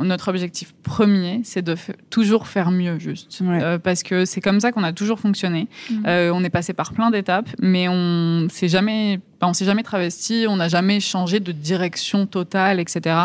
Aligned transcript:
Notre 0.00 0.28
objectif 0.28 0.74
premier, 0.82 1.40
c'est 1.44 1.62
de 1.62 1.76
toujours 2.10 2.46
faire 2.46 2.70
mieux, 2.70 2.98
juste. 2.98 3.40
Ouais. 3.40 3.62
Euh, 3.62 3.78
parce 3.78 4.02
que 4.02 4.24
c'est 4.24 4.40
comme 4.40 4.60
ça 4.60 4.72
qu'on 4.72 4.82
a 4.82 4.92
toujours 4.92 5.20
fonctionné. 5.20 5.68
Euh, 6.06 6.30
on 6.32 6.44
est 6.44 6.50
passé 6.50 6.72
par 6.72 6.92
plein 6.92 7.10
d'étapes, 7.10 7.48
mais 7.60 7.88
on 7.88 8.48
s'est 8.50 8.68
jamais, 8.68 9.20
on 9.40 9.52
s'est 9.52 9.64
jamais 9.64 9.82
travesti, 9.82 10.46
on 10.48 10.56
n'a 10.56 10.68
jamais 10.68 11.00
changé 11.00 11.40
de 11.40 11.52
direction 11.52 12.26
totale, 12.26 12.80
etc. 12.80 13.16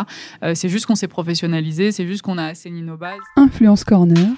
Euh, 0.42 0.54
c'est 0.54 0.68
juste 0.68 0.86
qu'on 0.86 0.94
s'est 0.94 1.08
professionnalisé, 1.08 1.92
c'est 1.92 2.06
juste 2.06 2.22
qu'on 2.22 2.38
a 2.38 2.46
assaini 2.46 2.82
nos 2.82 2.96
bases. 2.96 3.18
Influence 3.36 3.84
Corner, 3.84 4.28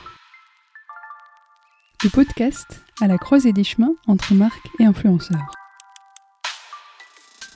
le 2.04 2.10
podcast 2.10 2.82
à 3.00 3.06
la 3.06 3.18
croisée 3.18 3.52
des 3.52 3.64
chemins 3.64 3.94
entre 4.06 4.34
marques 4.34 4.68
et 4.78 4.84
influenceurs. 4.84 5.52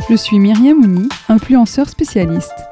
Je 0.09 0.17
suis 0.17 0.39
Myriam 0.39 0.79
Ouni, 0.79 1.09
influenceur 1.29 1.89
spécialiste. 1.89 2.72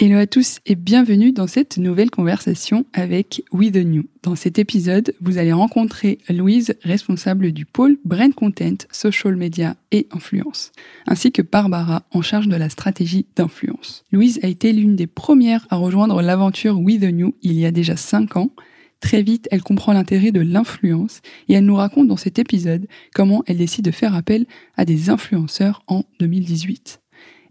Hello 0.00 0.18
à 0.18 0.26
tous 0.26 0.58
et 0.66 0.74
bienvenue 0.74 1.30
dans 1.30 1.46
cette 1.46 1.78
nouvelle 1.78 2.10
conversation 2.10 2.84
avec 2.92 3.44
We 3.52 3.70
The 3.70 3.84
New. 3.84 4.02
Dans 4.24 4.34
cet 4.34 4.58
épisode, 4.58 5.14
vous 5.20 5.38
allez 5.38 5.52
rencontrer 5.52 6.18
Louise, 6.28 6.74
responsable 6.82 7.52
du 7.52 7.64
pôle 7.64 7.96
Brand 8.04 8.34
Content, 8.34 8.74
Social 8.90 9.36
Media 9.36 9.76
et 9.92 10.08
Influence, 10.10 10.72
ainsi 11.06 11.30
que 11.30 11.42
Barbara, 11.42 12.02
en 12.10 12.22
charge 12.22 12.48
de 12.48 12.56
la 12.56 12.70
stratégie 12.70 13.26
d'influence. 13.36 14.04
Louise 14.10 14.40
a 14.42 14.48
été 14.48 14.72
l'une 14.72 14.96
des 14.96 15.06
premières 15.06 15.64
à 15.70 15.76
rejoindre 15.76 16.20
l'aventure 16.22 16.80
We 16.80 16.98
The 16.98 17.12
New 17.12 17.36
il 17.42 17.52
y 17.52 17.64
a 17.64 17.70
déjà 17.70 17.96
5 17.96 18.36
ans 18.36 18.50
Très 18.98 19.22
vite, 19.22 19.48
elle 19.52 19.62
comprend 19.62 19.92
l'intérêt 19.92 20.32
de 20.32 20.40
l'influence 20.40 21.20
et 21.48 21.54
elle 21.54 21.66
nous 21.66 21.76
raconte 21.76 22.08
dans 22.08 22.16
cet 22.16 22.40
épisode 22.40 22.86
comment 23.14 23.44
elle 23.46 23.58
décide 23.58 23.84
de 23.84 23.90
faire 23.92 24.14
appel 24.16 24.46
à 24.76 24.84
des 24.84 25.08
influenceurs 25.10 25.82
en 25.86 26.04
2018. 26.18 27.00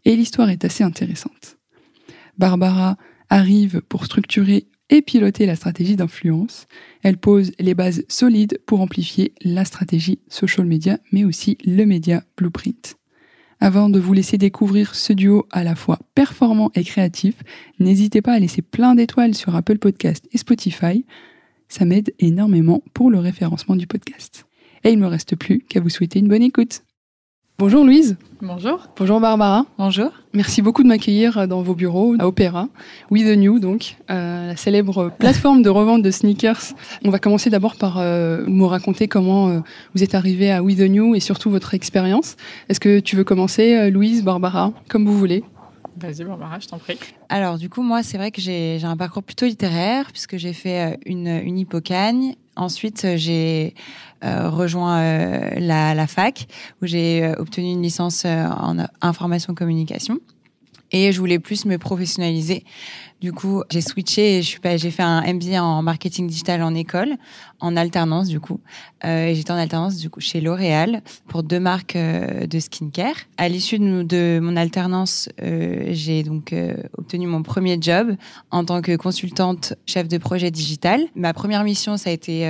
Et 0.06 0.16
l'histoire 0.16 0.50
est 0.50 0.66
assez 0.66 0.84
intéressante. 0.84 1.58
Barbara 2.38 2.98
arrive 3.30 3.82
pour 3.90 4.06
structurer 4.06 4.68
et 4.90 5.02
piloter 5.02 5.46
la 5.46 5.56
stratégie 5.56 5.96
d'influence. 5.96 6.68
Elle 7.02 7.18
pose 7.18 7.52
les 7.60 7.74
bases 7.74 8.04
solides 8.08 8.60
pour 8.66 8.82
amplifier 8.82 9.34
la 9.42 9.66
stratégie 9.66 10.20
social 10.28 10.68
media, 10.68 11.00
mais 11.12 11.24
aussi 11.24 11.58
le 11.66 11.86
média 11.86 12.24
blueprint. 12.38 12.98
Avant 13.60 13.90
de 13.90 14.00
vous 14.00 14.14
laisser 14.14 14.38
découvrir 14.38 14.94
ce 14.94 15.14
duo 15.14 15.48
à 15.52 15.64
la 15.64 15.76
fois 15.76 16.00
performant 16.16 16.70
et 16.76 16.84
créatif, 16.84 17.36
n'hésitez 17.80 18.22
pas 18.22 18.34
à 18.34 18.40
laisser 18.40 18.62
plein 18.62 18.94
d'étoiles 18.94 19.36
sur 19.36 19.56
Apple 19.56 19.78
Podcast 19.78 20.28
et 20.32 20.38
Spotify. 20.38 21.06
Ça 21.70 21.86
m'aide 21.86 22.14
énormément 22.20 22.84
pour 22.94 23.10
le 23.10 23.20
référencement 23.20 23.76
du 23.76 23.88
podcast. 23.88 24.46
Et 24.84 24.92
il 24.92 24.98
ne 24.98 25.04
me 25.04 25.08
reste 25.08 25.36
plus 25.38 25.60
qu'à 25.60 25.80
vous 25.80 25.90
souhaiter 25.90 26.20
une 26.20 26.28
bonne 26.28 26.44
écoute. 26.44 26.84
Bonjour 27.60 27.86
Louise. 27.86 28.18
Bonjour. 28.42 28.88
Bonjour 28.98 29.20
Barbara. 29.20 29.66
Bonjour. 29.78 30.12
Merci 30.34 30.62
beaucoup 30.62 30.82
de 30.84 30.88
m'accueillir 30.88 31.48
dans 31.48 31.62
vos 31.62 31.76
bureaux 31.76 32.16
à 32.20 32.28
Opéra, 32.28 32.68
We 33.12 33.24
The 33.24 33.38
New 33.38 33.60
donc, 33.60 33.96
euh, 34.10 34.48
la 34.48 34.58
célèbre 34.58 35.12
plateforme 35.20 35.62
de 35.62 35.70
revente 35.70 36.02
de 36.02 36.12
sneakers. 36.12 36.74
On 37.06 37.12
va 37.12 37.20
commencer 37.20 37.50
d'abord 37.52 37.76
par 37.76 38.00
euh, 38.00 38.44
me 38.48 38.66
raconter 38.66 39.08
comment 39.08 39.50
euh, 39.50 39.60
vous 39.94 40.04
êtes 40.04 40.16
arrivé 40.16 40.52
à 40.52 40.64
We 40.64 40.76
The 40.76 40.90
New 40.90 41.16
et 41.16 41.20
surtout 41.20 41.52
votre 41.52 41.74
expérience. 41.76 42.36
Est-ce 42.70 42.80
que 42.80 43.00
tu 43.00 43.16
veux 43.16 43.24
commencer, 43.24 43.76
euh, 43.76 43.90
Louise, 43.92 44.24
Barbara, 44.24 44.74
comme 44.90 45.06
vous 45.06 45.18
voulez? 45.18 45.44
Vas-y, 45.96 46.24
Barbara, 46.26 46.60
je 46.60 46.68
t'en 46.68 46.80
prie. 46.80 46.98
Alors, 47.30 47.60
du 47.60 47.70
coup, 47.70 47.84
moi, 47.84 48.02
c'est 48.02 48.18
vrai 48.18 48.32
que 48.32 48.42
j'ai 48.42 48.78
j'ai 48.80 48.88
un 48.88 48.98
parcours 48.98 49.22
plutôt 49.24 49.46
littéraire, 49.46 50.12
puisque 50.12 50.38
j'ai 50.38 50.54
fait 50.54 50.94
euh, 50.94 50.98
une, 51.06 51.28
une 51.28 51.60
hippocagne. 51.60 52.36
Ensuite, 52.56 53.06
euh, 53.06 53.18
j'ai 53.18 53.74
euh, 54.24 54.50
rejoint 54.50 55.00
euh, 55.00 55.60
la, 55.60 56.08
fac, 56.08 56.48
où 56.82 56.86
j'ai 56.86 57.34
obtenu 57.38 57.72
une 57.72 57.82
licence 57.82 58.26
en 58.26 58.78
information 59.02 59.54
communication. 59.54 60.20
Et 60.92 61.12
je 61.12 61.20
voulais 61.20 61.40
plus 61.40 61.66
me 61.66 61.78
professionnaliser. 61.78 62.64
Du 63.24 63.32
coup, 63.32 63.64
j'ai 63.70 63.80
switché 63.80 64.42
je 64.42 64.58
j'ai 64.76 64.92
fait 64.92 65.02
un 65.02 65.22
MBA 65.22 65.64
en 65.64 65.82
marketing 65.82 66.28
digital 66.28 66.62
en 66.62 66.76
école, 66.76 67.16
en 67.62 67.78
alternance 67.78 68.28
du 68.28 68.42
coup. 68.42 68.60
Euh, 69.06 69.34
j'étais 69.34 69.52
en 69.52 69.56
alternance 69.56 69.96
du 69.96 70.10
coup 70.10 70.20
chez 70.20 70.42
L'Oréal 70.42 71.02
pour 71.28 71.42
deux 71.42 71.60
marques 71.62 71.96
euh, 71.96 72.46
de 72.48 72.60
skincare. 72.60 73.16
À 73.38 73.48
l'issue 73.48 73.80
de, 73.80 74.40
mon 74.42 74.58
alternance, 74.58 75.30
euh, 75.42 75.86
j'ai 75.92 76.24
donc 76.24 76.54
obtenu 76.98 77.28
mon 77.28 77.44
premier 77.44 77.78
job 77.80 78.18
en 78.52 78.66
tant 78.66 78.82
que 78.82 78.94
consultante 78.98 79.74
chef 79.86 80.10
de 80.10 80.18
projet 80.18 80.52
digital. 80.52 81.00
Ma 81.16 81.34
première 81.34 81.64
mission, 81.64 81.96
ça 81.96 82.10
a 82.10 82.14
été 82.14 82.46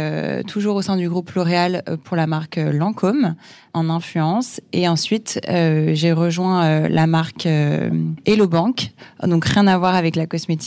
toujours 0.48 0.76
au 0.76 0.82
sein 0.82 0.98
du 0.98 1.08
groupe 1.08 1.32
L'Oréal 1.34 1.84
pour 2.04 2.18
la 2.18 2.26
marque 2.26 2.56
Lancôme 2.58 3.36
en 3.76 3.90
influence. 3.90 4.60
Et 4.72 4.88
ensuite, 4.88 5.40
j'ai 5.48 6.12
rejoint 6.14 6.88
la 6.90 7.06
marque 7.06 7.46
Hello 7.46 8.48
Bank, 8.48 8.92
donc 9.24 9.46
rien 9.46 9.68
à 9.68 9.78
voir 9.78 9.94
avec 9.94 10.16
la 10.16 10.26
cosmétique, 10.26 10.63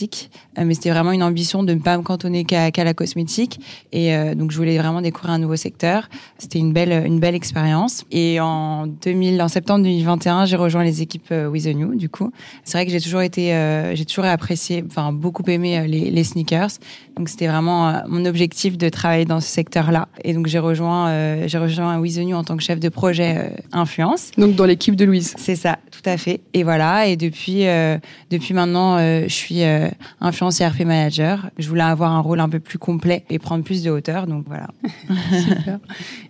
euh, 0.58 0.64
mais 0.64 0.74
c'était 0.74 0.90
vraiment 0.90 1.12
une 1.12 1.22
ambition 1.22 1.62
de 1.62 1.74
ne 1.74 1.80
pas 1.80 1.96
me 1.96 2.02
cantonner 2.02 2.44
qu'à 2.44 2.84
la 2.84 2.94
cosmétique. 2.94 3.60
Et 3.92 4.14
euh, 4.14 4.34
donc, 4.34 4.50
je 4.50 4.56
voulais 4.56 4.78
vraiment 4.78 5.00
découvrir 5.00 5.32
un 5.34 5.38
nouveau 5.38 5.56
secteur. 5.56 6.08
C'était 6.38 6.58
une 6.58 6.72
belle, 6.72 7.04
une 7.06 7.20
belle 7.20 7.34
expérience. 7.34 8.04
Et 8.10 8.40
en 8.40 8.86
2000, 8.86 9.40
en 9.42 9.48
septembre 9.48 9.84
2021, 9.84 10.44
j'ai 10.46 10.56
rejoint 10.56 10.84
les 10.84 11.02
équipes 11.02 11.28
euh, 11.32 11.48
With 11.48 11.64
the 11.64 11.74
New. 11.74 11.94
Du 11.94 12.08
coup, 12.08 12.32
c'est 12.64 12.78
vrai 12.78 12.86
que 12.86 12.92
j'ai 12.92 13.00
toujours 13.00 13.22
été, 13.22 13.46
j'ai 13.94 14.04
toujours 14.04 14.24
apprécié, 14.24 14.84
enfin 14.86 15.12
beaucoup 15.12 15.42
aimé 15.48 15.86
les, 15.86 16.10
les 16.10 16.24
sneakers. 16.24 16.70
Donc, 17.16 17.28
c'était 17.28 17.46
vraiment 17.46 18.02
mon 18.08 18.24
objectif 18.24 18.76
de 18.76 18.88
travailler 18.88 19.24
dans 19.24 19.40
ce 19.40 19.48
secteur-là. 19.48 20.08
Et 20.24 20.34
donc, 20.34 20.46
j'ai 20.46 20.58
rejoint, 20.58 21.46
j'ai 21.46 21.58
rejoint 21.58 21.98
With 21.98 22.16
the 22.16 22.20
New 22.20 22.36
en 22.36 22.44
tant 22.44 22.56
que 22.56 22.62
chef 22.62 22.80
de 22.80 22.88
projet 22.88 23.52
influence. 23.72 24.30
Donc 24.36 24.54
dans 24.54 24.64
l'équipe 24.64 24.96
de 24.96 25.04
Louise. 25.04 25.34
C'est 25.36 25.56
ça, 25.56 25.78
tout 25.90 26.08
à 26.08 26.16
fait. 26.16 26.40
Et 26.54 26.62
voilà. 26.62 27.06
Et 27.06 27.16
depuis, 27.16 27.66
euh, 27.66 27.98
depuis 28.30 28.54
maintenant, 28.54 28.96
euh, 28.98 29.24
je 29.24 29.34
suis 29.34 29.62
euh, 29.86 29.91
influence 30.20 30.60
et 30.60 30.66
RP 30.66 30.80
manager. 30.80 31.50
Je 31.58 31.69
voulais 31.69 31.82
avoir 31.82 32.12
un 32.12 32.20
rôle 32.20 32.41
un 32.41 32.48
peu 32.48 32.60
plus 32.60 32.78
complet 32.78 33.24
et 33.30 33.38
prendre 33.38 33.64
plus 33.64 33.82
de 33.82 33.91
hauteur. 33.91 34.26
Donc 34.26 34.44
voilà. 34.47 34.69
Super. 35.41 35.78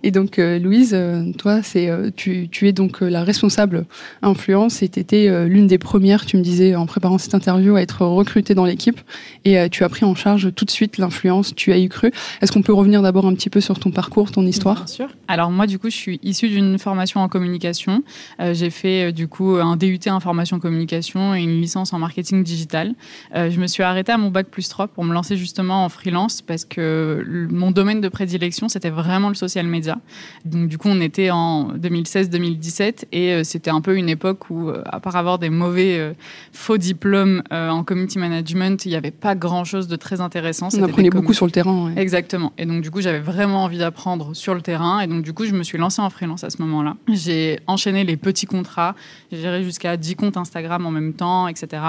Et 0.02 0.10
donc 0.10 0.38
euh, 0.38 0.58
Louise, 0.58 0.92
euh, 0.94 1.32
toi, 1.32 1.62
c'est 1.62 1.88
euh, 1.88 2.10
tu, 2.14 2.48
tu 2.48 2.68
es 2.68 2.72
donc 2.72 3.00
la 3.00 3.24
responsable 3.24 3.86
influence 4.22 4.82
et 4.82 4.88
tu 4.88 5.00
étais 5.00 5.46
l'une 5.48 5.66
des 5.66 5.78
premières, 5.78 6.26
tu 6.26 6.36
me 6.36 6.42
disais 6.42 6.74
en 6.74 6.86
préparant 6.86 7.18
cette 7.18 7.34
interview, 7.34 7.76
à 7.76 7.82
être 7.82 8.04
recrutée 8.04 8.54
dans 8.54 8.64
l'équipe 8.64 9.00
et 9.44 9.58
euh, 9.58 9.68
tu 9.68 9.84
as 9.84 9.88
pris 9.88 10.04
en 10.04 10.14
charge 10.14 10.52
tout 10.54 10.64
de 10.64 10.70
suite 10.70 10.98
l'influence, 10.98 11.54
tu 11.54 11.72
as 11.72 11.76
y 11.76 11.88
cru. 11.88 12.10
Est-ce 12.40 12.52
qu'on 12.52 12.62
peut 12.62 12.72
revenir 12.72 13.02
d'abord 13.02 13.26
un 13.26 13.34
petit 13.34 13.50
peu 13.50 13.60
sur 13.60 13.78
ton 13.78 13.90
parcours, 13.90 14.32
ton 14.32 14.44
histoire? 14.44 14.76
Bien 14.76 14.86
sûr. 14.86 15.08
Alors 15.28 15.50
moi, 15.50 15.66
du 15.66 15.78
coup, 15.78 15.90
je 15.90 15.96
suis 15.96 16.20
issue 16.22 16.48
d'une 16.48 16.78
formation 16.78 17.20
en 17.20 17.28
communication. 17.28 18.02
Euh, 18.40 18.54
j'ai 18.54 18.70
fait 18.70 19.08
euh, 19.08 19.12
du 19.12 19.28
coup 19.28 19.56
un 19.56 19.76
DUT 19.76 20.00
information 20.06 20.58
communication 20.58 21.34
et 21.34 21.42
une 21.42 21.60
licence 21.60 21.92
en 21.92 21.98
marketing 21.98 22.42
digital. 22.42 22.94
Euh, 23.46 23.50
je 23.50 23.60
me 23.60 23.66
suis 23.66 23.82
arrêtée 23.82 24.12
à 24.12 24.18
mon 24.18 24.30
bac 24.30 24.46
plus 24.50 24.68
3 24.68 24.88
pour 24.88 25.04
me 25.04 25.12
lancer 25.14 25.36
justement 25.36 25.84
en 25.84 25.88
freelance 25.88 26.42
parce 26.42 26.64
que 26.64 27.22
le- 27.26 27.48
mon 27.48 27.70
domaine 27.70 28.00
de 28.00 28.08
prédilection, 28.08 28.68
c'était 28.68 28.90
vraiment 28.90 29.28
le 29.28 29.34
social 29.34 29.66
media. 29.66 29.96
Donc 30.44 30.68
du 30.68 30.78
coup, 30.78 30.88
on 30.88 31.00
était 31.00 31.30
en 31.30 31.72
2016-2017 31.76 33.06
et 33.12 33.32
euh, 33.32 33.44
c'était 33.44 33.70
un 33.70 33.80
peu 33.80 33.96
une 33.96 34.08
époque 34.08 34.50
où, 34.50 34.68
euh, 34.68 34.82
à 34.86 35.00
part 35.00 35.16
avoir 35.16 35.38
des 35.38 35.50
mauvais 35.50 36.14
faux 36.52 36.78
diplômes 36.78 37.42
en 37.50 37.84
community 37.84 38.18
management, 38.18 38.84
il 38.86 38.90
n'y 38.90 38.96
avait 38.96 39.10
pas 39.10 39.34
grand-chose 39.34 39.88
de 39.88 39.96
très 39.96 40.20
intéressant. 40.20 40.68
On 40.78 40.82
apprenait 40.84 41.10
beaucoup 41.10 41.32
sur 41.34 41.46
le 41.46 41.52
terrain. 41.52 41.86
ouais. 41.86 42.00
Exactement. 42.00 42.52
Et 42.58 42.66
donc, 42.66 42.82
du 42.82 42.90
coup, 42.90 43.00
j'avais 43.00 43.20
vraiment 43.20 43.64
envie 43.64 43.78
d'apprendre 43.78 44.34
sur 44.34 44.54
le 44.54 44.60
terrain. 44.62 45.00
Et 45.00 45.06
donc, 45.06 45.22
du 45.22 45.32
coup, 45.32 45.44
je 45.44 45.52
me 45.52 45.62
suis 45.62 45.78
lancée 45.78 46.02
en 46.02 46.10
freelance 46.10 46.44
à 46.44 46.50
ce 46.50 46.60
moment-là. 46.62 46.96
J'ai 47.12 47.60
enchaîné 47.66 48.04
les 48.04 48.16
petits 48.16 48.46
contrats. 48.46 48.94
J'ai 49.32 49.38
géré 49.40 49.62
jusqu'à 49.62 49.96
10 49.96 50.16
comptes 50.16 50.36
Instagram 50.36 50.84
en 50.86 50.90
même 50.90 51.12
temps, 51.14 51.48
etc. 51.48 51.82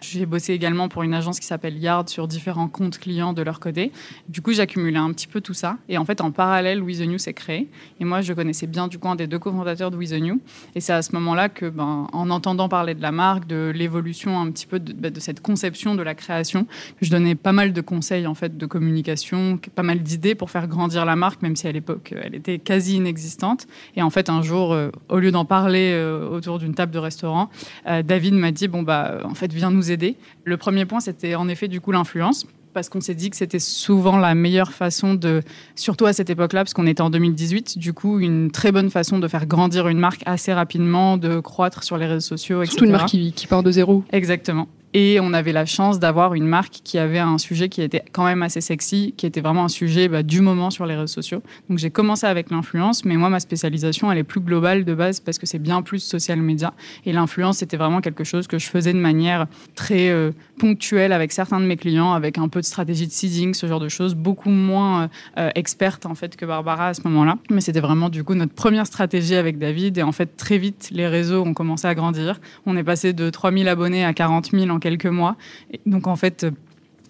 J'ai 0.00 0.26
bossé 0.26 0.52
également 0.52 0.88
pour 0.88 0.93
une 1.02 1.14
agence 1.14 1.40
qui 1.40 1.46
s'appelle 1.46 1.76
Yard 1.78 2.08
sur 2.08 2.28
différents 2.28 2.68
comptes 2.68 2.98
clients 2.98 3.32
de 3.32 3.42
leur 3.42 3.60
côté. 3.60 3.92
Du 4.28 4.40
coup, 4.40 4.52
j'accumulais 4.52 4.98
un 4.98 5.12
petit 5.12 5.26
peu 5.26 5.40
tout 5.40 5.54
ça. 5.54 5.76
Et 5.88 5.98
en 5.98 6.04
fait, 6.04 6.20
en 6.20 6.30
parallèle, 6.30 6.82
We 6.82 6.98
The 6.98 7.06
New 7.06 7.18
s'est 7.18 7.32
créé. 7.32 7.68
Et 8.00 8.04
moi, 8.04 8.20
je 8.20 8.32
connaissais 8.32 8.66
bien 8.66 8.88
du 8.88 8.98
coup 8.98 9.08
un 9.08 9.16
des 9.16 9.26
deux 9.26 9.38
cofondateurs 9.38 9.90
de 9.90 9.96
We 9.96 10.10
The 10.10 10.20
New. 10.20 10.40
Et 10.74 10.80
c'est 10.80 10.92
à 10.92 11.02
ce 11.02 11.12
moment-là 11.14 11.48
que, 11.48 11.66
ben, 11.66 12.06
en 12.12 12.30
entendant 12.30 12.68
parler 12.68 12.94
de 12.94 13.02
la 13.02 13.12
marque, 13.12 13.46
de 13.46 13.72
l'évolution 13.74 14.38
un 14.38 14.50
petit 14.50 14.66
peu 14.66 14.78
de, 14.78 14.92
ben, 14.92 15.12
de, 15.12 15.20
cette 15.20 15.40
conception 15.40 15.94
de 15.94 16.02
la 16.02 16.14
création, 16.14 16.66
je 17.00 17.10
donnais 17.10 17.34
pas 17.34 17.52
mal 17.52 17.72
de 17.72 17.80
conseils 17.80 18.26
en 18.26 18.34
fait 18.34 18.56
de 18.56 18.66
communication, 18.66 19.58
pas 19.74 19.82
mal 19.82 20.00
d'idées 20.02 20.34
pour 20.34 20.50
faire 20.50 20.68
grandir 20.68 21.04
la 21.04 21.16
marque, 21.16 21.42
même 21.42 21.56
si 21.56 21.66
à 21.66 21.72
l'époque 21.72 22.14
elle 22.22 22.34
était 22.34 22.58
quasi 22.58 22.96
inexistante. 22.96 23.66
Et 23.96 24.02
en 24.02 24.10
fait, 24.10 24.28
un 24.28 24.42
jour, 24.42 24.72
euh, 24.72 24.90
au 25.08 25.18
lieu 25.18 25.30
d'en 25.30 25.44
parler 25.44 25.92
euh, 25.92 26.28
autour 26.28 26.58
d'une 26.58 26.74
table 26.74 26.92
de 26.92 26.98
restaurant, 26.98 27.50
euh, 27.86 28.02
David 28.02 28.34
m'a 28.34 28.52
dit 28.52 28.68
bon 28.68 28.82
bah 28.82 29.20
en 29.24 29.34
fait 29.34 29.52
viens 29.52 29.70
nous 29.70 29.90
aider. 29.90 30.16
Le 30.44 30.56
premier 30.56 30.83
point 30.86 31.00
c'était 31.00 31.34
en 31.34 31.48
effet 31.48 31.68
du 31.68 31.80
coup 31.80 31.92
l'influence 31.92 32.46
parce 32.74 32.88
qu'on 32.88 33.00
s'est 33.00 33.14
dit 33.14 33.30
que 33.30 33.36
c'était 33.36 33.60
souvent 33.60 34.18
la 34.18 34.34
meilleure 34.34 34.72
façon 34.72 35.14
de, 35.14 35.42
surtout 35.76 36.06
à 36.06 36.12
cette 36.12 36.28
époque-là, 36.28 36.64
parce 36.64 36.74
qu'on 36.74 36.86
était 36.86 37.00
en 37.00 37.08
2018, 37.08 37.78
du 37.78 37.92
coup, 37.92 38.18
une 38.18 38.50
très 38.50 38.72
bonne 38.72 38.90
façon 38.90 39.18
de 39.18 39.28
faire 39.28 39.46
grandir 39.46 39.88
une 39.88 40.00
marque 40.00 40.22
assez 40.26 40.52
rapidement, 40.52 41.16
de 41.16 41.38
croître 41.38 41.84
sur 41.84 41.96
les 41.96 42.06
réseaux 42.06 42.20
sociaux, 42.20 42.62
etc. 42.62 42.72
Surtout 42.72 42.84
une 42.86 42.90
marque 42.90 43.08
qui, 43.08 43.32
qui 43.32 43.46
part 43.46 43.62
de 43.62 43.70
zéro. 43.70 44.02
Exactement. 44.12 44.68
Et 44.96 45.18
on 45.20 45.32
avait 45.32 45.52
la 45.52 45.66
chance 45.66 45.98
d'avoir 45.98 46.34
une 46.34 46.46
marque 46.46 46.74
qui 46.84 46.98
avait 46.98 47.18
un 47.18 47.36
sujet 47.36 47.68
qui 47.68 47.82
était 47.82 48.04
quand 48.12 48.24
même 48.24 48.44
assez 48.44 48.60
sexy, 48.60 49.12
qui 49.16 49.26
était 49.26 49.40
vraiment 49.40 49.64
un 49.64 49.68
sujet 49.68 50.06
bah, 50.06 50.22
du 50.22 50.40
moment 50.40 50.70
sur 50.70 50.86
les 50.86 50.94
réseaux 50.94 51.08
sociaux. 51.08 51.42
Donc 51.68 51.78
j'ai 51.78 51.90
commencé 51.90 52.28
avec 52.28 52.48
l'influence, 52.52 53.04
mais 53.04 53.16
moi 53.16 53.28
ma 53.28 53.40
spécialisation 53.40 54.12
elle 54.12 54.18
est 54.18 54.24
plus 54.24 54.40
globale 54.40 54.84
de 54.84 54.94
base 54.94 55.18
parce 55.18 55.38
que 55.38 55.46
c'est 55.46 55.58
bien 55.58 55.82
plus 55.82 55.98
social 55.98 56.40
media. 56.40 56.74
Et 57.06 57.12
l'influence 57.12 57.58
c'était 57.58 57.76
vraiment 57.76 58.00
quelque 58.00 58.22
chose 58.22 58.46
que 58.46 58.60
je 58.60 58.68
faisais 58.68 58.92
de 58.92 58.98
manière 58.98 59.48
très 59.74 60.10
euh, 60.10 60.30
ponctuelle 60.60 61.12
avec 61.12 61.32
certains 61.32 61.58
de 61.58 61.66
mes 61.66 61.76
clients, 61.76 62.12
avec 62.12 62.38
un 62.38 62.46
peu 62.46 62.60
de 62.60 62.66
stratégie 62.66 63.08
de 63.08 63.12
seeding, 63.12 63.52
ce 63.52 63.66
genre 63.66 63.80
de 63.80 63.88
choses, 63.88 64.14
beaucoup 64.14 64.50
moins 64.50 65.10
euh, 65.38 65.50
experte 65.56 66.06
en 66.06 66.14
fait 66.14 66.36
que 66.36 66.46
Barbara 66.46 66.88
à 66.88 66.94
ce 66.94 67.00
moment-là. 67.08 67.38
Mais 67.50 67.60
c'était 67.60 67.80
vraiment 67.80 68.10
du 68.10 68.22
coup 68.22 68.34
notre 68.34 68.54
première 68.54 68.86
stratégie 68.86 69.34
avec 69.34 69.58
David. 69.58 69.98
Et 69.98 70.04
en 70.04 70.12
fait 70.12 70.36
très 70.36 70.58
vite 70.58 70.90
les 70.92 71.08
réseaux 71.08 71.42
ont 71.42 71.54
commencé 71.54 71.88
à 71.88 71.96
grandir. 71.96 72.40
On 72.64 72.76
est 72.76 72.84
passé 72.84 73.12
de 73.12 73.28
3000 73.28 73.66
abonnés 73.66 74.04
à 74.04 74.14
40 74.14 74.52
000 74.52 74.70
en 74.70 74.78
quelques 74.84 75.06
mois. 75.06 75.36
Et 75.72 75.80
donc 75.86 76.06
en 76.06 76.16
fait, 76.16 76.46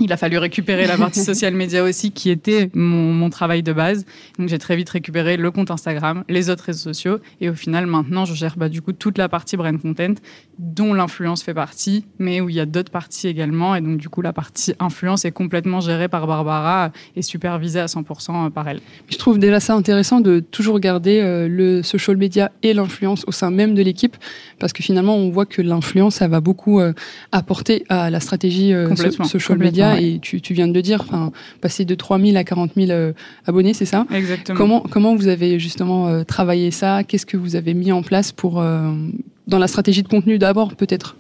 il 0.01 0.13
a 0.13 0.17
fallu 0.17 0.39
récupérer 0.39 0.87
la 0.87 0.97
partie 0.97 1.21
social 1.25 1.55
media 1.55 1.85
aussi, 1.85 2.11
qui 2.11 2.31
était 2.31 2.71
mon, 2.75 3.13
mon 3.13 3.31
travail 3.31 3.63
de 3.63 3.73
base. 3.73 4.05
Donc 4.39 4.49
j'ai 4.49 4.59
très 4.59 4.77
vite 4.77 4.91
récupéré 4.91 5.37
le 5.37 5.51
compte 5.51 5.71
Instagram, 5.71 6.25
les 6.29 6.51
autres 6.51 6.65
réseaux 6.65 6.93
sociaux, 6.93 7.19
et 7.41 7.49
au 7.49 7.55
final 7.55 7.87
maintenant 7.87 8.25
je 8.25 8.35
gère 8.35 8.55
bah, 8.57 8.69
du 8.69 8.83
coup 8.83 8.93
toute 8.93 9.19
la 9.19 9.29
partie 9.29 9.57
brand 9.57 9.81
content, 9.81 10.15
dont 10.59 10.95
l'influence 10.95 11.43
fait 11.43 11.55
partie, 11.55 12.05
mais 12.19 12.41
où 12.41 12.49
il 12.49 12.57
y 12.57 12.61
a 12.61 12.67
d'autres 12.67 12.91
parties 12.91 13.29
également, 13.29 13.75
et 13.75 13.81
donc 13.81 13.99
du 13.99 14.09
coup 14.09 14.23
la 14.23 14.33
partie 14.33 14.75
influence 14.81 15.25
est 15.25 15.33
complètement 15.33 15.81
gérée 15.81 16.09
par 16.09 16.27
Barbara 16.27 16.91
et 17.17 17.23
supervisée 17.23 17.81
à 17.81 17.87
100% 17.87 18.51
par 18.51 18.69
elle. 18.69 18.81
Je 19.09 19.17
trouve 19.17 19.39
déjà 19.39 19.61
ça 19.61 19.75
intéressant 19.75 20.21
de 20.21 20.41
toujours 20.41 20.81
garder 20.81 21.21
euh, 21.21 21.49
le 21.49 21.83
social 21.83 22.17
media 22.17 22.51
et 22.63 22.75
l'influence 22.75 23.25
au 23.27 23.33
sein 23.33 23.51
même 23.51 23.75
de 23.75 23.83
l'équipe, 23.83 24.17
parce 24.59 24.73
que 24.73 24.83
finalement 24.83 25.17
on 25.17 25.31
voit 25.31 25.47
que 25.47 25.63
l'influence 25.63 26.17
ça 26.17 26.29
va 26.29 26.41
beaucoup 26.41 26.81
euh, 26.81 26.93
apporter 27.33 27.85
à 27.89 28.11
la 28.11 28.21
stratégie 28.21 28.73
euh, 28.73 28.95
social 29.25 29.59
media 29.59 29.84
et 30.01 30.19
tu, 30.21 30.41
tu, 30.41 30.55
viens 30.55 30.69
de 30.69 30.73
le 30.73 30.83
dire, 30.83 31.01
enfin, 31.01 31.33
passer 31.61 31.85
de 31.85 31.95
3 31.95 32.19
000 32.19 32.37
à 32.37 32.45
40 32.45 32.73
000 32.77 32.91
euh, 32.91 33.13
abonnés, 33.47 33.75
c'est 33.75 33.85
ça? 33.85 34.07
Exactement. 34.13 34.59
Comment, 34.59 34.81
comment 34.81 35.17
vous 35.17 35.29
avez 35.29 35.59
justement 35.59 36.09
euh, 36.09 36.25
travaillé 36.25 36.71
ça? 36.71 37.05
Qu'est-ce 37.05 37.27
que 37.27 37.37
vous 37.37 37.57
avez 37.57 37.75
mis 37.75 37.93
en 37.93 38.03
place 38.03 38.33
pour, 38.33 38.61
euh, 38.61 38.91
dans 39.47 39.59
la 39.59 39.69
stratégie 39.69 40.03
de 40.03 40.09
contenu 40.09 40.39
d'abord 40.39 40.75
peut-être? 40.75 41.17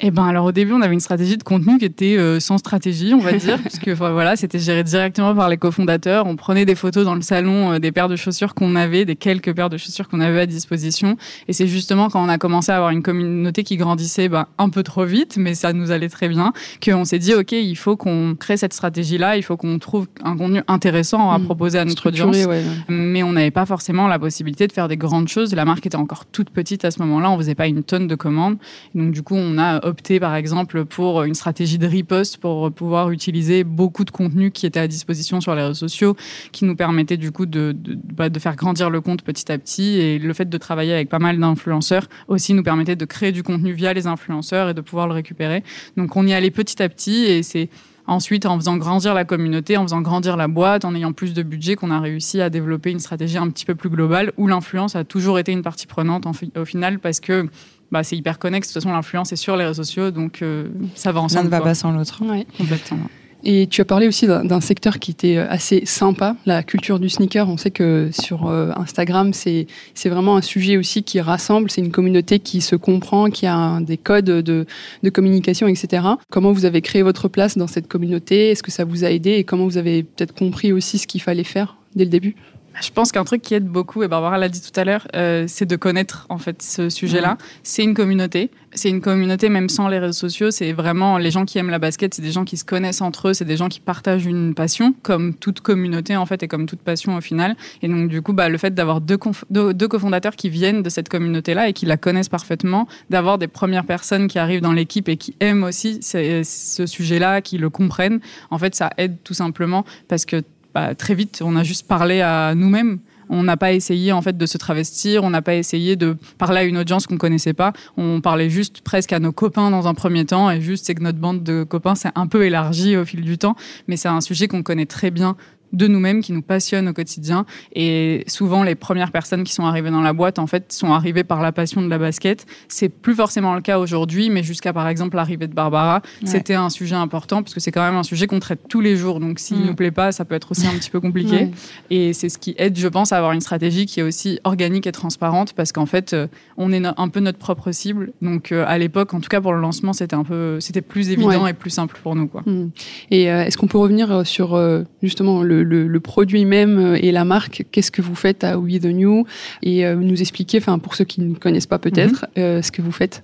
Eh 0.00 0.10
ben 0.10 0.24
alors 0.26 0.44
au 0.44 0.52
début 0.52 0.72
on 0.72 0.82
avait 0.82 0.94
une 0.94 1.00
stratégie 1.00 1.36
de 1.36 1.42
contenu 1.42 1.78
qui 1.78 1.84
était 1.84 2.16
euh, 2.18 2.40
sans 2.40 2.58
stratégie 2.58 3.14
on 3.14 3.18
va 3.18 3.32
dire 3.38 3.58
puisque 3.58 3.88
voilà 3.88 4.36
c'était 4.36 4.58
géré 4.58 4.84
directement 4.84 5.34
par 5.34 5.48
les 5.48 5.56
cofondateurs. 5.56 6.26
On 6.26 6.36
prenait 6.36 6.64
des 6.64 6.74
photos 6.74 7.04
dans 7.04 7.14
le 7.14 7.22
salon 7.22 7.72
euh, 7.72 7.78
des 7.78 7.92
paires 7.92 8.08
de 8.08 8.16
chaussures 8.16 8.54
qu'on 8.54 8.76
avait 8.76 9.04
des 9.04 9.16
quelques 9.16 9.54
paires 9.54 9.70
de 9.70 9.76
chaussures 9.76 10.08
qu'on 10.08 10.20
avait 10.20 10.40
à 10.40 10.46
disposition. 10.46 11.16
Et 11.48 11.52
c'est 11.52 11.66
justement 11.66 12.08
quand 12.08 12.22
on 12.22 12.28
a 12.28 12.38
commencé 12.38 12.72
à 12.72 12.76
avoir 12.76 12.90
une 12.90 13.02
communauté 13.02 13.64
qui 13.64 13.76
grandissait 13.76 14.28
ben, 14.28 14.46
un 14.58 14.68
peu 14.68 14.82
trop 14.82 15.04
vite 15.04 15.36
mais 15.38 15.54
ça 15.54 15.72
nous 15.72 15.90
allait 15.90 16.08
très 16.08 16.28
bien 16.28 16.52
qu'on 16.84 17.04
s'est 17.04 17.18
dit 17.18 17.34
ok 17.34 17.52
il 17.52 17.76
faut 17.76 17.96
qu'on 17.96 18.34
crée 18.38 18.56
cette 18.56 18.74
stratégie 18.74 19.18
là 19.18 19.36
il 19.36 19.42
faut 19.42 19.56
qu'on 19.56 19.78
trouve 19.78 20.08
un 20.22 20.36
contenu 20.36 20.60
intéressant 20.68 21.30
à 21.30 21.38
mmh. 21.38 21.44
proposer 21.44 21.78
à 21.78 21.84
notre 21.84 22.08
audience. 22.08 22.36
ouais, 22.36 22.62
mais 22.88 23.22
on 23.22 23.32
n'avait 23.32 23.50
pas 23.50 23.66
forcément 23.66 24.08
la 24.08 24.18
possibilité 24.18 24.66
de 24.66 24.72
faire 24.72 24.88
des 24.88 24.96
grandes 24.96 25.28
choses. 25.28 25.54
La 25.54 25.64
marque 25.64 25.86
était 25.86 25.96
encore 25.96 26.26
toute 26.26 26.50
petite 26.50 26.84
à 26.84 26.90
ce 26.90 27.00
moment-là 27.00 27.30
on 27.30 27.38
faisait 27.38 27.54
pas 27.54 27.66
une 27.66 27.82
tonne 27.82 28.06
de 28.06 28.14
commandes. 28.14 28.56
Donc 28.94 29.12
du 29.12 29.22
coup 29.22 29.36
on 29.36 29.58
a 29.58 29.85
opté 29.86 30.20
par 30.20 30.34
exemple 30.34 30.84
pour 30.84 31.22
une 31.22 31.34
stratégie 31.34 31.78
de 31.78 31.86
riposte 31.86 32.38
pour 32.38 32.70
pouvoir 32.72 33.10
utiliser 33.10 33.64
beaucoup 33.64 34.04
de 34.04 34.10
contenu 34.10 34.50
qui 34.50 34.66
était 34.66 34.80
à 34.80 34.88
disposition 34.88 35.40
sur 35.40 35.54
les 35.54 35.62
réseaux 35.62 35.74
sociaux, 35.74 36.16
qui 36.52 36.64
nous 36.64 36.76
permettait 36.76 37.16
du 37.16 37.32
coup 37.32 37.46
de, 37.46 37.74
bah, 38.12 38.28
de 38.28 38.38
faire 38.38 38.56
grandir 38.56 38.90
le 38.90 39.00
compte 39.00 39.22
petit 39.22 39.50
à 39.50 39.58
petit. 39.58 39.98
Et 39.98 40.18
le 40.18 40.32
fait 40.34 40.48
de 40.48 40.58
travailler 40.58 40.92
avec 40.92 41.08
pas 41.08 41.18
mal 41.18 41.38
d'influenceurs 41.38 42.08
aussi 42.28 42.52
nous 42.54 42.62
permettait 42.62 42.96
de 42.96 43.04
créer 43.04 43.32
du 43.32 43.42
contenu 43.42 43.72
via 43.72 43.92
les 43.92 44.06
influenceurs 44.06 44.70
et 44.70 44.74
de 44.74 44.80
pouvoir 44.80 45.06
le 45.06 45.14
récupérer. 45.14 45.62
Donc 45.96 46.16
on 46.16 46.26
y 46.26 46.32
allait 46.32 46.50
petit 46.50 46.82
à 46.82 46.88
petit 46.88 47.24
et 47.24 47.42
c'est 47.42 47.68
Ensuite, 48.08 48.46
en 48.46 48.56
faisant 48.56 48.76
grandir 48.76 49.14
la 49.14 49.24
communauté, 49.24 49.76
en 49.76 49.82
faisant 49.82 50.00
grandir 50.00 50.36
la 50.36 50.46
boîte, 50.46 50.84
en 50.84 50.94
ayant 50.94 51.12
plus 51.12 51.34
de 51.34 51.42
budget, 51.42 51.74
qu'on 51.74 51.90
a 51.90 51.98
réussi 51.98 52.40
à 52.40 52.50
développer 52.50 52.92
une 52.92 53.00
stratégie 53.00 53.36
un 53.36 53.50
petit 53.50 53.64
peu 53.64 53.74
plus 53.74 53.90
globale 53.90 54.32
où 54.36 54.46
l'influence 54.46 54.94
a 54.94 55.02
toujours 55.02 55.40
été 55.40 55.50
une 55.50 55.62
partie 55.62 55.88
prenante 55.88 56.24
en, 56.24 56.30
au 56.56 56.64
final 56.64 57.00
parce 57.00 57.18
que 57.18 57.48
bah, 57.90 58.02
c'est 58.02 58.16
hyper 58.16 58.38
connexe. 58.38 58.68
De 58.68 58.72
toute 58.72 58.82
façon, 58.82 58.94
l'influence 58.94 59.32
est 59.32 59.36
sur 59.36 59.56
les 59.56 59.64
réseaux 59.64 59.84
sociaux, 59.84 60.10
donc 60.10 60.42
euh, 60.42 60.68
ça 60.94 61.12
va 61.12 61.20
ensemble. 61.20 61.50
L'un 61.50 61.56
ne 61.56 61.62
va 61.62 61.68
pas 61.68 61.74
sans 61.74 61.92
l'autre. 61.92 62.22
Ouais. 62.24 62.46
Complètement. 62.56 63.08
Et 63.48 63.68
tu 63.68 63.80
as 63.80 63.84
parlé 63.84 64.08
aussi 64.08 64.26
d'un 64.26 64.60
secteur 64.60 64.98
qui 64.98 65.12
était 65.12 65.36
euh, 65.36 65.46
assez 65.48 65.86
sympa, 65.86 66.34
la 66.46 66.64
culture 66.64 66.98
du 66.98 67.08
sneaker. 67.08 67.48
On 67.48 67.56
sait 67.56 67.70
que 67.70 68.10
sur 68.10 68.48
euh, 68.48 68.72
Instagram, 68.76 69.32
c'est 69.32 69.68
vraiment 70.04 70.36
un 70.36 70.42
sujet 70.42 70.76
aussi 70.76 71.04
qui 71.04 71.20
rassemble. 71.20 71.70
C'est 71.70 71.80
une 71.80 71.92
communauté 71.92 72.40
qui 72.40 72.60
se 72.60 72.74
comprend, 72.74 73.30
qui 73.30 73.46
a 73.46 73.78
des 73.80 73.98
codes 73.98 74.24
de, 74.24 74.66
de, 75.02 75.10
communication, 75.10 75.68
etc. 75.68 76.02
Comment 76.28 76.52
vous 76.52 76.64
avez 76.64 76.80
créé 76.80 77.02
votre 77.02 77.28
place 77.28 77.56
dans 77.56 77.68
cette 77.68 77.86
communauté? 77.86 78.50
Est-ce 78.50 78.64
que 78.64 78.72
ça 78.72 78.84
vous 78.84 79.04
a 79.04 79.10
aidé? 79.12 79.34
Et 79.34 79.44
comment 79.44 79.64
vous 79.64 79.78
avez 79.78 80.02
peut-être 80.02 80.34
compris 80.34 80.72
aussi 80.72 80.98
ce 80.98 81.06
qu'il 81.06 81.22
fallait 81.22 81.44
faire 81.44 81.76
dès 81.94 82.04
le 82.04 82.10
début? 82.10 82.34
Je 82.80 82.90
pense 82.90 83.12
qu'un 83.12 83.24
truc 83.24 83.42
qui 83.42 83.54
aide 83.54 83.66
beaucoup, 83.66 84.02
et 84.02 84.08
Barbara 84.08 84.38
l'a 84.38 84.48
dit 84.48 84.60
tout 84.60 84.78
à 84.78 84.84
l'heure, 84.84 85.06
euh, 85.14 85.44
c'est 85.48 85.66
de 85.66 85.76
connaître 85.76 86.26
en 86.28 86.38
fait 86.38 86.62
ce 86.62 86.90
sujet-là. 86.90 87.34
Mmh. 87.34 87.38
C'est 87.62 87.82
une 87.84 87.94
communauté. 87.94 88.50
C'est 88.72 88.90
une 88.90 89.00
communauté 89.00 89.48
même 89.48 89.70
sans 89.70 89.88
les 89.88 89.98
réseaux 89.98 90.12
sociaux. 90.12 90.50
C'est 90.50 90.72
vraiment 90.72 91.16
les 91.16 91.30
gens 91.30 91.46
qui 91.46 91.58
aiment 91.58 91.70
la 91.70 91.78
basket. 91.78 92.12
C'est 92.12 92.20
des 92.20 92.30
gens 92.30 92.44
qui 92.44 92.58
se 92.58 92.64
connaissent 92.64 93.00
entre 93.00 93.28
eux. 93.28 93.34
C'est 93.34 93.46
des 93.46 93.56
gens 93.56 93.68
qui 93.68 93.80
partagent 93.80 94.26
une 94.26 94.54
passion, 94.54 94.94
comme 95.02 95.34
toute 95.34 95.60
communauté 95.60 96.16
en 96.16 96.26
fait 96.26 96.42
et 96.42 96.48
comme 96.48 96.66
toute 96.66 96.80
passion 96.80 97.16
au 97.16 97.22
final. 97.22 97.56
Et 97.80 97.88
donc 97.88 98.08
du 98.08 98.20
coup, 98.20 98.34
bah, 98.34 98.50
le 98.50 98.58
fait 98.58 98.74
d'avoir 98.74 99.00
deux, 99.00 99.18
deux, 99.48 99.72
deux, 99.72 99.88
cofondateurs 99.88 100.36
qui 100.36 100.50
viennent 100.50 100.82
de 100.82 100.90
cette 100.90 101.08
communauté-là 101.08 101.68
et 101.68 101.72
qui 101.72 101.86
la 101.86 101.96
connaissent 101.96 102.28
parfaitement, 102.28 102.86
d'avoir 103.08 103.38
des 103.38 103.48
premières 103.48 103.86
personnes 103.86 104.28
qui 104.28 104.38
arrivent 104.38 104.60
dans 104.60 104.72
l'équipe 104.72 105.08
et 105.08 105.16
qui 105.16 105.34
aiment 105.40 105.64
aussi 105.64 106.00
ce 106.02 106.86
sujet-là, 106.86 107.40
qui 107.40 107.56
le 107.56 107.70
comprennent, 107.70 108.20
en 108.50 108.58
fait, 108.58 108.74
ça 108.74 108.90
aide 108.98 109.16
tout 109.24 109.34
simplement 109.34 109.84
parce 110.08 110.26
que 110.26 110.42
bah, 110.76 110.94
très 110.94 111.14
vite, 111.14 111.40
on 111.42 111.56
a 111.56 111.62
juste 111.62 111.88
parlé 111.88 112.20
à 112.20 112.54
nous-mêmes. 112.54 112.98
On 113.30 113.42
n'a 113.44 113.56
pas 113.56 113.72
essayé 113.72 114.12
en 114.12 114.20
fait 114.20 114.36
de 114.36 114.44
se 114.44 114.58
travestir, 114.58 115.24
on 115.24 115.30
n'a 115.30 115.40
pas 115.40 115.54
essayé 115.54 115.96
de 115.96 116.18
parler 116.36 116.58
à 116.58 116.64
une 116.64 116.76
audience 116.76 117.06
qu'on 117.06 117.16
connaissait 117.16 117.54
pas. 117.54 117.72
On 117.96 118.20
parlait 118.20 118.50
juste 118.50 118.82
presque 118.82 119.14
à 119.14 119.18
nos 119.18 119.32
copains 119.32 119.70
dans 119.70 119.88
un 119.88 119.94
premier 119.94 120.26
temps 120.26 120.50
et 120.50 120.60
juste 120.60 120.84
c'est 120.84 120.94
que 120.94 121.02
notre 121.02 121.18
bande 121.18 121.42
de 121.42 121.64
copains 121.64 121.94
s'est 121.94 122.10
un 122.14 122.26
peu 122.26 122.44
élargie 122.44 122.94
au 122.98 123.06
fil 123.06 123.22
du 123.22 123.38
temps, 123.38 123.56
mais 123.88 123.96
c'est 123.96 124.08
un 124.08 124.20
sujet 124.20 124.48
qu'on 124.48 124.62
connaît 124.62 124.84
très 124.84 125.10
bien 125.10 125.34
de 125.72 125.86
nous-mêmes 125.86 126.22
qui 126.22 126.32
nous 126.32 126.42
passionnent 126.42 126.88
au 126.88 126.92
quotidien. 126.92 127.46
Et 127.74 128.24
souvent, 128.26 128.62
les 128.62 128.74
premières 128.74 129.12
personnes 129.12 129.44
qui 129.44 129.52
sont 129.52 129.66
arrivées 129.66 129.90
dans 129.90 130.00
la 130.00 130.12
boîte, 130.12 130.38
en 130.38 130.46
fait, 130.46 130.72
sont 130.72 130.92
arrivées 130.92 131.24
par 131.24 131.42
la 131.42 131.52
passion 131.52 131.82
de 131.82 131.88
la 131.88 131.98
basket. 131.98 132.46
C'est 132.68 132.88
plus 132.88 133.14
forcément 133.14 133.54
le 133.54 133.60
cas 133.60 133.78
aujourd'hui, 133.78 134.30
mais 134.30 134.42
jusqu'à, 134.42 134.72
par 134.72 134.88
exemple, 134.88 135.16
l'arrivée 135.16 135.46
de 135.46 135.54
Barbara, 135.54 135.96
ouais. 135.96 136.28
c'était 136.28 136.54
un 136.54 136.70
sujet 136.70 136.94
important 136.94 137.42
parce 137.42 137.54
que 137.54 137.60
c'est 137.60 137.72
quand 137.72 137.84
même 137.84 137.96
un 137.96 138.02
sujet 138.02 138.26
qu'on 138.26 138.40
traite 138.40 138.60
tous 138.68 138.80
les 138.80 138.96
jours. 138.96 139.20
Donc, 139.20 139.38
s'il 139.38 139.58
ne 139.58 139.64
mm. 139.64 139.66
nous 139.66 139.74
plaît 139.74 139.90
pas, 139.90 140.12
ça 140.12 140.24
peut 140.24 140.34
être 140.34 140.50
aussi 140.50 140.66
un 140.66 140.74
petit 140.78 140.90
peu 140.90 141.00
compliqué. 141.00 141.36
Ouais. 141.36 141.50
Et 141.90 142.12
c'est 142.12 142.28
ce 142.28 142.38
qui 142.38 142.54
aide, 142.58 142.78
je 142.78 142.88
pense, 142.88 143.12
à 143.12 143.18
avoir 143.18 143.32
une 143.32 143.40
stratégie 143.40 143.86
qui 143.86 144.00
est 144.00 144.04
aussi 144.04 144.38
organique 144.44 144.86
et 144.86 144.92
transparente 144.92 145.52
parce 145.52 145.72
qu'en 145.72 145.86
fait, 145.86 146.12
euh, 146.12 146.26
on 146.56 146.72
est 146.72 146.82
un 146.84 147.08
peu 147.08 147.20
notre 147.20 147.38
propre 147.38 147.72
cible. 147.72 148.12
Donc, 148.22 148.52
euh, 148.52 148.64
à 148.66 148.78
l'époque, 148.78 149.14
en 149.14 149.20
tout 149.20 149.28
cas 149.28 149.40
pour 149.40 149.52
le 149.52 149.60
lancement, 149.60 149.92
c'était 149.92 150.14
un 150.14 150.24
peu, 150.24 150.60
c'était 150.60 150.80
plus 150.80 151.10
évident 151.10 151.44
ouais. 151.44 151.50
et 151.50 151.54
plus 151.54 151.70
simple 151.70 151.98
pour 152.02 152.14
nous, 152.14 152.26
quoi. 152.26 152.42
Mm. 152.46 152.70
Et 153.10 153.30
euh, 153.30 153.44
est-ce 153.44 153.58
qu'on 153.58 153.66
peut 153.66 153.78
revenir 153.78 154.26
sur 154.26 154.54
euh, 154.54 154.82
justement 155.02 155.42
le 155.42 155.55
le, 155.62 155.86
le, 155.86 156.00
produit 156.00 156.44
même 156.44 156.78
euh, 156.78 156.98
et 157.00 157.12
la 157.12 157.24
marque, 157.24 157.64
qu'est-ce 157.70 157.90
que 157.90 158.02
vous 158.02 158.14
faites 158.14 158.44
à 158.44 158.58
We 158.58 158.80
The 158.80 158.86
New? 158.86 159.24
Et 159.62 159.86
euh, 159.86 159.94
nous 159.96 160.20
expliquer, 160.20 160.58
enfin 160.58 160.78
pour 160.78 160.94
ceux 160.94 161.04
qui 161.04 161.20
ne 161.20 161.34
connaissent 161.34 161.66
pas 161.66 161.78
peut-être, 161.78 162.26
mm 162.26 162.38
-hmm. 162.38 162.40
euh, 162.40 162.62
ce 162.62 162.70
que 162.70 162.82
vous 162.82 162.92
faites. 162.92 163.22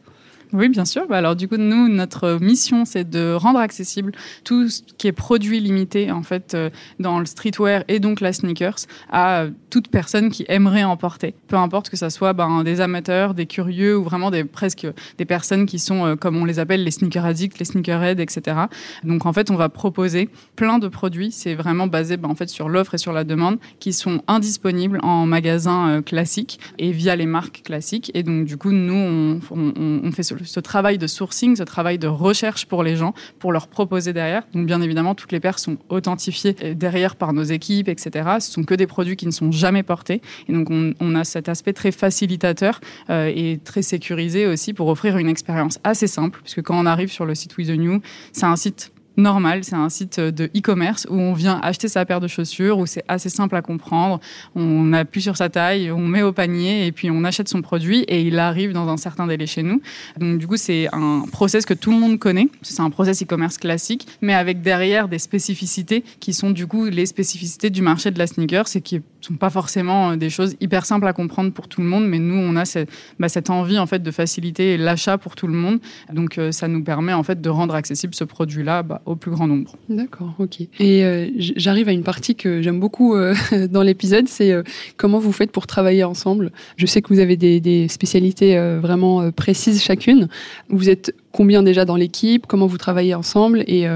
Oui, 0.52 0.68
bien 0.68 0.84
sûr. 0.84 1.06
Bah, 1.08 1.16
alors 1.16 1.34
du 1.34 1.48
coup, 1.48 1.56
nous, 1.56 1.88
notre 1.88 2.38
mission, 2.38 2.84
c'est 2.84 3.08
de 3.08 3.32
rendre 3.32 3.58
accessible 3.58 4.12
tout 4.44 4.68
ce 4.68 4.82
qui 4.98 5.06
est 5.06 5.12
produit 5.12 5.60
limité 5.60 6.10
en 6.10 6.22
fait 6.22 6.52
euh, 6.52 6.68
dans 6.98 7.18
le 7.18 7.24
streetwear 7.24 7.84
et 7.88 8.00
donc 8.00 8.20
la 8.20 8.34
sneakers 8.34 8.86
à 9.10 9.46
toute 9.70 9.88
personne 9.88 10.30
qui 10.30 10.44
aimerait 10.48 10.84
en 10.84 10.98
porter. 10.98 11.34
Peu 11.48 11.56
importe 11.56 11.88
que 11.88 11.96
ça 11.96 12.10
soit 12.10 12.34
ben, 12.34 12.64
des 12.64 12.82
amateurs, 12.82 13.32
des 13.32 13.46
curieux 13.46 13.96
ou 13.96 14.04
vraiment 14.04 14.30
des 14.30 14.44
presque 14.44 14.86
des 15.16 15.24
personnes 15.24 15.64
qui 15.64 15.78
sont 15.78 16.04
euh, 16.04 16.16
comme 16.16 16.36
on 16.36 16.44
les 16.44 16.58
appelle 16.58 16.84
les 16.84 16.90
sneaker 16.90 17.24
addicts, 17.24 17.58
les 17.58 17.64
sneakerheads, 17.64 18.20
etc. 18.20 18.56
Donc 19.04 19.24
en 19.24 19.32
fait, 19.32 19.50
on 19.50 19.56
va 19.56 19.70
proposer 19.70 20.28
plein 20.54 20.78
de 20.78 20.88
produits. 20.88 21.32
C'est 21.32 21.54
vraiment 21.54 21.86
basé 21.86 22.18
ben, 22.18 22.28
en 22.28 22.34
fait 22.34 22.50
sur 22.50 22.68
l'offre 22.68 22.94
et 22.94 22.98
sur 22.98 23.14
la 23.14 23.24
demande 23.24 23.58
qui 23.80 23.94
sont 23.94 24.22
indisponibles 24.28 25.00
en 25.02 25.24
magasin 25.24 25.88
euh, 25.88 26.02
classique 26.02 26.60
et 26.78 26.92
via 26.92 27.16
les 27.16 27.26
marques 27.26 27.62
classiques. 27.64 28.10
Et 28.12 28.22
donc 28.22 28.44
du 28.44 28.58
coup, 28.58 28.72
nous, 28.72 28.92
on, 28.94 29.40
on, 29.50 30.00
on 30.04 30.12
fait 30.12 30.22
ce 30.22 30.34
ce 30.44 30.60
travail 30.60 30.98
de 30.98 31.06
sourcing, 31.06 31.56
ce 31.56 31.62
travail 31.62 31.98
de 31.98 32.06
recherche 32.08 32.66
pour 32.66 32.82
les 32.82 32.96
gens, 32.96 33.14
pour 33.38 33.52
leur 33.52 33.68
proposer 33.68 34.12
derrière. 34.12 34.42
Donc 34.54 34.66
bien 34.66 34.80
évidemment, 34.80 35.14
toutes 35.14 35.32
les 35.32 35.40
paires 35.40 35.58
sont 35.58 35.76
authentifiées 35.88 36.52
derrière 36.74 37.16
par 37.16 37.32
nos 37.32 37.42
équipes, 37.42 37.88
etc. 37.88 38.36
Ce 38.40 38.52
sont 38.52 38.64
que 38.64 38.74
des 38.74 38.86
produits 38.86 39.16
qui 39.16 39.26
ne 39.26 39.30
sont 39.30 39.52
jamais 39.52 39.82
portés. 39.82 40.22
Et 40.48 40.52
donc 40.52 40.68
on, 40.70 41.14
a 41.14 41.24
cet 41.24 41.48
aspect 41.48 41.72
très 41.72 41.92
facilitateur 41.92 42.80
euh, 43.10 43.30
et 43.34 43.60
très 43.62 43.82
sécurisé 43.82 44.46
aussi 44.46 44.72
pour 44.72 44.88
offrir 44.88 45.18
une 45.18 45.28
expérience 45.28 45.78
assez 45.84 46.06
simple, 46.06 46.40
puisque 46.42 46.62
quand 46.62 46.78
on 46.78 46.86
arrive 46.86 47.10
sur 47.10 47.26
le 47.26 47.34
site 47.34 47.56
With 47.56 47.68
the 47.68 47.78
New, 47.78 48.00
c'est 48.32 48.46
un 48.46 48.56
site 48.56 48.91
normal. 49.16 49.64
C'est 49.64 49.74
un 49.74 49.88
site 49.88 50.20
de 50.20 50.44
e-commerce 50.56 51.06
où 51.10 51.14
on 51.14 51.32
vient 51.32 51.60
acheter 51.62 51.88
sa 51.88 52.04
paire 52.04 52.20
de 52.20 52.28
chaussures, 52.28 52.78
où 52.78 52.86
c'est 52.86 53.04
assez 53.08 53.28
simple 53.28 53.56
à 53.56 53.62
comprendre. 53.62 54.20
On 54.54 54.92
appuie 54.92 55.22
sur 55.22 55.36
sa 55.36 55.48
taille, 55.48 55.90
on 55.90 56.06
met 56.06 56.22
au 56.22 56.32
panier 56.32 56.86
et 56.86 56.92
puis 56.92 57.10
on 57.10 57.24
achète 57.24 57.48
son 57.48 57.62
produit 57.62 58.00
et 58.02 58.22
il 58.22 58.38
arrive 58.38 58.72
dans 58.72 58.88
un 58.88 58.96
certain 58.96 59.26
délai 59.26 59.46
chez 59.46 59.62
nous. 59.62 59.80
Donc 60.18 60.38
du 60.38 60.46
coup, 60.46 60.56
c'est 60.56 60.88
un 60.92 61.24
process 61.30 61.64
que 61.64 61.74
tout 61.74 61.90
le 61.90 61.98
monde 61.98 62.18
connaît. 62.18 62.48
C'est 62.62 62.80
un 62.80 62.90
process 62.90 63.22
e-commerce 63.22 63.58
classique, 63.58 64.06
mais 64.20 64.34
avec 64.34 64.62
derrière 64.62 65.08
des 65.08 65.18
spécificités 65.18 66.04
qui 66.20 66.32
sont 66.32 66.50
du 66.50 66.66
coup 66.66 66.86
les 66.86 67.06
spécificités 67.06 67.70
du 67.70 67.82
marché 67.82 68.10
de 68.10 68.18
la 68.18 68.26
sneaker, 68.26 68.68
c'est 68.68 68.80
qui 68.80 69.02
sont 69.26 69.34
pas 69.34 69.50
forcément 69.50 70.16
des 70.16 70.30
choses 70.30 70.56
hyper 70.60 70.84
simples 70.84 71.06
à 71.06 71.12
comprendre 71.12 71.52
pour 71.52 71.68
tout 71.68 71.80
le 71.80 71.86
monde, 71.86 72.06
mais 72.06 72.18
nous, 72.18 72.36
on 72.36 72.56
a 72.56 72.64
cette, 72.64 72.90
bah, 73.18 73.28
cette 73.28 73.50
envie 73.50 73.78
en 73.78 73.86
fait 73.86 74.02
de 74.02 74.10
faciliter 74.10 74.76
l'achat 74.76 75.18
pour 75.18 75.36
tout 75.36 75.46
le 75.46 75.54
monde. 75.54 75.78
Donc 76.12 76.38
euh, 76.38 76.52
ça 76.52 76.68
nous 76.68 76.82
permet 76.82 77.12
en 77.12 77.22
fait 77.22 77.40
de 77.40 77.48
rendre 77.48 77.74
accessible 77.74 78.14
ce 78.14 78.24
produit-là 78.24 78.82
bah, 78.82 79.02
au 79.06 79.16
plus 79.16 79.30
grand 79.30 79.46
nombre. 79.46 79.76
D'accord, 79.88 80.34
ok. 80.38 80.60
Et 80.78 81.04
euh, 81.04 81.28
j'arrive 81.36 81.88
à 81.88 81.92
une 81.92 82.02
partie 82.02 82.34
que 82.34 82.62
j'aime 82.62 82.80
beaucoup 82.80 83.14
euh, 83.14 83.34
dans 83.70 83.82
l'épisode, 83.82 84.28
c'est 84.28 84.52
euh, 84.52 84.62
comment 84.96 85.18
vous 85.18 85.32
faites 85.32 85.52
pour 85.52 85.66
travailler 85.66 86.04
ensemble? 86.04 86.52
Je 86.76 86.86
sais 86.86 87.02
que 87.02 87.12
vous 87.12 87.20
avez 87.20 87.36
des, 87.36 87.60
des 87.60 87.88
spécialités 87.88 88.58
vraiment 88.80 89.30
précises 89.30 89.82
chacune. 89.82 90.28
Vous 90.68 90.88
êtes 90.88 91.14
combien 91.32 91.62
déjà 91.62 91.84
dans 91.84 91.96
l'équipe? 91.96 92.46
Comment 92.46 92.66
vous 92.66 92.78
travaillez 92.78 93.14
ensemble? 93.14 93.64
Et 93.66 93.86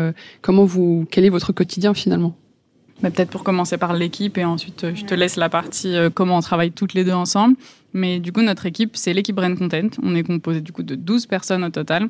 comment 0.43 0.65
vous, 0.65 1.07
quel 1.11 1.25
est 1.25 1.31
votre 1.31 1.53
quotidien 1.53 1.95
finalement? 1.95 2.37
Peut-être 3.03 3.31
pour 3.31 3.45
commencer 3.45 3.77
par 3.77 3.93
l'équipe 3.93 4.39
et 4.39 4.45
ensuite 4.45 4.95
je 4.95 5.05
te 5.05 5.15
laisse 5.15 5.37
la 5.37 5.49
partie 5.49 5.95
comment 6.15 6.39
on 6.39 6.41
travaille 6.41 6.73
toutes 6.73 6.95
les 6.95 7.05
deux 7.05 7.13
ensemble. 7.13 7.57
Mais 7.93 8.21
du 8.21 8.33
coup, 8.33 8.43
notre 8.43 8.67
équipe, 8.67 8.97
c'est 8.97 9.13
l'équipe 9.13 9.37
Brain 9.37 9.55
Content. 9.55 9.89
On 10.03 10.15
est 10.15 10.23
composé 10.23 10.61
du 10.61 10.73
coup 10.73 10.83
de 10.83 10.95
12 10.95 11.27
personnes 11.27 11.65
au 11.65 11.71
total. 11.71 12.09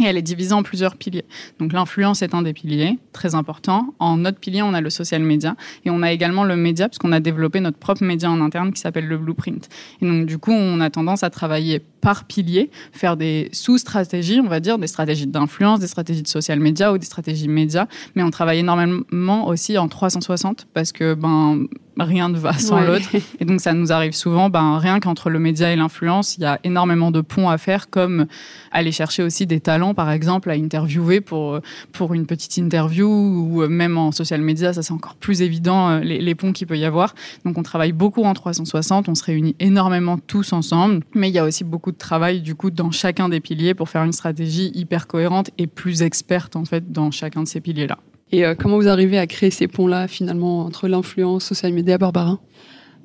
Et 0.00 0.04
elle 0.04 0.16
est 0.16 0.22
divisée 0.22 0.54
en 0.54 0.62
plusieurs 0.62 0.96
piliers. 0.96 1.26
Donc 1.58 1.74
l'influence 1.74 2.22
est 2.22 2.34
un 2.34 2.40
des 2.40 2.54
piliers, 2.54 2.98
très 3.12 3.34
important. 3.34 3.94
En 3.98 4.16
notre 4.16 4.38
pilier, 4.38 4.62
on 4.62 4.72
a 4.72 4.80
le 4.80 4.88
social 4.88 5.22
media 5.22 5.54
et 5.84 5.90
on 5.90 6.02
a 6.02 6.10
également 6.10 6.44
le 6.44 6.56
média, 6.56 6.88
puisqu'on 6.88 7.12
a 7.12 7.20
développé 7.20 7.60
notre 7.60 7.76
propre 7.76 8.02
média 8.02 8.30
en 8.30 8.40
interne 8.40 8.72
qui 8.72 8.80
s'appelle 8.80 9.06
le 9.06 9.18
Blueprint. 9.18 9.68
Et 10.00 10.06
donc 10.06 10.24
du 10.24 10.38
coup, 10.38 10.50
on 10.50 10.80
a 10.80 10.88
tendance 10.88 11.22
à 11.24 11.30
travailler 11.30 11.82
par 12.02 12.24
pilier, 12.24 12.70
faire 12.92 13.16
des 13.16 13.48
sous-stratégies, 13.52 14.40
on 14.44 14.48
va 14.48 14.60
dire, 14.60 14.76
des 14.76 14.88
stratégies 14.88 15.26
d'influence, 15.26 15.78
des 15.78 15.86
stratégies 15.86 16.22
de 16.22 16.28
social 16.28 16.60
media 16.60 16.92
ou 16.92 16.98
des 16.98 17.06
stratégies 17.06 17.48
médias. 17.48 17.86
Mais 18.14 18.22
on 18.22 18.30
travaille 18.30 18.58
énormément 18.58 19.46
aussi 19.46 19.78
en 19.78 19.88
360 19.88 20.66
parce 20.74 20.92
que 20.92 21.14
ben 21.14 21.68
rien 21.98 22.28
ne 22.28 22.38
va 22.38 22.52
sans 22.54 22.80
l'autre. 22.80 23.08
Et 23.40 23.44
donc, 23.44 23.60
ça 23.60 23.72
nous 23.72 23.92
arrive 23.92 24.12
souvent, 24.12 24.50
ben, 24.50 24.78
rien 24.78 25.00
qu'entre 25.00 25.30
le 25.30 25.38
média 25.38 25.72
et 25.72 25.76
l'influence, 25.76 26.36
il 26.36 26.42
y 26.42 26.46
a 26.46 26.58
énormément 26.64 27.10
de 27.10 27.20
ponts 27.20 27.48
à 27.48 27.58
faire, 27.58 27.90
comme 27.90 28.26
aller 28.70 28.92
chercher 28.92 29.22
aussi 29.22 29.46
des 29.46 29.60
talents, 29.60 29.94
par 29.94 30.10
exemple, 30.10 30.50
à 30.50 30.54
interviewer 30.54 31.20
pour, 31.20 31.60
pour 31.92 32.14
une 32.14 32.26
petite 32.26 32.56
interview, 32.56 33.08
ou 33.08 33.66
même 33.68 33.98
en 33.98 34.12
social 34.12 34.40
media, 34.40 34.72
ça 34.72 34.82
c'est 34.82 34.92
encore 34.92 35.14
plus 35.14 35.42
évident, 35.42 35.90
euh, 35.90 36.00
les, 36.00 36.20
les 36.20 36.34
ponts 36.34 36.52
qu'il 36.52 36.66
peut 36.66 36.78
y 36.78 36.84
avoir. 36.84 37.14
Donc, 37.44 37.58
on 37.58 37.62
travaille 37.62 37.92
beaucoup 37.92 38.24
en 38.24 38.34
360, 38.34 39.08
on 39.08 39.14
se 39.14 39.24
réunit 39.24 39.54
énormément 39.60 40.18
tous 40.18 40.52
ensemble, 40.52 41.02
mais 41.14 41.28
il 41.28 41.34
y 41.34 41.38
a 41.38 41.44
aussi 41.44 41.64
beaucoup 41.64 41.91
de 41.92 41.96
travail, 41.96 42.40
du 42.40 42.54
coup, 42.54 42.70
dans 42.70 42.90
chacun 42.90 43.28
des 43.28 43.40
piliers 43.40 43.74
pour 43.74 43.88
faire 43.88 44.02
une 44.02 44.12
stratégie 44.12 44.72
hyper 44.74 45.06
cohérente 45.06 45.50
et 45.58 45.66
plus 45.66 46.02
experte, 46.02 46.56
en 46.56 46.64
fait, 46.64 46.90
dans 46.92 47.10
chacun 47.10 47.42
de 47.42 47.48
ces 47.48 47.60
piliers-là. 47.60 47.98
Et 48.32 48.46
euh, 48.46 48.54
comment 48.54 48.78
vous 48.78 48.88
arrivez 48.88 49.18
à 49.18 49.26
créer 49.26 49.50
ces 49.50 49.68
ponts-là, 49.68 50.08
finalement, 50.08 50.60
entre 50.60 50.88
l'influence, 50.88 51.44
social 51.44 51.72
media, 51.72 51.98
Barbara? 51.98 52.40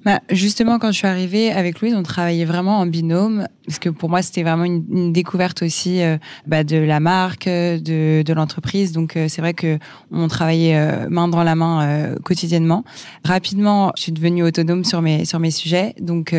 Bah, 0.06 0.22
justement, 0.30 0.80
quand 0.80 0.94
je 0.94 1.00
suis 1.00 1.08
arrivée 1.08 1.52
avec 1.52 1.82
Louise, 1.82 1.94
on 1.94 2.04
travaillait 2.04 2.46
vraiment 2.46 2.80
en 2.80 2.86
binôme, 2.86 3.46
parce 3.66 3.78
que 3.78 3.90
pour 3.90 4.10
moi, 4.10 4.22
c'était 4.22 4.44
vraiment 4.44 4.64
une, 4.64 5.12
découverte 5.12 5.64
aussi 5.64 6.02
euh, 6.02 6.18
bah, 6.46 6.64
de 6.64 6.78
la 6.78 7.02
marque, 7.02 7.46
de, 7.46 8.22
de 8.22 8.34
l'entreprise. 8.34 8.94
Donc, 8.94 9.18
euh, 9.18 9.28
c'est 9.28 9.42
vrai 9.42 9.54
que 9.54 9.78
on 10.12 10.30
travaillait 10.30 11.10
main 11.10 11.28
dans 11.28 11.44
la 11.44 11.56
main 11.56 12.16
quotidiennement. 12.24 12.86
Rapidement, 13.26 13.92
je 13.98 14.04
suis 14.04 14.12
devenue 14.14 14.44
autonome 14.44 14.86
sur 14.86 15.02
mes 15.02 15.26
sur 15.26 15.40
mes 15.40 15.52
sujets, 15.52 15.94
donc 16.00 16.34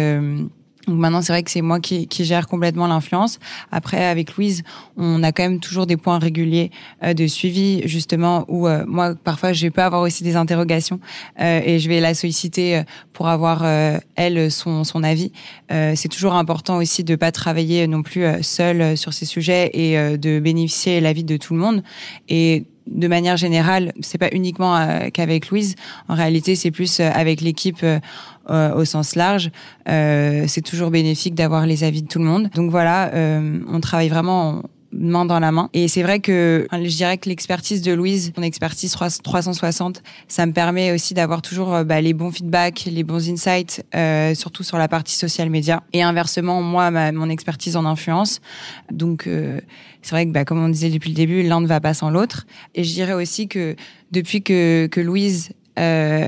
donc 0.88 0.98
maintenant, 0.98 1.20
c'est 1.20 1.32
vrai 1.32 1.42
que 1.42 1.50
c'est 1.50 1.60
moi 1.60 1.80
qui, 1.80 2.08
qui, 2.08 2.24
gère 2.24 2.48
complètement 2.48 2.86
l'influence. 2.86 3.38
Après, 3.70 4.04
avec 4.04 4.36
Louise, 4.36 4.62
on 4.96 5.22
a 5.22 5.32
quand 5.32 5.42
même 5.42 5.60
toujours 5.60 5.86
des 5.86 5.96
points 5.96 6.18
réguliers 6.18 6.70
euh, 7.04 7.12
de 7.12 7.26
suivi, 7.26 7.86
justement, 7.86 8.44
où 8.48 8.66
euh, 8.66 8.84
moi, 8.86 9.14
parfois, 9.14 9.52
je 9.52 9.68
peux 9.68 9.82
avoir 9.82 10.02
aussi 10.02 10.24
des 10.24 10.36
interrogations 10.36 10.98
euh, 11.40 11.60
et 11.64 11.78
je 11.78 11.88
vais 11.88 12.00
la 12.00 12.14
solliciter 12.14 12.82
pour 13.12 13.28
avoir, 13.28 13.64
elle, 14.14 14.50
son, 14.50 14.84
son 14.84 15.02
avis. 15.02 15.32
c'est 15.70 16.08
toujours 16.08 16.34
important 16.34 16.76
aussi 16.76 17.02
de 17.04 17.16
pas 17.16 17.32
travailler 17.32 17.86
non 17.86 18.02
plus 18.02 18.24
seul 18.42 18.96
sur 18.96 19.12
ces 19.12 19.26
sujets 19.26 19.70
et 19.74 20.16
de 20.16 20.38
bénéficier 20.38 21.00
l'avis 21.00 21.24
de 21.24 21.36
tout 21.36 21.54
le 21.54 21.60
monde. 21.60 21.82
Et 22.28 22.64
de 22.90 23.08
manière 23.08 23.36
générale, 23.36 23.92
c'est 24.00 24.18
pas 24.18 24.28
uniquement 24.32 24.76
euh, 24.76 25.10
qu'avec 25.12 25.48
Louise. 25.50 25.74
En 26.08 26.14
réalité, 26.14 26.54
c'est 26.54 26.70
plus 26.70 27.00
euh, 27.00 27.10
avec 27.12 27.40
l'équipe 27.40 27.84
euh, 28.50 28.74
au 28.74 28.84
sens 28.84 29.14
large. 29.14 29.50
c'est 29.86 30.64
toujours 30.64 30.90
bénéfique 30.90 31.34
d'avoir 31.34 31.66
les 31.66 31.84
avis 31.84 32.02
de 32.02 32.08
tout 32.08 32.18
le 32.18 32.24
monde. 32.24 32.50
Donc 32.54 32.70
voilà, 32.70 33.10
on 33.68 33.80
travaille 33.80 34.08
vraiment 34.08 34.62
main 34.92 35.24
dans 35.24 35.38
la 35.38 35.52
main. 35.52 35.68
Et 35.72 35.88
c'est 35.88 36.02
vrai 36.02 36.20
que 36.20 36.66
je 36.72 36.96
dirais 36.96 37.18
que 37.18 37.28
l'expertise 37.28 37.82
de 37.82 37.92
Louise, 37.92 38.32
mon 38.36 38.42
expertise 38.42 38.92
360, 38.92 40.02
ça 40.28 40.46
me 40.46 40.52
permet 40.52 40.92
aussi 40.92 41.14
d'avoir 41.14 41.42
toujours 41.42 41.74
euh, 41.74 41.84
bah, 41.84 42.00
les 42.00 42.14
bons 42.14 42.30
feedbacks, 42.30 42.84
les 42.86 43.04
bons 43.04 43.28
insights, 43.28 43.84
euh, 43.94 44.34
surtout 44.34 44.62
sur 44.62 44.78
la 44.78 44.88
partie 44.88 45.14
social 45.14 45.50
media. 45.50 45.82
Et 45.92 46.02
inversement, 46.02 46.62
moi, 46.62 46.90
ma, 46.90 47.12
mon 47.12 47.28
expertise 47.28 47.76
en 47.76 47.84
influence. 47.84 48.40
Donc, 48.90 49.26
euh, 49.26 49.60
c'est 50.02 50.12
vrai 50.12 50.26
que, 50.26 50.32
bah, 50.32 50.44
comme 50.44 50.62
on 50.62 50.68
disait 50.68 50.90
depuis 50.90 51.10
le 51.10 51.16
début, 51.16 51.42
l'un 51.42 51.60
ne 51.60 51.66
va 51.66 51.80
pas 51.80 51.94
sans 51.94 52.10
l'autre. 52.10 52.46
Et 52.74 52.84
je 52.84 52.92
dirais 52.92 53.14
aussi 53.14 53.48
que 53.48 53.76
depuis 54.10 54.42
que, 54.42 54.86
que 54.90 55.00
Louise 55.00 55.50
euh, 55.50 55.67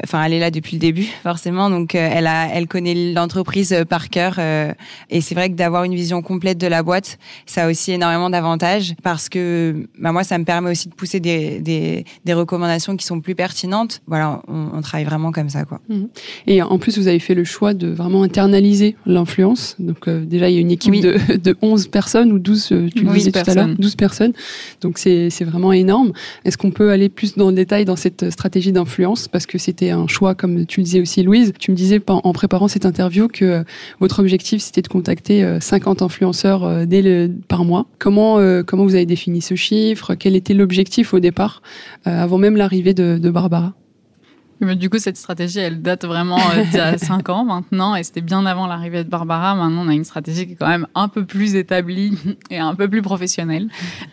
enfin, 0.04 0.22
elle 0.24 0.32
est 0.32 0.38
là 0.38 0.50
depuis 0.50 0.76
le 0.76 0.80
début, 0.80 1.06
forcément. 1.22 1.70
Donc, 1.70 1.94
euh, 1.94 2.10
elle 2.12 2.26
a, 2.26 2.48
elle 2.52 2.66
connaît 2.66 3.12
l'entreprise 3.12 3.72
euh, 3.72 3.84
par 3.84 4.08
cœur. 4.08 4.38
et 4.38 5.20
c'est 5.20 5.34
vrai 5.34 5.50
que 5.50 5.54
d'avoir 5.54 5.84
une 5.84 5.94
vision 5.94 6.22
complète 6.22 6.58
de 6.58 6.66
la 6.66 6.82
boîte, 6.82 7.18
ça 7.46 7.64
a 7.64 7.70
aussi 7.70 7.92
énormément 7.92 8.30
d'avantages 8.30 8.94
parce 9.02 9.28
que, 9.28 9.88
bah, 9.98 10.12
moi, 10.12 10.24
ça 10.24 10.38
me 10.38 10.44
permet 10.44 10.70
aussi 10.70 10.88
de 10.88 10.94
pousser 10.94 11.20
des, 11.20 11.60
des, 11.60 12.04
des 12.24 12.34
recommandations 12.34 12.96
qui 12.96 13.06
sont 13.06 13.20
plus 13.20 13.34
pertinentes. 13.34 14.00
Voilà, 14.06 14.42
on, 14.48 14.68
on 14.74 14.80
travaille 14.82 15.04
vraiment 15.06 15.32
comme 15.32 15.48
ça, 15.48 15.64
quoi. 15.64 15.80
Mhm. 15.88 16.08
Et 16.46 16.62
en 16.62 16.78
plus, 16.78 16.98
vous 16.98 17.08
avez 17.08 17.18
fait 17.18 17.34
le 17.34 17.44
choix 17.44 17.74
de 17.74 17.88
vraiment 17.88 18.22
internaliser 18.22 18.96
l'influence. 19.06 19.76
Donc, 19.78 20.08
déjà, 20.08 20.48
il 20.48 20.54
y 20.54 20.58
a 20.58 20.60
une 20.60 20.70
équipe 20.70 21.00
de, 21.00 21.36
de 21.36 21.56
11 21.62 21.88
personnes 21.88 22.32
ou 22.32 22.38
12, 22.38 22.66
tu 22.94 23.04
le 23.04 23.12
disais 23.12 23.32
tout 23.32 23.50
à 23.50 23.54
l'heure, 23.54 23.68
12 23.68 23.96
personnes. 23.96 24.32
Donc, 24.80 24.98
c'est 24.98 25.44
vraiment 25.44 25.72
énorme. 25.72 26.12
Est-ce 26.44 26.58
qu'on 26.58 26.70
peut 26.70 26.90
aller 26.90 27.08
plus 27.08 27.36
dans 27.36 27.48
le 27.48 27.56
détail 27.56 27.84
dans 27.84 27.96
cette 27.96 28.30
stratégie 28.30 28.72
d'influence? 28.72 29.28
Parce 29.40 29.46
que 29.46 29.56
c'était 29.56 29.88
un 29.88 30.06
choix, 30.06 30.34
comme 30.34 30.66
tu 30.66 30.80
le 30.80 30.84
disais 30.84 31.00
aussi, 31.00 31.22
Louise. 31.22 31.54
Tu 31.58 31.70
me 31.70 31.76
disais 31.76 31.98
en 32.06 32.32
préparant 32.34 32.68
cette 32.68 32.84
interview 32.84 33.26
que 33.26 33.44
euh, 33.46 33.64
votre 33.98 34.18
objectif, 34.18 34.60
c'était 34.60 34.82
de 34.82 34.88
contacter 34.88 35.58
50 35.58 36.02
euh, 36.02 36.04
influenceurs 36.04 36.64
euh, 36.64 36.84
dès 36.84 37.00
le, 37.00 37.30
par 37.48 37.64
mois. 37.64 37.86
Comment, 37.98 38.36
comment 38.66 38.84
vous 38.84 38.96
avez 38.96 39.06
défini 39.06 39.40
ce 39.40 39.54
chiffre? 39.54 40.14
Quel 40.14 40.36
était 40.36 40.52
l'objectif 40.52 41.14
au 41.14 41.20
départ, 41.20 41.62
avant 42.04 42.36
même 42.36 42.58
l'arrivée 42.58 42.92
de, 42.92 43.16
de 43.16 43.30
Barbara? 43.30 43.72
Mais 44.60 44.76
du 44.76 44.90
coup, 44.90 44.98
cette 44.98 45.16
stratégie, 45.16 45.58
elle 45.58 45.80
date 45.80 46.04
vraiment 46.04 46.38
d'il 46.54 46.74
y 46.74 46.80
a 46.80 46.98
cinq 46.98 47.30
ans 47.30 47.44
maintenant, 47.46 47.96
et 47.96 48.02
c'était 48.02 48.20
bien 48.20 48.44
avant 48.44 48.66
l'arrivée 48.66 49.04
de 49.04 49.08
Barbara. 49.08 49.54
Maintenant, 49.54 49.86
on 49.86 49.88
a 49.88 49.94
une 49.94 50.04
stratégie 50.04 50.46
qui 50.46 50.52
est 50.52 50.56
quand 50.56 50.68
même 50.68 50.86
un 50.94 51.08
peu 51.08 51.24
plus 51.24 51.54
établie 51.54 52.18
et 52.50 52.58
un 52.58 52.74
peu 52.74 52.86
plus 52.86 53.00
professionnelle. 53.00 53.68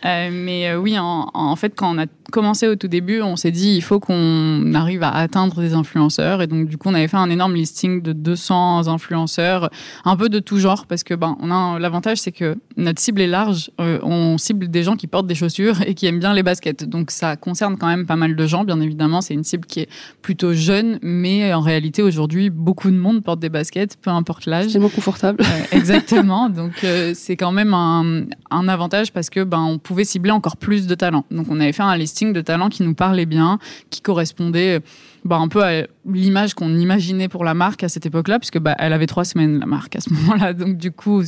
Euh, 0.06 0.30
mais 0.32 0.74
oui, 0.74 0.98
en, 0.98 1.28
en, 1.34 1.56
fait, 1.56 1.74
quand 1.76 1.94
on 1.94 1.98
a 1.98 2.06
commencé 2.30 2.68
au 2.68 2.76
tout 2.76 2.88
début, 2.88 3.22
on 3.22 3.36
s'est 3.36 3.50
dit 3.50 3.74
il 3.74 3.82
faut 3.82 4.00
qu'on 4.00 4.74
arrive 4.74 5.02
à 5.02 5.10
atteindre 5.10 5.60
des 5.60 5.72
influenceurs 5.72 6.42
et 6.42 6.46
donc 6.46 6.68
du 6.68 6.76
coup 6.76 6.88
on 6.90 6.94
avait 6.94 7.08
fait 7.08 7.16
un 7.16 7.30
énorme 7.30 7.54
listing 7.54 8.02
de 8.02 8.12
200 8.12 8.88
influenceurs, 8.88 9.70
un 10.04 10.16
peu 10.16 10.28
de 10.28 10.38
tout 10.38 10.58
genre 10.58 10.86
parce 10.86 11.04
que 11.04 11.14
ben 11.14 11.36
on 11.40 11.50
a 11.50 11.78
l'avantage 11.78 12.18
c'est 12.18 12.32
que 12.32 12.56
notre 12.76 13.00
cible 13.00 13.22
est 13.22 13.26
large, 13.26 13.70
euh, 13.80 13.98
on 14.02 14.36
cible 14.36 14.68
des 14.68 14.82
gens 14.82 14.96
qui 14.96 15.06
portent 15.06 15.26
des 15.26 15.34
chaussures 15.34 15.80
et 15.82 15.94
qui 15.94 16.06
aiment 16.06 16.18
bien 16.18 16.34
les 16.34 16.42
baskets, 16.42 16.84
donc 16.84 17.10
ça 17.10 17.36
concerne 17.36 17.78
quand 17.78 17.86
même 17.86 18.04
pas 18.04 18.16
mal 18.16 18.36
de 18.36 18.46
gens 18.46 18.64
bien 18.64 18.80
évidemment. 18.80 19.20
C'est 19.20 19.34
une 19.34 19.44
cible 19.44 19.66
qui 19.66 19.80
est 19.80 19.88
plutôt 20.20 20.52
jeune, 20.52 20.98
mais 21.02 21.52
en 21.54 21.60
réalité 21.60 22.02
aujourd'hui 22.02 22.50
beaucoup 22.50 22.90
de 22.90 22.96
monde 22.96 23.22
porte 23.22 23.40
des 23.40 23.48
baskets, 23.48 23.96
peu 24.00 24.10
importe 24.10 24.44
l'âge. 24.46 24.66
C'est 24.66 24.72
tellement 24.72 24.90
confortable. 24.90 25.42
exactement, 25.72 26.50
donc 26.50 26.72
euh, 26.84 27.12
c'est 27.14 27.36
quand 27.36 27.52
même 27.52 27.72
un, 27.72 28.24
un 28.50 28.68
avantage 28.68 29.12
parce 29.12 29.30
que 29.30 29.44
ben 29.44 29.60
on 29.60 29.78
pouvait 29.78 30.04
cibler 30.04 30.30
encore 30.30 30.58
plus 30.58 30.86
de 30.86 30.94
talents. 30.94 31.24
Donc 31.30 31.46
on 31.48 31.58
avait 31.60 31.72
fait 31.72 31.82
un 31.82 31.96
listing 31.96 32.17
de 32.26 32.40
talents 32.40 32.68
qui 32.68 32.82
nous 32.82 32.94
parlaient 32.94 33.26
bien, 33.26 33.58
qui 33.90 34.00
correspondaient 34.00 34.80
bah, 35.24 35.36
un 35.36 35.48
peu 35.48 35.64
à 35.64 35.86
l'image 36.06 36.54
qu'on 36.54 36.74
imaginait 36.76 37.28
pour 37.28 37.44
la 37.44 37.54
marque 37.54 37.82
à 37.84 37.88
cette 37.88 38.06
époque-là, 38.06 38.38
puisque 38.38 38.58
bah, 38.58 38.74
elle 38.78 38.92
avait 38.92 39.06
trois 39.06 39.24
semaines 39.24 39.58
la 39.58 39.66
marque 39.66 39.96
à 39.96 40.00
ce 40.00 40.10
moment-là. 40.14 40.52
Donc 40.52 40.76
du 40.76 40.90
coup, 40.90 41.22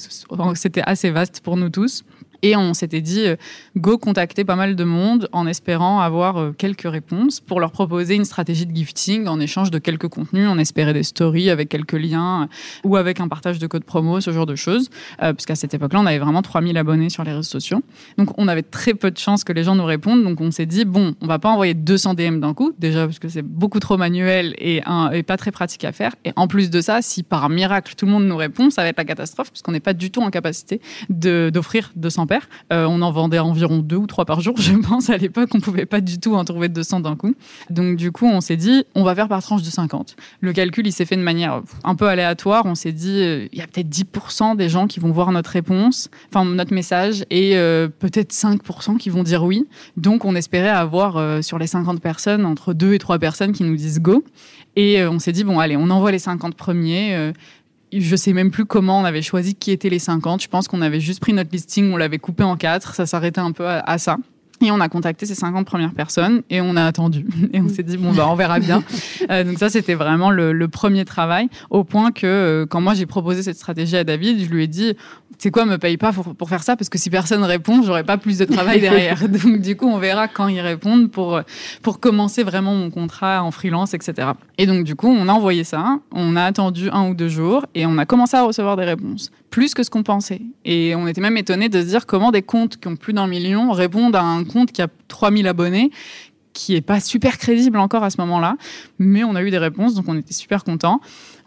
c'était 0.55 0.83
assez 0.85 1.11
vaste 1.11 1.41
pour 1.43 1.57
nous 1.57 1.71
tous. 1.71 2.05
Et 2.43 2.57
on 2.57 2.75
s'était 2.75 3.01
dit, 3.01 3.27
euh, 3.27 3.37
go 3.77 3.99
contacter 3.99 4.45
pas 4.45 4.57
mal 4.57 4.77
de 4.77 4.85
monde 4.85 5.29
en 5.33 5.47
espérant 5.47 6.01
avoir 6.01 6.39
euh, 6.39 6.53
quelques 6.57 6.91
réponses 6.91 7.41
pour 7.41 7.61
leur 7.61 7.71
proposer 7.71 8.15
une 8.15 8.25
stratégie 8.25 8.67
de 8.67 8.75
gifting 8.75 9.27
en 9.27 9.41
échange 9.41 9.71
de 9.71 9.79
quelques 9.79 10.09
contenus. 10.09 10.49
On 10.51 10.59
espérait 10.59 10.95
des 10.95 11.03
stories 11.03 11.51
avec 11.51 11.69
quelques 11.69 11.93
liens 11.93 12.43
euh, 12.43 12.89
ou 12.89 12.97
avec 12.97 13.21
un 13.21 13.29
partage 13.29 13.59
de 13.59 13.67
code 13.67 13.85
promo, 13.85 14.21
ce 14.21 14.31
genre 14.33 14.47
de 14.47 14.57
choses. 14.57 14.89
Puisqu'à 15.35 15.55
cette 15.55 15.75
époque-là, 15.75 16.01
on 16.01 16.07
avait 16.07 16.19
vraiment 16.19 16.43
3000 16.43 16.77
abonnés 16.77 17.11
sur 17.11 17.25
les 17.25 17.31
réseaux 17.31 17.43
sociaux. 17.43 17.83
Donc 18.17 18.39
on 18.39 18.49
avait 18.49 18.63
très 18.63 18.95
peu 18.95 19.11
de 19.11 19.19
chances 19.19 19.45
que 19.45 19.53
les 19.53 19.65
gens 19.65 19.75
nous 19.75 19.85
répondent. 19.85 20.23
Donc 20.23 20.41
on 20.41 20.51
s'est 20.51 20.67
dit, 20.67 20.85
bon, 20.85 21.15
on 21.21 21.27
va 21.27 21.39
pas 21.39 21.51
envoyer 21.51 21.75
200 21.75 22.15
DM 22.15 22.41
d'un 22.41 22.55
coup, 22.55 22.73
déjà 22.79 23.07
parce 23.07 23.19
que 23.19 23.29
c'est 23.29 23.43
beaucoup 23.43 23.81
trop 23.81 23.97
manuel 23.97 24.55
et, 24.59 24.83
et 25.13 25.23
pas 25.23 25.37
très 25.37 25.51
pratique 25.51 25.85
à 25.85 25.93
faire. 25.93 26.15
Et 26.25 26.33
en 26.37 26.49
plus 26.49 26.71
de 26.71 26.81
ça, 26.81 27.03
si 27.03 27.23
par 27.23 27.49
miracle 27.49 27.95
tout 27.97 28.07
le 28.07 28.13
monde 28.13 28.25
nous 28.25 28.37
répond, 28.37 28.71
ça 28.71 28.83
va 28.83 28.89
être 28.89 28.99
la 28.99 29.05
catastrophe 29.05 29.51
puisqu'on 29.51 29.73
n'est 29.73 29.81
pas 29.81 29.95
du 29.95 30.11
tout 30.11 30.23
en 30.23 30.31
capacité 30.31 30.81
d'offrir 31.09 31.93
200 31.97 32.27
euh, 32.73 32.87
on 32.87 33.03
en 33.03 33.11
vendait 33.11 33.39
environ 33.39 33.79
deux 33.79 33.97
ou 33.97 34.07
trois 34.07 34.25
par 34.25 34.41
jour, 34.41 34.55
je 34.59 34.73
pense. 34.75 35.11
À 35.11 35.17
l'époque, 35.17 35.51
on 35.55 35.61
pouvait 35.61 35.87
pas 35.87 36.01
du 36.01 36.19
tout 36.19 36.35
en 36.35 36.45
trouver 36.45 36.69
200 36.69 37.01
d'un 37.01 37.17
coup. 37.17 37.35
Donc, 37.71 37.97
du 37.97 38.13
coup, 38.13 38.27
on 38.27 38.41
s'est 38.41 38.57
dit, 38.57 38.85
on 38.95 39.05
va 39.05 39.15
faire 39.15 39.29
par 39.29 39.43
tranche 39.43 39.63
de 39.63 39.71
50. 39.71 40.17
Le 40.41 40.53
calcul, 40.53 40.87
il 40.87 40.93
s'est 40.93 41.05
fait 41.05 41.17
de 41.17 41.23
manière 41.23 41.63
un 41.85 41.95
peu 41.95 42.09
aléatoire. 42.09 42.67
On 42.67 42.75
s'est 42.75 42.93
dit, 42.93 43.23
euh, 43.23 43.49
il 43.53 43.59
y 43.59 43.63
a 43.63 43.67
peut-être 43.67 43.89
10% 43.89 44.57
des 44.57 44.69
gens 44.69 44.87
qui 44.87 45.01
vont 45.01 45.11
voir 45.11 45.33
notre 45.33 45.51
réponse, 45.51 46.11
enfin, 46.33 46.45
notre 46.45 46.75
message, 46.75 47.25
et 47.31 47.57
euh, 47.57 47.89
peut-être 47.89 48.33
5% 48.33 48.97
qui 48.97 49.11
vont 49.11 49.23
dire 49.23 49.45
oui. 49.45 49.67
Donc, 49.97 50.25
on 50.25 50.35
espérait 50.35 50.69
avoir 50.69 51.43
sur 51.43 51.59
les 51.59 51.67
50 51.67 52.01
personnes, 52.01 52.45
entre 52.45 52.73
2 52.73 52.95
et 52.95 52.99
3 52.99 53.19
personnes 53.19 53.53
qui 53.53 53.65
nous 53.65 53.77
disent 53.77 54.01
go. 54.01 54.25
Et 54.77 55.05
on 55.05 55.19
s'est 55.19 55.33
dit, 55.33 55.43
bon, 55.43 55.59
allez, 55.59 55.77
on 55.77 55.91
envoie 55.91 56.13
les 56.13 56.21
50 56.21 56.55
premiers 56.55 57.33
je 57.93 58.17
sais 58.17 58.33
même 58.33 58.51
plus 58.51 58.65
comment 58.65 59.01
on 59.01 59.05
avait 59.05 59.23
choisi 59.23 59.55
qui 59.55 59.71
étaient 59.71 59.89
les 59.89 59.99
50. 59.99 60.43
Je 60.43 60.49
pense 60.49 60.69
qu'on 60.69 60.83
avait 60.83 61.01
juste 61.01 61.21
pris 61.21 61.33
notre 61.33 61.51
listing, 61.53 61.93
on 61.93 61.97
l'avait 61.97 62.19
coupé 62.19 62.45
en 62.45 62.57
quatre. 62.57 62.95
Ça 62.95 63.07
s'arrêtait 63.07 63.41
un 63.41 63.53
peu 63.53 63.67
à, 63.67 63.99
ça. 63.99 64.17
Et 64.62 64.71
on 64.71 64.81
a 64.81 64.88
contacté 64.88 65.25
ces 65.25 65.35
50 65.35 65.67
premières 65.67 65.93
personnes 65.93 66.43
et 66.50 66.61
on 66.61 66.76
a 66.76 66.85
attendu. 66.85 67.26
Et 67.52 67.61
on 67.61 67.69
s'est 67.69 67.83
dit, 67.83 67.97
bon, 67.97 68.12
bah, 68.12 68.26
on 68.29 68.35
verra 68.35 68.61
bien. 68.61 68.83
Euh, 69.31 69.45
donc 69.45 69.59
ça, 69.59 69.69
c'était 69.69 69.95
vraiment 69.95 70.31
le, 70.31 70.67
premier 70.69 71.05
travail, 71.05 71.49
au 71.69 71.85
point 71.85 72.11
que 72.11 72.26
euh, 72.26 72.67
quand 72.67 72.81
moi 72.81 72.95
j'ai 72.95 73.07
proposé 73.07 73.43
cette 73.43 73.57
stratégie 73.57 73.97
à 73.97 74.02
David, 74.02 74.43
je 74.43 74.50
lui 74.50 74.64
ai 74.64 74.67
dit, 74.67 74.97
c'est 75.38 75.50
quoi, 75.50 75.67
me 75.67 75.79
paye 75.79 75.97
pas 75.97 76.12
pour, 76.12 76.49
faire 76.49 76.62
ça, 76.62 76.75
parce 76.75 76.88
que 76.88 76.99
si 76.99 77.11
personne 77.11 77.45
répond, 77.45 77.83
j'aurai 77.83 78.02
pas 78.02 78.17
plus 78.17 78.38
de 78.38 78.45
travail 78.45 78.81
derrière. 78.81 79.29
donc 79.29 79.61
du 79.61 79.76
coup, 79.76 79.87
on 79.87 79.99
verra 79.99 80.26
quand 80.26 80.49
ils 80.49 80.61
répondent 80.61 81.11
pour, 81.11 81.40
pour 81.83 82.00
commencer 82.00 82.43
vraiment 82.43 82.75
mon 82.75 82.90
contrat 82.90 83.43
en 83.43 83.50
freelance, 83.50 83.95
etc. 83.95 84.31
Et 84.59 84.67
donc 84.67 84.85
du 84.85 84.97
coup, 84.97 85.09
on 85.09 85.29
a 85.29 85.33
envoyé 85.33 85.64
ça, 85.64 85.99
on 86.12 86.35
a 86.35 86.45
attendu 86.45 86.88
un 86.90 87.09
ou 87.09 87.14
deux 87.14 87.29
jours 87.29 87.67
et 87.75 87.87
on 87.87 87.99
a 87.99 88.07
commencé 88.07 88.37
à 88.37 88.43
recevoir 88.43 88.76
des 88.76 88.85
réponses 88.85 89.31
plus 89.50 89.75
que 89.75 89.83
ce 89.83 89.90
qu'on 89.90 90.02
pensait. 90.02 90.40
Et 90.64 90.95
on 90.95 91.07
était 91.07 91.21
même 91.21 91.37
étonné 91.37 91.69
de 91.69 91.80
se 91.80 91.87
dire 91.87 92.07
comment 92.07 92.30
des 92.30 92.42
comptes 92.42 92.78
qui 92.78 92.88
ont 92.88 92.97
plus 92.97 93.12
d'un 93.12 93.26
million 93.26 93.73
répondent 93.73 94.16
à 94.16 94.23
un 94.23 94.45
compte 94.45 94.73
qui 94.73 94.83
a 94.83 94.88
3000 95.09 95.47
abonnés, 95.47 95.90
qui 96.52 96.75
est 96.75 96.80
pas 96.80 97.00
super 97.00 97.38
crédible 97.38 97.78
encore 97.78 98.04
à 98.04 98.11
ce 98.11 98.21
moment-là. 98.21 98.57
Mais 98.99 99.25
on 99.25 99.35
a 99.35 99.42
eu 99.42 99.50
des 99.50 99.59
réponses, 99.59 99.95
donc 99.95 100.07
on 100.09 100.16
était 100.16 100.33
super 100.33 100.64
contents 100.64 101.00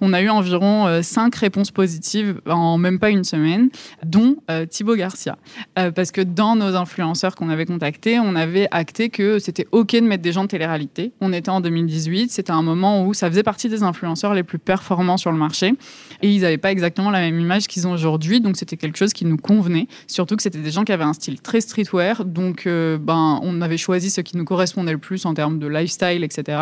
on 0.04 0.12
a 0.12 0.22
eu 0.22 0.30
environ 0.30 0.86
euh, 0.86 1.02
cinq 1.02 1.36
réponses 1.36 1.72
positives 1.72 2.42
en 2.46 2.78
même 2.78 3.00
pas 3.00 3.10
une 3.10 3.24
semaine, 3.24 3.70
dont 4.06 4.36
euh, 4.52 4.66
Thibaut 4.66 4.96
Garcia. 4.96 5.38
Euh, 5.80 5.92
parce 5.92 6.12
que 6.12 6.20
dans 6.20 6.58
nos 6.58 6.76
influenceurs 6.76 7.36
qu'on 7.36 7.50
avait 7.50 7.66
contactés, 7.66 8.20
on 8.20 8.36
avait 8.36 8.68
acté 8.72 9.10
que 9.10 9.40
c'était 9.40 9.66
OK 9.72 9.94
de 9.94 10.02
mettre 10.02 10.22
des 10.22 10.34
gens 10.34 10.44
de 10.44 10.50
télé-réalité. 10.50 11.14
On 11.22 11.32
était 11.32 11.50
en 11.50 11.62
2018, 11.62 12.32
c'était 12.32 12.52
un 12.52 12.64
moment 12.64 13.06
où 13.06 13.14
ça 13.14 13.30
faisait 13.30 13.44
partie 13.44 13.70
des 13.70 13.82
influenceurs 13.82 14.34
les 14.34 14.44
plus 14.44 14.60
performants 14.60 15.18
sur 15.18 15.32
le 15.32 15.38
marché. 15.38 15.74
Et 16.24 16.30
ils 16.30 16.42
n'avaient 16.42 16.58
pas 16.58 16.72
exactement 16.72 17.12
la 17.12 17.20
même 17.20 17.38
image 17.38 17.68
qu'ils 17.68 17.86
ont 17.86 17.92
aujourd'hui, 17.92 18.40
donc 18.40 18.56
c'était 18.56 18.78
quelque 18.78 18.98
chose 18.98 19.12
qui 19.12 19.26
nous 19.26 19.36
convenait. 19.36 19.88
Surtout 20.08 20.38
que 20.38 20.42
c'était 20.42 20.60
des 20.60 20.72
gens 20.72 20.86
qui 20.86 20.94
avaient 20.94 21.04
un 21.04 21.12
style 21.12 21.42
très 21.42 21.60
streetwear, 21.60 22.24
donc 22.24 22.64
ben, 22.66 23.40
on 23.44 23.62
avait 23.62 23.78
choisi 23.78 24.10
ce 24.10 24.22
qui 24.22 24.38
nous 24.38 24.46
correspondait 24.46 24.94
le 24.94 25.00
plus 25.00 25.26
en 25.26 25.34
termes 25.34 25.60
de 25.60 25.68
lifestyle, 25.68 26.24
etc. 26.24 26.60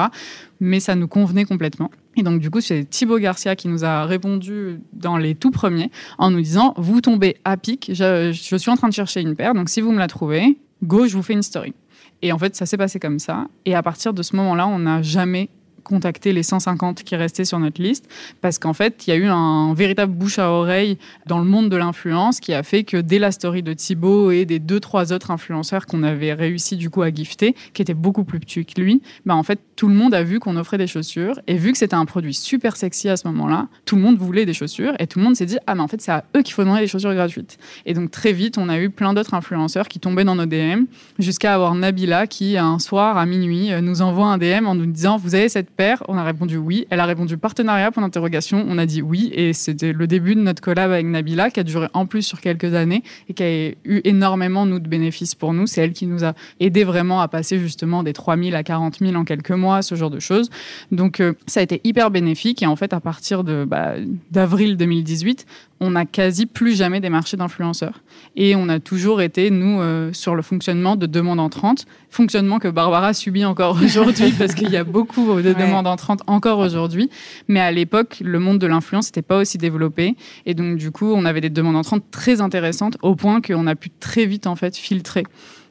Mais 0.60 0.80
ça 0.80 0.96
nous 0.96 1.08
convenait 1.08 1.46
complètement. 1.46 1.92
Et 2.18 2.24
donc, 2.24 2.42
du 2.42 2.50
coup, 2.50 2.60
c'est 2.60 2.90
Thibaut 2.90 3.20
Garcia 3.20 3.56
qui 3.56 3.68
nous 3.68 3.86
a 3.86 4.06
répondu 4.06 4.80
dans 4.94 5.18
les 5.18 5.36
tout 5.36 5.52
premiers 5.52 5.92
en 6.18 6.32
nous 6.32 6.42
disant 6.42 6.74
Vous 6.78 7.00
tombez 7.00 7.38
à 7.46 7.56
pic, 7.56 7.92
je 7.94 8.32
suis 8.32 8.72
en 8.72 8.76
train 8.76 8.90
de 8.90 8.94
chercher 8.96 9.22
une 9.22 9.36
paire, 9.36 9.54
donc 9.54 9.70
si 9.70 9.80
vous 9.80 9.92
me 9.92 10.00
la 10.00 10.08
trouvez, 10.08 10.58
go, 10.82 11.06
je 11.06 11.16
vous 11.16 11.24
fais 11.24 11.34
une 11.34 11.44
story. 11.44 11.76
Et 12.24 12.32
en 12.32 12.40
fait, 12.40 12.56
ça 12.56 12.66
s'est 12.66 12.78
passé 12.78 13.00
comme 13.00 13.20
ça. 13.20 13.48
Et 13.66 13.76
à 13.76 13.84
partir 13.84 14.14
de 14.14 14.24
ce 14.24 14.36
moment-là, 14.36 14.68
on 14.68 14.80
n'a 14.80 15.04
jamais 15.04 15.50
contacter 15.84 16.34
les 16.34 16.44
150 16.44 17.04
qui 17.04 17.16
restaient 17.16 17.46
sur 17.46 17.60
notre 17.60 17.82
liste 17.82 18.08
parce 18.42 18.60
qu'en 18.60 18.74
fait, 18.74 19.06
il 19.08 19.10
y 19.10 19.14
a 19.14 19.16
eu 19.18 19.28
un 19.28 19.74
véritable 19.74 20.14
bouche 20.14 20.40
à 20.40 20.50
oreille 20.52 20.98
dans 21.28 21.40
le 21.40 21.46
monde 21.46 21.70
de 21.70 21.78
l'influence 21.78 22.40
qui 22.40 22.54
a 22.54 22.64
fait 22.64 22.84
que 22.84 22.98
dès 22.98 23.20
la 23.20 23.32
story 23.32 23.64
de 23.64 23.74
Thibaut 23.74 24.32
et 24.32 24.46
des 24.46 24.60
deux 24.60 24.80
trois 24.80 25.14
autres 25.14 25.32
influenceurs 25.32 25.86
qu'on 25.86 26.04
avait 26.04 26.34
réussi 26.34 26.76
du 26.78 26.90
coup 26.90 27.02
à 27.02 27.10
gifter, 27.14 27.56
qui 27.74 27.82
étaient 27.82 27.94
beaucoup 27.94 28.24
plus 28.24 28.40
petits 28.40 28.66
que 28.66 28.80
lui, 28.80 29.02
bah 29.26 29.36
en 29.36 29.44
fait 29.44 29.60
tout 29.76 29.88
le 29.88 29.96
monde 29.96 30.14
a 30.14 30.24
vu 30.24 30.40
qu'on 30.40 30.58
offrait 30.58 30.78
des 30.78 30.88
chaussures 30.88 31.40
et 31.48 31.56
vu 31.56 31.72
que 31.72 31.78
c'était 31.78 31.96
un 31.96 32.06
produit 32.06 32.34
super 32.34 32.76
sexy 32.76 33.10
à 33.10 33.18
ce 33.18 33.28
moment-là, 33.28 33.68
tout 33.86 33.96
le 33.96 34.02
monde 34.02 34.18
voulait 34.18 34.46
des 34.46 34.54
chaussures 34.54 34.94
et 35.00 35.08
tout 35.08 35.20
le 35.20 35.26
monde 35.26 35.36
s'est 35.36 35.46
dit 35.46 35.58
ah 35.68 35.76
mais 35.76 35.82
en 35.82 35.88
fait 35.88 36.02
c'est 36.02 36.12
à 36.12 36.26
eux 36.36 36.42
qu'il 36.42 36.54
faut 36.54 36.64
donner 36.64 36.82
des 36.82 36.88
chaussures 36.88 37.14
gratuites. 37.14 37.58
Et 37.86 37.94
donc 37.94 38.12
très 38.12 38.34
vite 38.34 38.58
on 38.58 38.70
a 38.70 38.80
eu 38.80 38.90
plein 38.90 39.14
d'autres 39.14 39.34
influenceurs 39.34 39.88
qui 39.88 40.00
tombaient 40.00 40.24
dans 40.24 40.36
nos 40.36 40.46
DM 40.46 40.86
jusqu'à 41.20 41.56
avoir 41.56 41.74
Nabila 41.76 42.28
qui 42.28 42.58
un 42.58 42.80
soir 42.80 43.18
à 43.18 43.26
minuit 43.26 43.72
euh, 43.72 43.82
nous 43.82 44.02
envoie 44.02 44.28
un 44.28 44.38
DM 44.38 44.68
en 44.68 44.76
nous 44.76 44.86
disant 44.86 45.18
vous 45.18 45.36
avez 45.36 45.50
cette 45.50 45.71
On 46.08 46.18
a 46.18 46.24
répondu 46.24 46.58
oui. 46.58 46.86
Elle 46.90 47.00
a 47.00 47.06
répondu 47.06 47.38
partenariat 47.38 47.92
pour 47.92 48.02
l'interrogation. 48.02 48.64
On 48.68 48.78
a 48.78 48.86
dit 48.86 49.02
oui. 49.02 49.32
Et 49.34 49.54
c'était 49.54 49.94
le 49.94 50.08
début 50.08 50.36
de 50.36 50.42
notre 50.42 50.62
collab 50.62 50.92
avec 50.92 51.06
Nabila 51.06 51.50
qui 51.50 51.60
a 51.60 51.64
duré 51.64 51.88
en 51.94 52.06
plus 52.06 52.22
sur 52.22 52.40
quelques 52.40 52.74
années 52.74 53.04
et 53.30 53.34
qui 53.34 53.44
a 53.44 53.70
eu 53.84 54.02
énormément, 54.04 54.66
de 54.66 54.78
bénéfices 54.80 55.36
pour 55.36 55.54
nous. 55.54 55.68
C'est 55.68 55.82
elle 55.82 55.94
qui 55.94 56.06
nous 56.06 56.24
a 56.24 56.34
aidé 56.60 56.84
vraiment 56.84 57.22
à 57.22 57.28
passer 57.28 57.60
justement 57.60 58.04
des 58.04 58.14
3 58.14 58.38
000 58.38 58.56
à 58.56 58.64
40 58.64 59.00
000 59.00 59.16
en 59.16 59.24
quelques 59.24 59.52
mois, 59.52 59.82
ce 59.82 59.96
genre 59.96 60.10
de 60.10 60.20
choses. 60.20 60.50
Donc, 60.92 61.20
euh, 61.20 61.34
ça 61.48 61.60
a 61.62 61.64
été 61.64 61.82
hyper 61.84 62.12
bénéfique. 62.12 62.62
Et 62.62 62.68
en 62.68 62.76
fait, 62.76 62.94
à 62.94 63.00
partir 63.00 63.44
de, 63.44 63.66
bah, 63.66 63.96
d'avril 64.32 64.78
2018, 64.78 65.46
on 65.82 65.90
n'a 65.92 66.06
quasi 66.06 66.46
plus 66.46 66.78
jamais 66.78 67.00
des 67.00 67.10
marchés 67.10 67.36
d'influenceurs. 67.36 68.02
Et 68.36 68.56
on 68.56 68.70
a 68.70 68.80
toujours 68.80 69.20
été, 69.20 69.50
nous, 69.50 69.82
euh, 69.82 70.14
sur 70.14 70.36
le 70.36 70.44
fonctionnement 70.44 70.96
de 70.96 71.08
demande 71.08 71.40
entrante, 71.40 71.88
fonctionnement 72.12 72.60
que 72.60 72.68
Barbara 72.68 73.14
subit 73.16 73.44
encore 73.46 73.80
aujourd'hui 73.84 74.32
parce 74.38 74.54
qu'il 74.54 74.70
y 74.70 74.78
a 74.78 74.84
beaucoup 74.84 75.42
de 75.42 75.54
demandes 75.54 75.88
entrantes 75.88 76.22
encore 76.28 76.60
aujourd'hui. 76.60 77.10
Mais 77.48 77.60
à 77.60 77.72
l'époque, 77.72 78.22
le 78.24 78.38
monde 78.38 78.60
de 78.60 78.68
l'influence 78.68 79.08
n'était 79.08 79.24
pas 79.24 79.40
aussi 79.40 79.58
développé. 79.58 80.16
Et 80.46 80.54
donc, 80.54 80.78
du 80.78 80.92
coup, 80.92 81.12
on 81.12 81.26
avait 81.26 81.42
des 81.42 81.50
demandes 81.50 81.76
entrantes 81.76 82.04
très 82.12 82.42
intéressantes 82.42 82.98
au 83.02 83.16
point 83.16 83.42
qu'on 83.42 83.66
a 83.66 83.76
pu 83.76 83.90
très 83.90 84.28
vite, 84.28 84.46
en 84.46 84.56
fait, 84.56 84.78
filtrer 84.78 85.24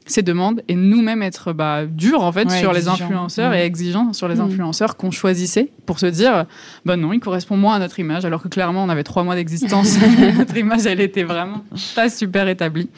ces 0.07 0.23
demandes 0.23 0.63
et 0.69 0.75
nous-mêmes 0.75 1.23
être 1.23 1.53
bah, 1.53 1.87
durs 1.87 2.23
en 2.23 2.33
fait 2.33 2.51
sur 2.51 2.73
les 2.73 2.89
influenceurs 2.89 3.55
et 3.55 3.65
exigeants 3.65 4.13
sur 4.13 4.29
les 4.29 4.37
mm. 4.37 4.41
influenceurs 4.41 4.97
qu'on 4.97 5.11
choisissait 5.11 5.71
pour 5.87 5.99
se 5.99 6.07
dire 6.07 6.47
bah 6.85 6.97
non 6.97 7.13
il 7.13 7.21
correspond 7.21 7.57
moins 7.57 7.75
à 7.75 7.79
notre 7.79 8.01
image 8.01 8.25
alors 8.25 8.43
que 8.43 8.49
clairement 8.49 8.85
on 8.85 8.89
avait 8.89 9.05
trois 9.05 9.23
mois 9.23 9.35
d'existence. 9.35 9.97
Notre 10.39 10.57
image 10.57 10.87
elle 10.87 11.01
était 11.01 11.23
vraiment 11.23 11.65
pas 11.95 12.09
super 12.09 12.49
établie. 12.49 12.89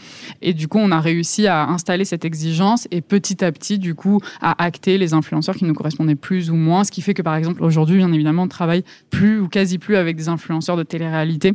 Et 0.41 0.55
du 0.55 0.69
coup 0.69 0.79
on 0.79 0.91
a 0.91 1.01
réussi 1.01 1.47
à 1.47 1.67
installer 1.67 2.05
cette 2.05 2.25
exigence 2.25 2.89
et 2.91 3.01
petit 3.01 3.45
à 3.45 3.53
petit 3.53 3.79
du 3.79 3.95
coup 3.95 4.21
à 4.41 4.63
acter 4.63 4.99
les 4.99 5.15
influenceurs 5.15 5.57
qui 5.57 5.65
nous 5.65 5.75
correspondaient 5.75 6.15
plus 6.15 6.51
ou 6.51 6.57
moins 6.57 6.85
ce 6.85 6.91
qui 6.91 7.03
fait 7.03 7.15
que 7.15 7.23
par 7.23 7.37
exemple 7.37 7.63
aujourd'hui 7.63 7.99
bien 7.99 8.13
évidemment 8.13 8.45
on 8.45 8.49
travaille 8.49 8.85
plus 9.11 9.41
ou 9.41 9.49
quasi 9.49 9.79
plus 9.79 9.97
avec 9.97 10.17
des 10.17 10.29
influenceurs 10.29 10.77
de 10.77 10.83
télé-réalité 10.83 11.55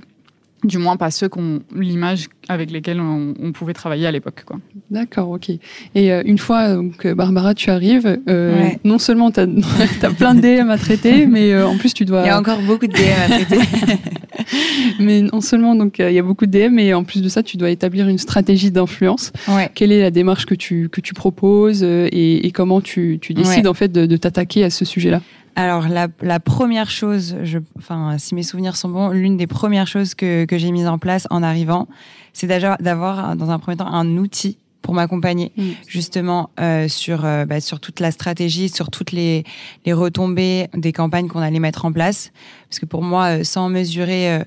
du 0.64 0.78
moins 0.78 0.98
pas 0.98 1.12
ceux 1.12 1.30
qu'on 1.30 1.60
l'image 1.76 2.28
avec 2.50 2.72
lesquels 2.72 3.00
on, 3.00 3.52
pouvait 3.52 3.74
travailler 3.74 4.08
à 4.08 4.12
l'époque. 4.12 4.44
D'accord, 4.92 5.30
ok. 5.30 5.50
Et 5.96 6.12
euh, 6.12 6.22
une 6.26 6.38
fois 6.38 6.76
donc 6.76 7.08
Barbara, 7.08 7.54
tu 7.54 7.70
arrives, 7.70 8.20
euh, 8.28 8.70
non 8.84 9.00
seulement 9.00 9.32
tu 9.32 9.40
as, 9.40 9.48
plein 10.18 10.36
de 10.36 10.42
DM 10.42 10.70
à 10.70 10.78
traiter, 10.78 11.26
mais 11.28 11.54
euh, 11.54 11.68
en 11.68 11.78
plus 11.78 11.94
tu 11.94 12.06
dois. 12.06 12.24
Il 12.24 12.28
y 12.28 12.30
a 12.30 12.40
encore 12.40 12.62
beaucoup 12.62 12.88
de 12.88 12.94
DM 12.94 13.22
à 13.26 13.28
traiter. 13.28 13.64
mais 15.00 15.22
non 15.22 15.42
seulement 15.42 15.76
donc 15.76 16.00
il 16.00 16.12
y 16.12 16.20
a 16.20 16.24
beaucoup 16.24 16.46
de 16.46 16.52
DM, 16.52 16.74
mais 16.74 16.94
en 16.94 17.04
plus 17.04 17.22
de 17.22 17.30
ça, 17.30 17.44
tu 17.44 17.58
dois 17.58 17.70
établir 17.70 18.08
une 18.08 18.18
stratégie 18.18 18.72
d'influence. 18.72 19.32
Quelle 19.76 19.92
est 19.92 20.02
la 20.02 20.12
démarche 20.12 20.46
que 20.46 20.56
tu 20.56 20.90
que 20.90 21.02
tu 21.02 21.14
proposes 21.14 21.84
et, 21.84 22.52
comment 22.54 22.82
tu, 22.82 23.20
tu 23.22 23.34
décides 23.34 23.68
en 23.68 23.74
fait 23.74 23.92
de, 23.92 24.06
de 24.06 24.18
t'attaquer 24.18 24.64
à 24.64 24.70
ce 24.70 24.86
sujet-là? 24.86 25.22
Alors 25.58 25.88
la, 25.88 26.08
la, 26.22 26.40
première 26.40 26.90
chose, 26.92 27.36
je, 27.42 27.58
enfin 27.80 28.20
si 28.20 28.36
mes 28.36 28.44
souvenirs 28.44 28.76
sont 28.76 28.90
bons, 28.90 29.10
l'une 29.10 29.38
des 29.38 29.48
premières 29.48 29.88
choses 29.88 30.14
que, 30.14 30.46
que 30.46 30.60
j'ai 30.60 30.72
mise 30.72 30.86
en 30.88 31.00
place 31.00 31.26
en 31.32 31.42
arrivant, 31.42 31.88
c'est 32.32 32.46
d'avoir 32.46 33.36
dans 33.36 33.50
un 33.50 33.58
premier 33.58 33.78
temps 33.78 33.88
un 33.88 34.18
outil 34.18 34.60
pour 34.84 34.94
m'accompagner 34.94 35.52
mm. 35.58 35.64
justement 35.88 36.52
euh, 36.60 36.88
sur 36.88 37.26
euh, 37.26 37.46
bah, 37.46 37.60
sur 37.60 37.80
toute 37.80 38.00
la 38.00 38.12
stratégie, 38.12 38.70
sur 38.70 38.92
toutes 38.92 39.12
les 39.12 39.44
les 39.86 39.94
retombées 39.94 40.68
des 40.76 40.94
campagnes 40.94 41.28
qu'on 41.28 41.42
allait 41.42 41.60
mettre 41.60 41.86
en 41.86 41.92
place. 41.92 42.32
Parce 42.70 42.80
que 42.80 42.86
pour 42.86 43.02
moi, 43.02 43.40
euh, 43.40 43.44
sans 43.44 43.70
mesurer 43.70 44.44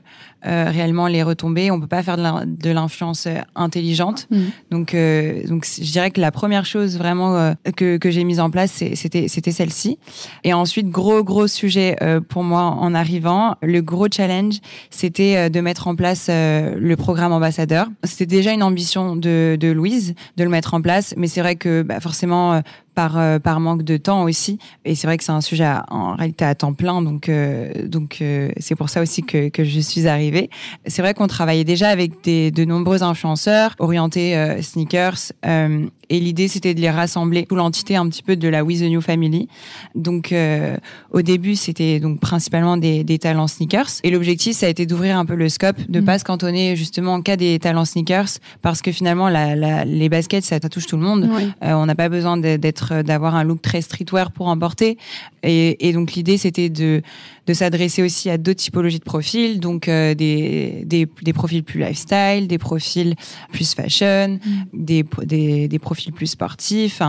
euh, 0.47 0.71
réellement 0.71 1.07
les 1.07 1.23
retombées. 1.23 1.71
On 1.71 1.79
peut 1.79 1.87
pas 1.87 2.03
faire 2.03 2.17
de 2.17 2.71
l'influence 2.71 3.27
euh, 3.27 3.41
intelligente. 3.55 4.27
Mm. 4.31 4.39
Donc, 4.71 4.95
euh, 4.95 5.47
donc, 5.47 5.67
je 5.67 5.93
dirais 5.93 6.11
que 6.11 6.19
la 6.19 6.31
première 6.31 6.65
chose 6.65 6.97
vraiment 6.97 7.55
que, 7.77 7.99
que 7.99 8.11
j'ai 8.11 8.25
mise 8.25 8.41
en 8.41 8.49
place, 8.49 8.83
c'était 8.95 9.29
c'était 9.29 9.53
celle-ci. 9.53 9.99
Et 10.43 10.55
ensuite, 10.55 10.89
gros 10.89 11.23
gros 11.23 11.47
sujet 11.47 11.97
pour 12.29 12.43
moi 12.43 12.63
en 12.63 12.95
arrivant, 12.95 13.57
le 13.63 13.83
gros 13.83 14.07
challenge, 14.11 14.61
c'était 14.89 15.51
de 15.51 15.61
mettre 15.61 15.89
en 15.89 15.95
place 15.95 16.29
le 16.31 16.95
programme 16.95 17.33
ambassadeur. 17.33 17.89
C'était 18.05 18.27
déjà 18.27 18.53
une 18.53 18.63
ambition 18.63 19.17
de, 19.17 19.59
de 19.61 19.69
Louise 19.69 20.15
de 20.37 20.45
le 20.45 20.51
mettre 20.51 20.75
en 20.75 20.81
place, 20.81 21.15
mais 21.17 21.27
c'est 21.27 21.41
vrai 21.41 21.57
que 21.57 21.83
bah, 21.83 22.01
forcément 22.01 22.63
par, 22.95 23.19
euh, 23.19 23.39
par 23.39 23.61
manque 23.61 23.83
de 23.83 23.97
temps 23.97 24.25
aussi. 24.25 24.59
Et 24.85 24.95
c'est 24.95 25.07
vrai 25.07 25.17
que 25.19 25.25
c'est 25.25 25.33
un 25.33 25.41
sujet 25.41 25.71
en 25.89 26.15
réalité 26.15 26.45
à 26.45 26.55
temps 26.55 26.73
plein, 26.73 27.03
donc, 27.03 27.29
euh, 27.29 27.87
donc 27.87 28.19
euh, 28.21 28.51
c'est 28.59 28.75
pour 28.75 28.89
ça 28.89 29.01
aussi 29.01 29.23
que, 29.23 29.49
que 29.49 29.65
je 29.65 29.81
suis 29.81 30.09
arrivée. 30.09 30.51
C'est 30.87 31.03
vrai 31.03 31.15
qu'on 31.15 31.27
travaillait 31.27 31.65
déjà 31.65 31.89
avec 31.89 32.23
des, 32.25 32.51
de 32.51 32.65
nombreux 32.65 33.03
influenceurs 33.03 33.75
orientés 33.79 34.37
sneakers 34.63 35.33
et 36.11 36.19
l'idée, 36.19 36.49
c'était 36.49 36.75
de 36.75 36.81
les 36.81 36.91
rassembler 36.91 37.47
sous 37.49 37.55
l'entité 37.55 37.95
un 37.95 38.09
petit 38.09 38.25
peu 38.25 38.35
de 38.35 38.49
la 38.49 38.65
With 38.65 38.81
the 38.81 38.91
New 38.91 39.01
Family. 39.01 39.49
Donc, 39.95 40.33
euh, 40.33 40.77
au 41.13 41.23
début, 41.23 41.55
c'était 41.55 42.01
donc 42.01 42.19
principalement 42.19 42.77
des, 42.77 43.05
des, 43.05 43.21
talents 43.21 43.47
sneakers. 43.47 44.01
Et 44.03 44.11
l'objectif, 44.11 44.57
ça 44.57 44.67
a 44.67 44.69
été 44.69 44.87
d'ouvrir 44.87 45.17
un 45.17 45.25
peu 45.25 45.37
le 45.37 45.49
scope, 45.49 45.77
de 45.89 46.01
mm. 46.01 46.05
pas 46.05 46.19
se 46.19 46.25
cantonner 46.25 46.75
justement 46.75 47.15
en 47.15 47.23
cas 47.23 47.37
des 47.37 47.61
talents 47.61 47.85
sneakers, 47.85 48.41
parce 48.61 48.83
que 48.83 48.91
finalement, 48.91 49.29
la, 49.29 49.55
la, 49.55 49.85
les 49.85 50.09
baskets, 50.09 50.45
ça, 50.45 50.59
touche 50.59 50.87
tout 50.87 50.97
le 50.97 51.03
monde. 51.03 51.31
Euh, 51.63 51.73
on 51.75 51.87
n'a 51.87 51.95
pas 51.95 52.09
besoin 52.09 52.37
d'être, 52.37 53.03
d'avoir 53.03 53.37
un 53.37 53.45
look 53.45 53.63
très 53.63 53.81
streetwear 53.81 54.33
pour 54.33 54.49
en 54.49 54.59
porter. 54.59 54.99
Et, 55.45 55.89
et 55.89 55.93
donc, 55.93 56.15
l'idée, 56.15 56.39
c'était 56.39 56.71
de 56.71 57.03
de 57.47 57.55
s'adresser 57.55 58.03
aussi 58.03 58.31
à 58.31 58.39
d'autres 58.39 58.61
typologies 58.61 58.99
de 58.99 59.05
profils, 59.05 59.61
donc 59.61 59.89
euh, 59.89 60.15
des, 60.15 60.83
des, 60.85 61.09
des, 61.23 61.33
profils 61.33 61.65
plus 61.65 61.81
lifestyle, 61.81 62.47
des 62.47 62.59
profils 62.59 63.15
plus 63.53 63.75
fashion, 63.75 64.39
mm. 64.45 64.65
des, 64.73 65.05
des, 65.23 65.69
des, 65.69 65.79
profils 65.79 66.13
plus 66.13 66.29
sportifs, 66.29 67.03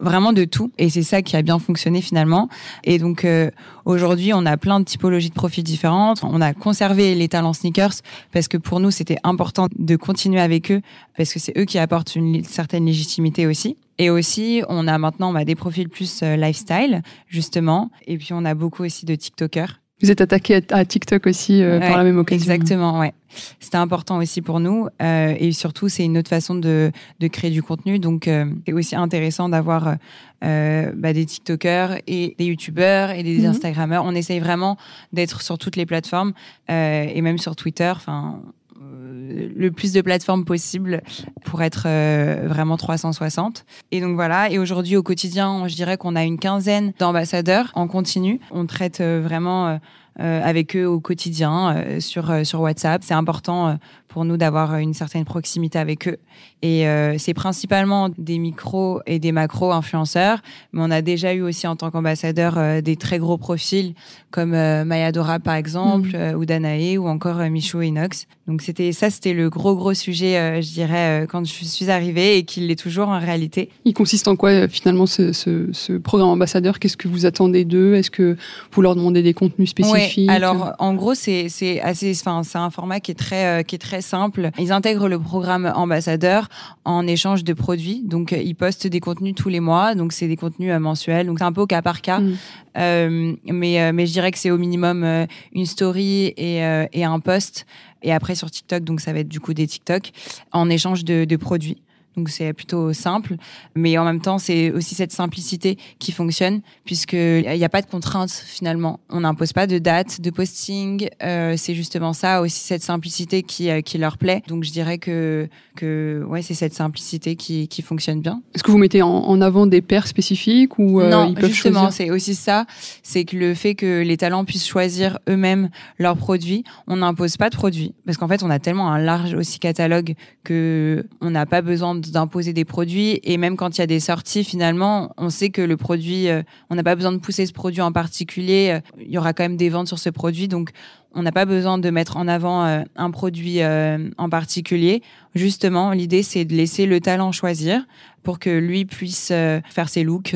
vraiment 0.00 0.32
de 0.32 0.44
tout. 0.44 0.70
Et 0.78 0.90
c'est 0.90 1.02
ça 1.02 1.22
qui 1.22 1.36
a 1.36 1.42
bien 1.42 1.58
fonctionné 1.58 2.00
finalement. 2.00 2.48
Et 2.84 2.98
donc 2.98 3.24
euh, 3.24 3.50
aujourd'hui, 3.84 4.32
on 4.34 4.46
a 4.46 4.56
plein 4.56 4.80
de 4.80 4.84
typologies 4.84 5.30
de 5.30 5.34
profils 5.34 5.64
différentes. 5.64 6.20
On 6.22 6.40
a 6.40 6.54
conservé 6.54 7.14
les 7.14 7.28
talents 7.28 7.52
sneakers 7.52 7.94
parce 8.32 8.48
que 8.48 8.56
pour 8.56 8.80
nous, 8.80 8.90
c'était 8.90 9.18
important 9.24 9.68
de 9.76 9.96
continuer 9.96 10.40
avec 10.40 10.70
eux 10.70 10.82
parce 11.16 11.32
que 11.32 11.38
c'est 11.38 11.56
eux 11.58 11.64
qui 11.64 11.78
apportent 11.78 12.16
une 12.16 12.44
certaine 12.44 12.86
légitimité 12.86 13.46
aussi. 13.46 13.76
Et 13.98 14.10
aussi, 14.10 14.62
on 14.68 14.86
a 14.86 14.96
maintenant 14.96 15.32
bah, 15.32 15.44
des 15.44 15.56
profils 15.56 15.88
plus 15.88 16.20
euh, 16.22 16.36
lifestyle, 16.36 17.02
justement. 17.26 17.90
Et 18.06 18.16
puis, 18.16 18.28
on 18.32 18.44
a 18.44 18.54
beaucoup 18.54 18.84
aussi 18.84 19.04
de 19.06 19.14
TikTokers. 19.16 19.80
Vous 20.02 20.10
êtes 20.10 20.20
attaqué 20.20 20.60
à, 20.70 20.84
TikTok 20.84 21.26
aussi 21.26 21.62
euh, 21.62 21.80
par 21.80 21.96
la 21.96 22.04
même 22.04 22.18
occasion. 22.18 22.52
Exactement, 22.52 23.00
ouais. 23.00 23.12
C'était 23.60 23.76
important 23.76 24.18
aussi 24.18 24.42
pour 24.42 24.60
nous. 24.60 24.88
Euh, 25.02 25.34
et 25.38 25.52
surtout, 25.52 25.88
c'est 25.88 26.04
une 26.04 26.18
autre 26.18 26.28
façon 26.28 26.54
de, 26.54 26.92
de, 27.20 27.28
créer 27.28 27.50
du 27.50 27.62
contenu. 27.62 27.98
Donc, 27.98 28.28
euh, 28.28 28.46
c'est 28.66 28.72
aussi 28.72 28.96
intéressant 28.96 29.48
d'avoir 29.48 29.96
euh, 30.44 30.92
bah, 30.94 31.12
des 31.12 31.26
TikTokers 31.26 31.98
et 32.06 32.34
des 32.38 32.46
YouTubeurs 32.46 33.10
et 33.10 33.22
des 33.22 33.40
mhm. 33.40 33.46
Instagrammeurs. 33.46 34.04
On 34.04 34.14
essaye 34.14 34.40
vraiment 34.40 34.76
d'être 35.12 35.42
sur 35.42 35.58
toutes 35.58 35.76
les 35.76 35.86
plateformes 35.86 36.32
et 36.68 37.20
même 37.20 37.38
sur 37.38 37.56
Twitter. 37.56 37.92
Enfin, 37.94 38.40
le 38.80 39.70
plus 39.70 39.92
de 39.92 40.00
plateformes 40.00 40.44
possible 40.44 41.02
pour 41.44 41.62
être 41.62 41.84
euh, 41.86 42.46
vraiment 42.46 42.76
360. 42.76 43.64
Et 43.90 44.00
donc 44.00 44.14
voilà. 44.14 44.50
Et 44.50 44.58
aujourd'hui, 44.58 44.96
au 44.96 45.02
quotidien, 45.02 45.66
je 45.66 45.74
dirais 45.74 45.96
qu'on 45.96 46.16
a 46.16 46.24
une 46.24 46.38
quinzaine 46.38 46.92
d'ambassadeurs 46.98 47.70
en 47.74 47.88
continu. 47.88 48.40
On 48.50 48.66
traite 48.66 49.00
euh, 49.00 49.20
vraiment 49.22 49.78
euh, 50.20 50.42
avec 50.42 50.76
eux 50.76 50.86
au 50.86 51.00
quotidien 51.00 52.00
sur 52.00 52.44
sur 52.44 52.60
WhatsApp. 52.60 53.02
C'est 53.04 53.14
important 53.14 53.78
pour 54.08 54.24
nous 54.24 54.36
d'avoir 54.36 54.76
une 54.76 54.94
certaine 54.94 55.24
proximité 55.24 55.78
avec 55.78 56.08
eux. 56.08 56.18
Et 56.62 56.86
c'est 57.18 57.34
principalement 57.34 58.08
des 58.18 58.38
micros 58.38 59.00
et 59.06 59.18
des 59.18 59.32
macros 59.32 59.70
influenceurs, 59.70 60.40
mais 60.72 60.80
on 60.82 60.90
a 60.90 61.02
déjà 61.02 61.32
eu 61.34 61.42
aussi 61.42 61.66
en 61.66 61.76
tant 61.76 61.90
qu'ambassadeur 61.90 62.82
des 62.82 62.96
très 62.96 63.18
gros 63.18 63.38
profils 63.38 63.94
comme 64.30 64.50
Maya 64.50 65.12
Dora 65.12 65.38
par 65.38 65.54
exemple, 65.54 66.16
mm. 66.16 66.36
ou 66.36 66.44
Danae 66.44 66.96
ou 66.98 67.06
encore 67.06 67.36
Michou 67.50 67.82
Inox. 67.82 68.26
Donc 68.48 68.62
c'était 68.62 68.92
ça, 68.92 69.10
c'était 69.10 69.34
le 69.34 69.50
gros 69.50 69.76
gros 69.76 69.92
sujet, 69.94 70.38
euh, 70.38 70.62
je 70.62 70.72
dirais, 70.72 71.22
euh, 71.22 71.26
quand 71.26 71.44
je 71.46 71.64
suis 71.64 71.90
arrivée 71.90 72.38
et 72.38 72.44
qu'il 72.44 72.66
l'est 72.66 72.80
toujours 72.80 73.08
en 73.08 73.18
réalité. 73.18 73.68
Il 73.84 73.92
consiste 73.92 74.26
en 74.26 74.36
quoi 74.36 74.50
euh, 74.50 74.68
finalement 74.68 75.04
ce, 75.04 75.32
ce, 75.32 75.68
ce 75.72 75.92
programme 75.92 76.30
ambassadeur? 76.30 76.78
Qu'est-ce 76.78 76.96
que 76.96 77.08
vous 77.08 77.26
attendez 77.26 77.66
d'eux? 77.66 77.94
Est-ce 77.94 78.10
que 78.10 78.36
vous 78.72 78.82
leur 78.82 78.96
demandez 78.96 79.22
des 79.22 79.34
contenus 79.34 79.70
spécifiques? 79.70 80.30
Alors 80.30 80.72
en 80.78 80.94
gros, 80.94 81.14
c'est 81.14 81.48
c'est 81.50 81.80
assez, 81.82 82.12
enfin 82.12 82.42
c'est 82.42 82.58
un 82.58 82.70
format 82.70 83.00
qui 83.00 83.10
est 83.10 83.14
très 83.14 83.64
qui 83.64 83.74
est 83.74 83.78
très 83.78 83.97
simple. 84.00 84.50
Ils 84.58 84.72
intègrent 84.72 85.08
le 85.08 85.18
programme 85.18 85.70
ambassadeur 85.74 86.48
en 86.84 87.06
échange 87.06 87.44
de 87.44 87.52
produits. 87.52 88.02
Donc 88.04 88.32
ils 88.32 88.54
postent 88.54 88.86
des 88.86 89.00
contenus 89.00 89.34
tous 89.34 89.48
les 89.48 89.60
mois. 89.60 89.94
Donc 89.94 90.12
c'est 90.12 90.28
des 90.28 90.36
contenus 90.36 90.72
mensuels. 90.78 91.26
Donc 91.26 91.38
c'est 91.38 91.44
un 91.44 91.52
peu 91.52 91.62
au 91.62 91.66
cas 91.66 91.82
par 91.82 92.00
cas. 92.00 92.20
Mm. 92.20 92.36
Euh, 92.76 93.34
mais 93.46 93.92
mais 93.92 94.06
je 94.06 94.12
dirais 94.12 94.30
que 94.30 94.38
c'est 94.38 94.50
au 94.50 94.58
minimum 94.58 95.26
une 95.52 95.66
story 95.66 96.32
et, 96.36 96.58
et 96.92 97.04
un 97.04 97.18
post 97.18 97.66
et 98.02 98.12
après 98.12 98.34
sur 98.34 98.50
TikTok, 98.50 98.84
donc 98.84 99.00
ça 99.00 99.12
va 99.12 99.20
être 99.20 99.28
du 99.28 99.40
coup 99.40 99.54
des 99.54 99.66
TikTok 99.66 100.10
en 100.52 100.70
échange 100.70 101.04
de, 101.04 101.24
de 101.24 101.36
produits. 101.36 101.78
Donc 102.18 102.30
c'est 102.30 102.52
plutôt 102.52 102.92
simple, 102.92 103.36
mais 103.76 103.96
en 103.96 104.04
même 104.04 104.20
temps 104.20 104.38
c'est 104.38 104.72
aussi 104.72 104.96
cette 104.96 105.12
simplicité 105.12 105.78
qui 106.00 106.10
fonctionne 106.10 106.62
puisque 106.84 107.12
il 107.12 107.44
n'y 107.48 107.64
a 107.64 107.68
pas 107.68 107.80
de 107.80 107.86
contraintes 107.86 108.32
finalement. 108.32 108.98
On 109.08 109.20
n'impose 109.20 109.52
pas 109.52 109.68
de 109.68 109.78
date, 109.78 110.20
de 110.20 110.30
posting. 110.30 111.08
Euh, 111.22 111.54
c'est 111.56 111.76
justement 111.76 112.12
ça 112.12 112.40
aussi 112.40 112.58
cette 112.58 112.82
simplicité 112.82 113.44
qui, 113.44 113.70
euh, 113.70 113.82
qui 113.82 113.98
leur 113.98 114.18
plaît. 114.18 114.42
Donc 114.48 114.64
je 114.64 114.72
dirais 114.72 114.98
que 114.98 115.48
que 115.76 116.24
ouais 116.26 116.42
c'est 116.42 116.54
cette 116.54 116.74
simplicité 116.74 117.36
qui, 117.36 117.68
qui 117.68 117.82
fonctionne 117.82 118.20
bien. 118.20 118.42
Est-ce 118.52 118.64
que 118.64 118.72
vous 118.72 118.78
mettez 118.78 119.02
en, 119.02 119.40
avant 119.40 119.68
des 119.68 119.80
paires 119.80 120.08
spécifiques 120.08 120.76
ou 120.80 121.00
euh, 121.00 121.08
non 121.08 121.28
ils 121.28 121.34
peuvent 121.36 121.52
justement 121.52 121.92
c'est 121.92 122.10
aussi 122.10 122.34
ça. 122.34 122.66
C'est 123.04 123.24
que 123.24 123.36
le 123.36 123.54
fait 123.54 123.76
que 123.76 124.02
les 124.02 124.16
talents 124.16 124.44
puissent 124.44 124.66
choisir 124.66 125.20
eux-mêmes 125.28 125.70
leurs 125.98 126.16
produits, 126.16 126.64
on 126.88 126.96
n'impose 126.96 127.36
pas 127.36 127.48
de 127.48 127.54
produits 127.54 127.94
parce 128.06 128.18
qu'en 128.18 128.26
fait 128.26 128.42
on 128.42 128.50
a 128.50 128.58
tellement 128.58 128.90
un 128.90 128.98
large 128.98 129.34
aussi 129.34 129.60
catalogue 129.60 130.14
que 130.42 131.06
on 131.20 131.30
n'a 131.30 131.46
pas 131.46 131.62
besoin 131.62 131.94
de 131.94 132.07
d'imposer 132.12 132.52
des 132.52 132.64
produits. 132.64 133.20
Et 133.22 133.36
même 133.36 133.56
quand 133.56 133.76
il 133.76 133.80
y 133.80 133.84
a 133.84 133.86
des 133.86 134.00
sorties, 134.00 134.44
finalement, 134.44 135.12
on 135.16 135.30
sait 135.30 135.50
que 135.50 135.62
le 135.62 135.76
produit, 135.76 136.28
euh, 136.28 136.42
on 136.70 136.74
n'a 136.74 136.82
pas 136.82 136.94
besoin 136.94 137.12
de 137.12 137.18
pousser 137.18 137.46
ce 137.46 137.52
produit 137.52 137.80
en 137.80 137.92
particulier. 137.92 138.70
Euh, 138.72 139.00
il 139.00 139.10
y 139.10 139.18
aura 139.18 139.32
quand 139.32 139.44
même 139.44 139.56
des 139.56 139.68
ventes 139.68 139.88
sur 139.88 139.98
ce 139.98 140.10
produit. 140.10 140.48
Donc, 140.48 140.70
on 141.14 141.22
n'a 141.22 141.32
pas 141.32 141.44
besoin 141.44 141.78
de 141.78 141.90
mettre 141.90 142.16
en 142.16 142.28
avant 142.28 142.64
euh, 142.64 142.82
un 142.96 143.10
produit 143.10 143.60
en 143.64 144.28
particulier. 144.28 145.02
Justement, 145.34 145.92
l'idée, 145.92 146.22
c'est 146.22 146.44
de 146.44 146.54
laisser 146.54 146.86
le 146.86 147.00
talent 147.00 147.32
choisir 147.32 147.86
pour 148.22 148.38
que 148.38 148.50
lui 148.50 148.84
puisse 148.84 149.28
faire 149.28 149.88
ses 149.88 150.04
looks 150.04 150.34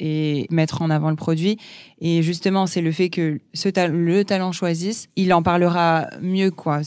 et 0.00 0.46
mettre 0.50 0.82
en 0.82 0.90
avant 0.90 1.10
le 1.10 1.16
produit. 1.16 1.58
Et 2.00 2.22
justement, 2.22 2.66
c'est 2.66 2.80
le 2.80 2.92
fait 2.92 3.10
que 3.10 3.40
le 3.54 4.22
talent 4.24 4.52
choisisse, 4.52 5.08
il 5.16 5.32
en 5.32 5.42
parlera 5.42 6.08
mieux, 6.20 6.50
quoi. 6.50 6.80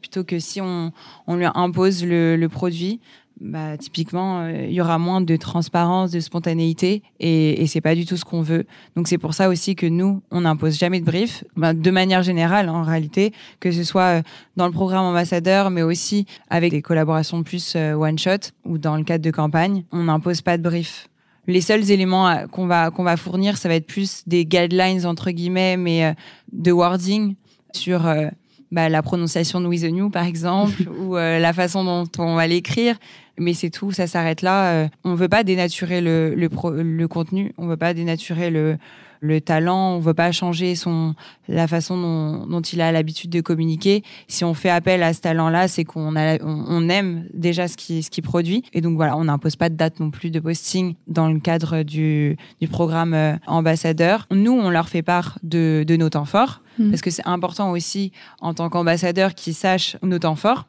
Plutôt 0.00 0.24
que 0.24 0.38
si 0.38 0.60
on, 0.60 0.92
lui 1.28 1.46
impose 1.54 2.04
le, 2.04 2.46
produit, 2.46 3.00
bah, 3.40 3.76
typiquement, 3.76 4.42
euh, 4.42 4.66
il 4.68 4.72
y 4.72 4.80
aura 4.80 4.98
moins 4.98 5.20
de 5.20 5.36
transparence, 5.36 6.12
de 6.12 6.20
spontanéité, 6.20 7.02
et, 7.18 7.62
et 7.62 7.66
c'est 7.66 7.80
pas 7.80 7.96
du 7.96 8.06
tout 8.06 8.16
ce 8.16 8.24
qu'on 8.24 8.42
veut. 8.42 8.64
Donc 8.94 9.08
c'est 9.08 9.18
pour 9.18 9.34
ça 9.34 9.48
aussi 9.48 9.74
que 9.74 9.86
nous, 9.86 10.22
on 10.30 10.42
n'impose 10.42 10.78
jamais 10.78 11.00
de 11.00 11.04
brief, 11.04 11.42
bah, 11.56 11.74
de 11.74 11.90
manière 11.90 12.22
générale 12.22 12.68
en 12.68 12.82
réalité, 12.82 13.32
que 13.58 13.72
ce 13.72 13.82
soit 13.82 14.18
euh, 14.18 14.22
dans 14.56 14.66
le 14.66 14.72
programme 14.72 15.04
ambassadeur, 15.04 15.70
mais 15.70 15.82
aussi 15.82 16.26
avec 16.48 16.70
des 16.70 16.82
collaborations 16.82 17.42
plus 17.42 17.74
euh, 17.74 17.94
one 17.94 18.18
shot 18.18 18.52
ou 18.64 18.78
dans 18.78 18.96
le 18.96 19.02
cadre 19.02 19.24
de 19.24 19.32
campagne, 19.32 19.84
on 19.90 20.04
n'impose 20.04 20.40
pas 20.40 20.56
de 20.56 20.62
brief 20.62 21.08
les 21.46 21.60
seuls 21.60 21.90
éléments 21.90 22.28
euh, 22.28 22.46
qu'on 22.46 22.66
va 22.66 22.90
qu'on 22.90 23.02
va 23.02 23.16
fournir, 23.16 23.56
ça 23.56 23.68
va 23.68 23.74
être 23.74 23.86
plus 23.86 24.22
des 24.26 24.44
guidelines 24.44 25.06
entre 25.06 25.30
guillemets, 25.30 25.76
mais 25.76 26.04
euh, 26.04 26.12
de 26.52 26.72
wording 26.72 27.34
sur 27.72 28.06
euh, 28.06 28.28
bah, 28.70 28.88
la 28.88 29.02
prononciation 29.02 29.60
de 29.60 29.66
We 29.66 29.82
the 29.82 29.90
New 29.90 30.10
par 30.10 30.24
exemple 30.24 30.88
ou 31.00 31.16
la 31.16 31.52
façon 31.52 31.84
dont 31.84 32.08
on 32.18 32.34
va 32.34 32.46
l'écrire. 32.46 32.96
Mais 33.36 33.52
c'est 33.52 33.70
tout, 33.70 33.90
ça 33.90 34.06
s'arrête 34.06 34.42
là. 34.42 34.88
on 35.02 35.14
veut 35.14 35.28
pas 35.28 35.42
dénaturer 35.42 36.00
le 36.00 36.34
le, 36.36 36.48
le 36.82 37.08
contenu, 37.08 37.52
on 37.58 37.66
veut 37.66 37.76
pas 37.76 37.92
dénaturer 37.92 38.50
le 38.50 38.78
le 39.24 39.40
talent, 39.40 39.94
on 39.94 40.00
veut 40.00 40.14
pas 40.14 40.30
changer 40.32 40.74
son 40.74 41.14
la 41.48 41.66
façon 41.66 41.96
dont, 41.96 42.46
dont 42.46 42.60
il 42.60 42.80
a 42.80 42.92
l'habitude 42.92 43.30
de 43.30 43.40
communiquer. 43.40 44.02
Si 44.28 44.44
on 44.44 44.52
fait 44.52 44.68
appel 44.68 45.02
à 45.02 45.14
ce 45.14 45.20
talent-là, 45.22 45.66
c'est 45.66 45.84
qu'on 45.84 46.14
a 46.14 46.38
on, 46.42 46.88
aime 46.90 47.26
déjà 47.32 47.66
ce 47.66 47.76
qui 47.76 48.02
ce 48.02 48.10
qui 48.10 48.20
produit 48.20 48.64
et 48.74 48.82
donc 48.82 48.96
voilà, 48.96 49.16
on 49.16 49.24
n'impose 49.24 49.56
pas 49.56 49.70
de 49.70 49.76
date 49.76 49.98
non 49.98 50.10
plus 50.10 50.30
de 50.30 50.40
posting 50.40 50.94
dans 51.06 51.28
le 51.28 51.40
cadre 51.40 51.82
du 51.82 52.36
du 52.60 52.68
programme 52.68 53.14
euh, 53.14 53.36
ambassadeur. 53.46 54.26
Nous, 54.30 54.52
on 54.52 54.68
leur 54.68 54.88
fait 54.88 55.02
part 55.02 55.38
de 55.42 55.84
de 55.86 55.96
nos 55.96 56.10
temps 56.10 56.26
forts 56.26 56.60
mmh. 56.78 56.90
parce 56.90 57.00
que 57.00 57.10
c'est 57.10 57.26
important 57.26 57.70
aussi 57.70 58.12
en 58.40 58.52
tant 58.52 58.68
qu'ambassadeur 58.68 59.34
qu'ils 59.34 59.54
sachent 59.54 59.96
nos 60.02 60.18
temps 60.18 60.36
forts. 60.36 60.66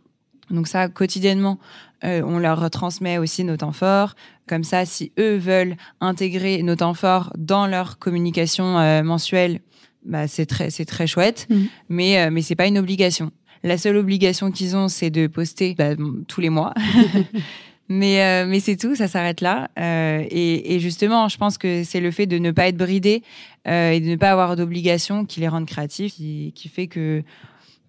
Donc 0.52 0.68
ça, 0.68 0.88
quotidiennement, 0.90 1.58
euh, 2.04 2.22
on 2.24 2.38
leur 2.40 2.70
transmet 2.70 3.18
aussi 3.18 3.44
nos 3.44 3.58
temps 3.58 3.72
forts. 3.72 4.16
Comme 4.48 4.64
ça, 4.64 4.86
si 4.86 5.12
eux 5.20 5.38
veulent 5.38 5.76
intégrer 6.02 6.62
nos 6.62 6.76
temps 6.76 6.94
forts 6.94 7.34
dans 7.38 7.68
leur 7.68 7.98
communication 7.98 8.78
euh, 8.78 9.02
mensuelle, 9.04 9.60
bah, 10.04 10.28
c'est 10.28 10.46
très, 10.46 10.70
c'est 10.70 10.86
très 10.86 11.08
chouette. 11.08 11.48
Mmh. 11.50 11.56
Mais, 11.90 12.20
euh, 12.20 12.30
mais 12.32 12.42
c'est 12.42 12.56
pas 12.56 12.68
une 12.68 12.78
obligation. 12.78 13.32
La 13.64 13.78
seule 13.78 13.98
obligation 13.98 14.52
qu'ils 14.52 14.76
ont, 14.76 14.88
c'est 14.88 15.10
de 15.10 15.26
poster 15.26 15.74
bah, 15.76 15.96
tous 16.28 16.42
les 16.42 16.50
mois. 16.50 16.74
mais, 17.90 18.46
mais 18.46 18.60
c'est 18.60 18.78
tout, 18.78 18.96
ça 18.96 19.08
s'arrête 19.08 19.42
là. 19.42 19.70
Et, 19.78 20.76
et, 20.76 20.80
justement, 20.80 21.28
je 21.30 21.38
pense 21.38 21.58
que 21.58 21.84
c'est 21.84 22.00
le 22.00 22.12
fait 22.12 22.28
de 22.28 22.38
ne 22.38 22.52
pas 22.52 22.68
être 22.68 22.78
bridé 22.78 23.24
et 23.66 24.00
de 24.00 24.08
ne 24.08 24.16
pas 24.18 24.30
avoir 24.30 24.56
d'obligation 24.56 25.26
qui 25.26 25.40
les 25.40 25.48
rend 25.48 25.66
créatifs, 25.66 26.14
qui, 26.14 26.52
qui 26.54 26.70
fait 26.70 26.86
que 26.86 27.24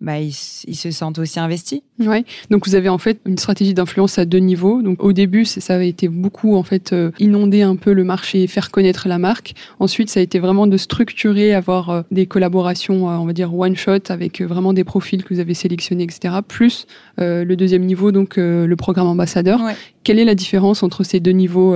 bah, 0.00 0.18
ils, 0.20 0.32
se 0.32 0.90
sentent 0.90 1.18
aussi 1.18 1.40
investis. 1.40 1.80
Ouais. 1.98 2.24
Donc 2.50 2.66
vous 2.66 2.74
avez 2.74 2.88
en 2.90 2.98
fait 2.98 3.18
une 3.24 3.38
stratégie 3.38 3.72
d'influence 3.72 4.18
à 4.18 4.26
deux 4.26 4.38
niveaux. 4.38 4.82
Donc 4.82 5.02
au 5.02 5.12
début, 5.12 5.44
ça 5.44 5.74
avait 5.74 5.88
été 5.88 6.08
beaucoup 6.08 6.54
en 6.54 6.62
fait 6.62 6.92
euh, 6.92 7.10
inonder 7.18 7.62
un 7.62 7.76
peu 7.76 7.92
le 7.92 8.04
marché, 8.04 8.46
faire 8.46 8.70
connaître 8.70 9.08
la 9.08 9.18
marque. 9.18 9.54
Ensuite, 9.80 10.10
ça 10.10 10.20
a 10.20 10.22
été 10.22 10.38
vraiment 10.38 10.66
de 10.66 10.76
structurer, 10.76 11.54
avoir 11.54 11.90
euh, 11.90 12.02
des 12.10 12.26
collaborations, 12.26 13.08
euh, 13.08 13.14
on 13.14 13.24
va 13.24 13.32
dire 13.32 13.54
one 13.54 13.74
shot 13.74 14.10
avec 14.10 14.42
vraiment 14.42 14.74
des 14.74 14.84
profils 14.84 15.24
que 15.24 15.32
vous 15.32 15.40
avez 15.40 15.54
sélectionnés, 15.54 16.04
etc. 16.04 16.36
Plus 16.46 16.86
le 17.18 17.54
deuxième 17.54 17.84
niveau, 17.84 18.12
donc 18.12 18.36
le 18.36 18.74
programme 18.76 19.06
ambassadeur. 19.06 19.60
Quelle 20.06 20.20
est 20.20 20.24
la 20.24 20.36
différence 20.36 20.84
entre 20.84 21.02
ces 21.02 21.18
deux 21.18 21.32
niveaux, 21.32 21.74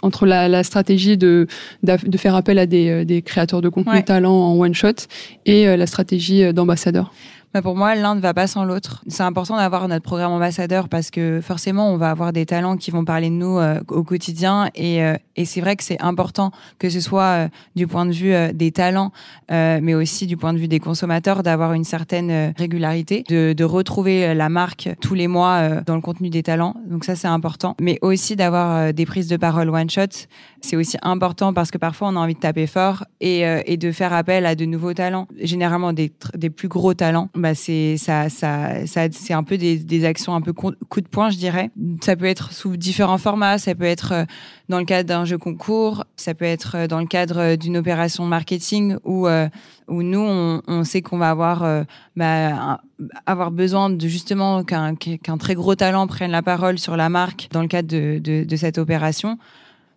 entre 0.00 0.24
la, 0.24 0.62
stratégie 0.62 1.18
de, 1.18 1.46
de 1.82 2.16
faire 2.16 2.34
appel 2.34 2.58
à 2.58 2.64
des, 2.64 3.04
des 3.04 3.20
créateurs 3.20 3.60
de 3.60 3.68
contenu 3.68 4.02
talent 4.02 4.32
en 4.32 4.58
one 4.58 4.74
shot 4.74 5.06
et 5.44 5.66
la 5.76 5.86
stratégie 5.86 6.50
d'ambassadeur? 6.54 7.12
Bah, 7.54 7.60
pour 7.60 7.76
moi, 7.76 7.94
l'un 7.94 8.14
ne 8.14 8.20
va 8.20 8.32
pas 8.32 8.46
sans 8.46 8.64
l'autre. 8.64 9.04
C'est 9.08 9.22
important 9.22 9.56
d'avoir 9.56 9.86
notre 9.86 10.04
programme 10.04 10.32
ambassadeur 10.32 10.88
parce 10.88 11.10
que 11.10 11.40
forcément, 11.42 11.92
on 11.92 11.98
va 11.98 12.10
avoir 12.10 12.32
des 12.32 12.46
talents 12.46 12.78
qui 12.78 12.90
vont 12.90 13.04
parler 13.04 13.28
de 13.28 13.34
nous 13.34 13.58
euh, 13.58 13.80
au 13.88 14.04
quotidien. 14.04 14.70
Et, 14.74 15.02
euh, 15.02 15.16
et 15.36 15.44
c'est 15.44 15.60
vrai 15.60 15.76
que 15.76 15.84
c'est 15.84 16.00
important 16.00 16.50
que 16.78 16.88
ce 16.88 17.00
soit 17.00 17.22
euh, 17.22 17.48
du 17.76 17.86
point 17.86 18.06
de 18.06 18.12
vue 18.12 18.34
des 18.54 18.72
talents, 18.72 19.12
mais 19.50 19.94
aussi 19.94 20.26
du 20.26 20.36
point 20.36 20.54
de 20.54 20.58
vue 20.58 20.68
des 20.68 20.80
consommateurs, 20.80 21.42
d'avoir 21.42 21.74
une 21.74 21.84
certaine 21.84 22.54
régularité, 22.56 23.24
de, 23.28 23.52
de, 23.52 23.64
retrouver 23.64 24.34
la 24.34 24.48
marque 24.48 24.90
tous 25.00 25.14
les 25.14 25.28
mois 25.28 25.82
dans 25.82 25.94
le 25.94 26.00
contenu 26.00 26.30
des 26.30 26.42
talents. 26.42 26.74
Donc 26.88 27.04
ça, 27.04 27.16
c'est 27.16 27.28
important. 27.28 27.76
Mais 27.80 27.98
aussi 28.00 28.36
d'avoir 28.36 28.94
des 28.94 29.06
prises 29.06 29.28
de 29.28 29.36
parole 29.36 29.68
one-shot. 29.68 30.26
C'est 30.62 30.76
aussi 30.76 30.96
important 31.02 31.52
parce 31.52 31.70
que 31.70 31.78
parfois, 31.78 32.08
on 32.08 32.16
a 32.16 32.20
envie 32.20 32.34
de 32.34 32.40
taper 32.40 32.66
fort 32.66 33.04
et, 33.20 33.42
et 33.66 33.76
de 33.76 33.92
faire 33.92 34.12
appel 34.12 34.46
à 34.46 34.54
de 34.54 34.64
nouveaux 34.64 34.94
talents, 34.94 35.26
généralement 35.40 35.92
des, 35.92 36.12
des 36.34 36.50
plus 36.50 36.68
gros 36.68 36.94
talents 36.94 37.28
bah 37.34 37.54
c'est 37.54 37.96
ça, 37.96 38.28
ça, 38.28 38.86
ça 38.86 39.06
c'est 39.10 39.32
un 39.32 39.42
peu 39.42 39.58
des, 39.58 39.76
des, 39.76 40.04
actions 40.04 40.34
un 40.34 40.40
peu 40.40 40.52
coup 40.52 40.70
de 40.72 41.08
poing, 41.08 41.30
je 41.30 41.36
dirais. 41.36 41.70
Ça 42.02 42.16
peut 42.16 42.26
être 42.26 42.52
sous 42.52 42.76
différents 42.76 43.18
formats, 43.18 43.58
ça 43.58 43.74
peut 43.74 43.84
être 43.84 44.12
euh, 44.12 44.24
dans 44.68 44.78
le 44.78 44.84
cadre 44.84 45.08
d'un 45.08 45.24
jeu 45.24 45.38
concours, 45.38 46.04
ça 46.16 46.34
peut 46.34 46.44
être 46.44 46.76
euh, 46.76 46.86
dans 46.86 47.00
le 47.00 47.06
cadre 47.06 47.56
d'une 47.56 47.76
opération 47.76 48.24
marketing 48.24 48.96
où 49.04 49.26
euh, 49.26 49.48
où 49.88 50.02
nous 50.02 50.20
on, 50.20 50.62
on 50.68 50.84
sait 50.84 51.02
qu'on 51.02 51.18
va 51.18 51.30
avoir 51.30 51.84
bah, 52.16 52.80
avoir 53.26 53.50
besoin 53.50 53.90
de 53.90 54.08
justement 54.08 54.62
qu'un 54.62 54.94
qu'un 54.94 55.36
très 55.36 55.54
gros 55.54 55.74
talent 55.74 56.06
prenne 56.06 56.30
la 56.30 56.42
parole 56.42 56.78
sur 56.78 56.96
la 56.96 57.08
marque 57.08 57.48
dans 57.50 57.62
le 57.62 57.68
cadre 57.68 57.88
de, 57.88 58.18
de, 58.18 58.44
de 58.44 58.56
cette 58.56 58.78
opération. 58.78 59.38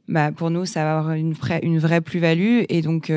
Bah, 0.07 0.31
pour 0.31 0.49
nous, 0.49 0.65
ça 0.65 0.83
va 0.83 0.99
avoir 0.99 1.13
une, 1.13 1.33
vraie, 1.33 1.59
une 1.63 1.79
vraie 1.79 2.01
plus-value 2.01 2.63
et 2.69 2.81
donc 2.81 3.11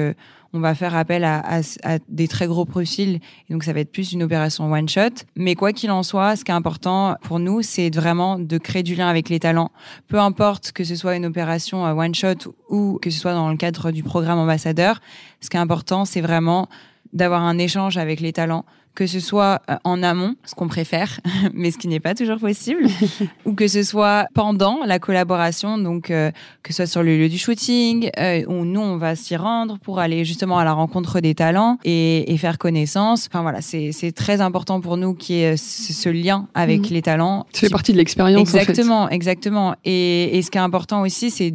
on 0.52 0.60
va 0.60 0.74
faire 0.74 0.96
appel 0.96 1.24
à, 1.24 1.60
des 2.08 2.26
très 2.26 2.46
gros 2.46 2.64
profils. 2.64 3.20
Et 3.48 3.52
donc, 3.52 3.64
ça 3.64 3.72
va 3.72 3.80
être 3.80 3.92
plus 3.92 4.12
une 4.12 4.22
opération 4.22 4.70
one 4.72 4.88
shot. 4.88 5.24
Mais 5.36 5.54
quoi 5.54 5.72
qu'il 5.72 5.90
en 5.90 6.02
soit, 6.02 6.36
ce 6.36 6.44
qui 6.44 6.50
est 6.50 6.54
important 6.54 7.16
pour 7.22 7.38
nous, 7.38 7.62
c'est 7.62 7.94
vraiment 7.94 8.38
de 8.38 8.58
créer 8.58 8.82
du 8.82 8.94
lien 8.94 9.08
avec 9.08 9.28
les 9.28 9.40
talents. 9.40 9.70
Peu 10.08 10.18
importe 10.18 10.72
que 10.72 10.84
ce 10.84 10.96
soit 10.96 11.16
une 11.16 11.26
opération 11.26 11.86
euh, 11.86 11.92
one 11.92 12.14
shot 12.14 12.54
ou 12.70 12.98
que 13.02 13.10
ce 13.10 13.20
soit 13.20 13.34
dans 13.34 13.50
le 13.50 13.56
cadre 13.56 13.90
du 13.90 14.02
programme 14.02 14.38
ambassadeur. 14.38 15.00
Ce 15.40 15.50
qui 15.50 15.56
est 15.56 15.60
important, 15.60 16.04
c'est 16.04 16.22
vraiment 16.22 16.68
d'avoir 17.12 17.42
un 17.42 17.58
échange 17.58 17.96
avec 17.96 18.20
les 18.20 18.32
talents, 18.32 18.64
que 18.98 19.06
ce 19.06 19.20
soit 19.20 19.62
euh, 19.70 19.76
en 19.84 20.02
amont, 20.02 20.34
ce 20.44 20.56
qu'on 20.56 20.66
préfère, 20.66 21.20
mais 21.54 21.70
ce 21.70 21.78
qui 21.78 21.86
n'est 21.86 22.00
pas 22.00 22.16
toujours 22.16 22.38
possible, 22.38 22.88
ou 23.44 23.52
que 23.52 23.68
ce 23.68 23.84
soit 23.84 24.26
pendant 24.34 24.80
la 24.84 24.98
collaboration, 24.98 25.78
donc 25.78 26.10
euh, 26.10 26.32
que 26.64 26.72
ce 26.72 26.78
soit 26.78 26.86
sur 26.86 27.04
le 27.04 27.16
lieu 27.16 27.28
du 27.28 27.38
shooting, 27.38 28.10
euh, 28.18 28.42
où 28.48 28.64
nous 28.64 28.80
on 28.80 28.96
va 28.96 29.14
s'y 29.14 29.36
rendre 29.36 29.78
pour 29.78 30.00
aller 30.00 30.24
justement 30.24 30.58
à 30.58 30.64
la 30.64 30.72
rencontre 30.72 31.20
des 31.20 31.36
talents 31.36 31.78
et, 31.84 32.36
faire 32.38 32.58
connaissance. 32.58 33.28
Enfin 33.30 33.42
voilà, 33.42 33.60
c'est 33.60 34.12
très 34.16 34.40
important 34.40 34.80
pour 34.80 34.96
nous 34.96 35.14
qu'il 35.14 35.36
y 35.36 35.42
ait 35.42 35.56
ce, 35.56 36.08
lien 36.08 36.48
avec 36.54 36.82
mhm. 36.82 36.94
les 36.94 37.02
talents. 37.02 37.46
Ça 37.52 37.60
fait 37.60 37.70
partie 37.70 37.92
de 37.92 37.98
l'expérience. 37.98 38.40
Exactement, 38.40 39.02
en 39.02 39.08
fait. 39.08 39.14
exactement. 39.14 39.76
Et, 39.84 40.36
et 40.36 40.42
ce 40.42 40.50
qui 40.50 40.58
est 40.58 40.60
important 40.60 41.02
aussi, 41.02 41.30
c'est 41.30 41.54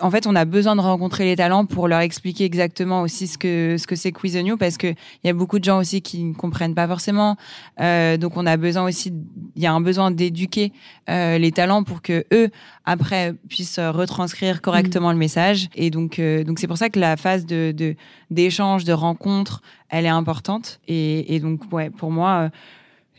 en 0.00 0.10
fait, 0.10 0.26
on 0.28 0.36
a 0.36 0.44
besoin 0.44 0.76
de 0.76 0.80
rencontrer 0.80 1.24
les 1.24 1.34
talents 1.34 1.66
pour 1.66 1.88
leur 1.88 2.00
expliquer 2.00 2.44
exactement 2.44 3.02
aussi 3.02 3.26
ce 3.26 3.36
que 3.36 3.76
ce 3.76 3.88
que 3.88 3.96
c'est 3.96 4.12
Quiz 4.12 4.36
New 4.36 4.56
parce 4.56 4.76
que 4.76 4.86
il 4.86 5.26
y 5.26 5.28
a 5.28 5.32
beaucoup 5.32 5.58
de 5.58 5.64
gens 5.64 5.78
aussi 5.78 6.00
qui 6.00 6.22
ne 6.22 6.32
comprennent 6.32 6.76
pas 6.76 6.86
forcément. 6.86 7.36
Euh, 7.80 8.16
donc, 8.16 8.36
on 8.36 8.46
a 8.46 8.56
besoin 8.56 8.84
aussi, 8.84 9.12
il 9.56 9.62
y 9.62 9.66
a 9.66 9.72
un 9.72 9.80
besoin 9.80 10.12
d'éduquer 10.12 10.72
euh, 11.10 11.38
les 11.38 11.50
talents 11.50 11.82
pour 11.82 12.02
que 12.02 12.24
eux 12.32 12.50
après 12.84 13.34
puissent 13.48 13.80
retranscrire 13.80 14.62
correctement 14.62 15.10
le 15.10 15.18
message. 15.18 15.68
Et 15.74 15.90
donc, 15.90 16.20
euh, 16.20 16.44
donc 16.44 16.60
c'est 16.60 16.68
pour 16.68 16.78
ça 16.78 16.88
que 16.88 17.00
la 17.00 17.16
phase 17.16 17.44
de 17.44 17.96
d'échange, 18.30 18.84
de, 18.84 18.92
rencontre, 18.92 19.60
elle 19.88 20.06
est 20.06 20.08
importante. 20.08 20.80
Et, 20.86 21.34
et 21.34 21.40
donc, 21.40 21.60
ouais, 21.72 21.90
pour 21.90 22.12
moi, 22.12 22.50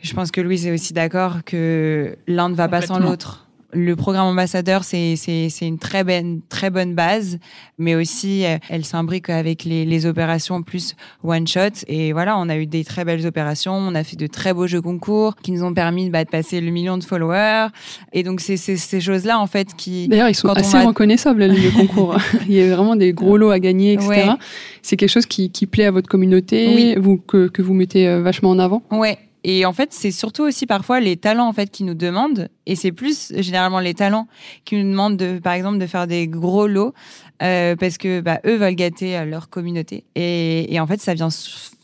je 0.01 0.13
pense 0.13 0.31
que 0.31 0.39
Louise 0.39 0.67
est 0.67 0.71
aussi 0.71 0.93
d'accord 0.93 1.43
que 1.45 2.17
l'un 2.27 2.47
ne 2.49 2.55
va 2.55 2.69
pas 2.69 2.81
sans 2.81 2.99
l'autre 2.99 3.44
le 3.75 3.95
programme 3.95 4.27
ambassadeur, 4.27 4.83
c'est 4.83 5.49
une 5.61 5.77
très 5.77 6.03
bonne, 6.03 6.41
très 6.49 6.69
bonne 6.69 6.95
base, 6.95 7.37
mais 7.77 7.93
aussi 7.93 8.45
euh, 8.45 8.57
elle 8.69 8.85
s'imbrique 8.85 9.29
avec 9.29 9.65
les, 9.65 9.85
les, 9.85 10.05
opérations 10.05 10.63
plus 10.63 10.95
one 11.23 11.47
shot. 11.47 11.83
Et 11.87 12.13
voilà, 12.13 12.37
on 12.37 12.47
a 12.47 12.57
eu 12.57 12.65
des 12.65 12.83
très 12.83 13.03
belles 13.03 13.25
opérations, 13.27 13.73
on 13.73 13.93
a 13.93 14.03
fait 14.03 14.15
de 14.15 14.27
très 14.27 14.53
beaux 14.53 14.67
jeux 14.67 14.81
concours 14.81 15.35
qui 15.35 15.51
nous 15.51 15.63
ont 15.63 15.73
permis 15.73 16.09
bah, 16.09 16.23
de 16.23 16.29
passer 16.29 16.61
le 16.61 16.71
million 16.71 16.97
de 16.97 17.03
followers. 17.03 17.67
Et 18.13 18.23
donc 18.23 18.39
c'est 18.39 18.57
ces 18.57 19.01
choses-là 19.01 19.39
en 19.39 19.47
fait 19.47 19.75
qui. 19.75 20.07
D'ailleurs, 20.07 20.29
ils 20.29 20.35
sont 20.35 20.49
assez 20.49 20.79
reconnaissables 20.79 21.43
les 21.43 21.57
jeux 21.61 21.71
concours. 21.71 22.17
Il 22.47 22.53
y 22.53 22.61
a 22.61 22.75
vraiment 22.75 22.95
des 22.95 23.13
gros 23.13 23.37
lots 23.37 23.51
à 23.51 23.59
gagner, 23.59 23.93
etc. 23.93 24.31
C'est 24.81 24.95
quelque 24.95 25.09
chose 25.09 25.25
qui, 25.25 25.49
qui, 25.49 25.65
plaît 25.65 25.85
à 25.85 25.91
votre 25.91 26.07
communauté, 26.07 26.95
vous 26.97 27.17
que, 27.17 27.47
que 27.47 27.61
vous 27.61 27.73
mettez 27.73 28.07
euh, 28.07 28.21
vachement 28.21 28.51
en 28.51 28.59
avant? 28.59 28.83
Ouais, 28.91 29.17
et 29.47 29.63
en 29.63 29.73
fait, 29.73 29.93
c'est 29.93 30.09
surtout 30.09 30.41
aussi 30.41 30.65
parfois 30.65 30.99
les 30.99 31.17
talents 31.17 31.47
en 31.47 31.53
fait 31.53 31.69
qui 31.69 31.83
nous 31.83 31.93
demandent, 31.93 32.49
et 32.65 32.75
c'est 32.75 32.91
plus 32.91 33.31
généralement 33.37 33.79
les 33.79 33.93
talents 33.93 34.27
qui 34.65 34.75
nous 34.75 34.89
demandent 34.89 35.17
de, 35.17 35.37
par 35.37 35.53
exemple, 35.53 35.77
de 35.77 35.85
faire 35.85 36.07
des 36.07 36.27
gros 36.27 36.65
lots 36.65 36.95
euh, 37.43 37.75
parce 37.75 37.99
que 37.99 38.21
bah, 38.21 38.39
eux 38.47 38.55
veulent 38.55 38.73
gâter 38.73 39.15
euh, 39.15 39.25
leur 39.25 39.51
communauté. 39.51 40.03
Et, 40.15 40.79
en 40.79 40.87
fait, 40.87 40.99
ça 40.99 41.13
vient 41.13 41.27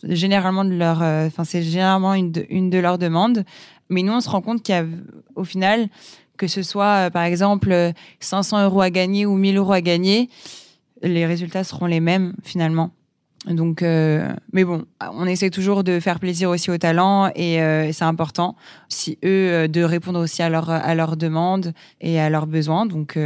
généralement 0.02 0.65
de 0.65 0.74
leur, 0.74 1.04
euh, 1.04 1.28
enfin 1.28 1.43
c'est 1.43 1.62
généralement 1.62 2.15
une 2.15 2.32
de, 2.32 2.78
leurs 2.80 2.97
demandes. 2.97 3.45
Mais 3.89 4.02
nous, 4.02 4.13
on 4.13 4.21
se 4.21 4.30
rend 4.30 4.41
compte 4.41 4.63
qu'il 4.63 4.74
y 4.74 4.80
a 4.80 4.86
au 5.36 5.43
final 5.43 5.88
que 6.38 6.47
ce 6.47 6.63
soit 6.63 7.12
par 7.12 7.26
exemple 7.26 7.91
500 8.21 8.63
euros 8.63 8.82
à 8.82 8.89
gagner 8.89 9.28
ou 9.28 9.36
1000 9.36 9.58
euros 9.58 9.74
à 9.74 9.82
gagner, 9.82 10.30
les 11.04 11.28
résultats 11.28 11.63
seront 11.63 11.86
les 11.86 12.00
mêmes 12.00 12.34
finalement. 12.41 12.89
Donc, 13.47 13.82
euh, 13.82 14.32
mais 14.54 14.63
bon, 14.63 14.86
on 15.13 15.25
essaie 15.25 15.49
toujours 15.49 15.84
de 15.84 15.99
faire 15.99 16.19
plaisir 16.19 16.49
aussi 16.51 16.69
aux 16.69 16.77
talents 16.77 17.32
et 17.36 17.60
euh, 17.60 17.91
c'est 17.91 18.06
important 18.06 18.56
si 18.88 19.17
eux 19.23 19.51
euh, 19.51 19.67
de 19.67 19.82
répondre 19.82 20.19
aussi 20.19 20.43
à 20.43 20.49
leurs 20.49 20.69
à 20.69 20.93
leurs 20.93 21.17
demandes 21.17 21.73
et 22.01 22.19
à 22.19 22.30
leurs 22.30 22.45
besoins. 22.45 22.86
Donc, 22.86 23.17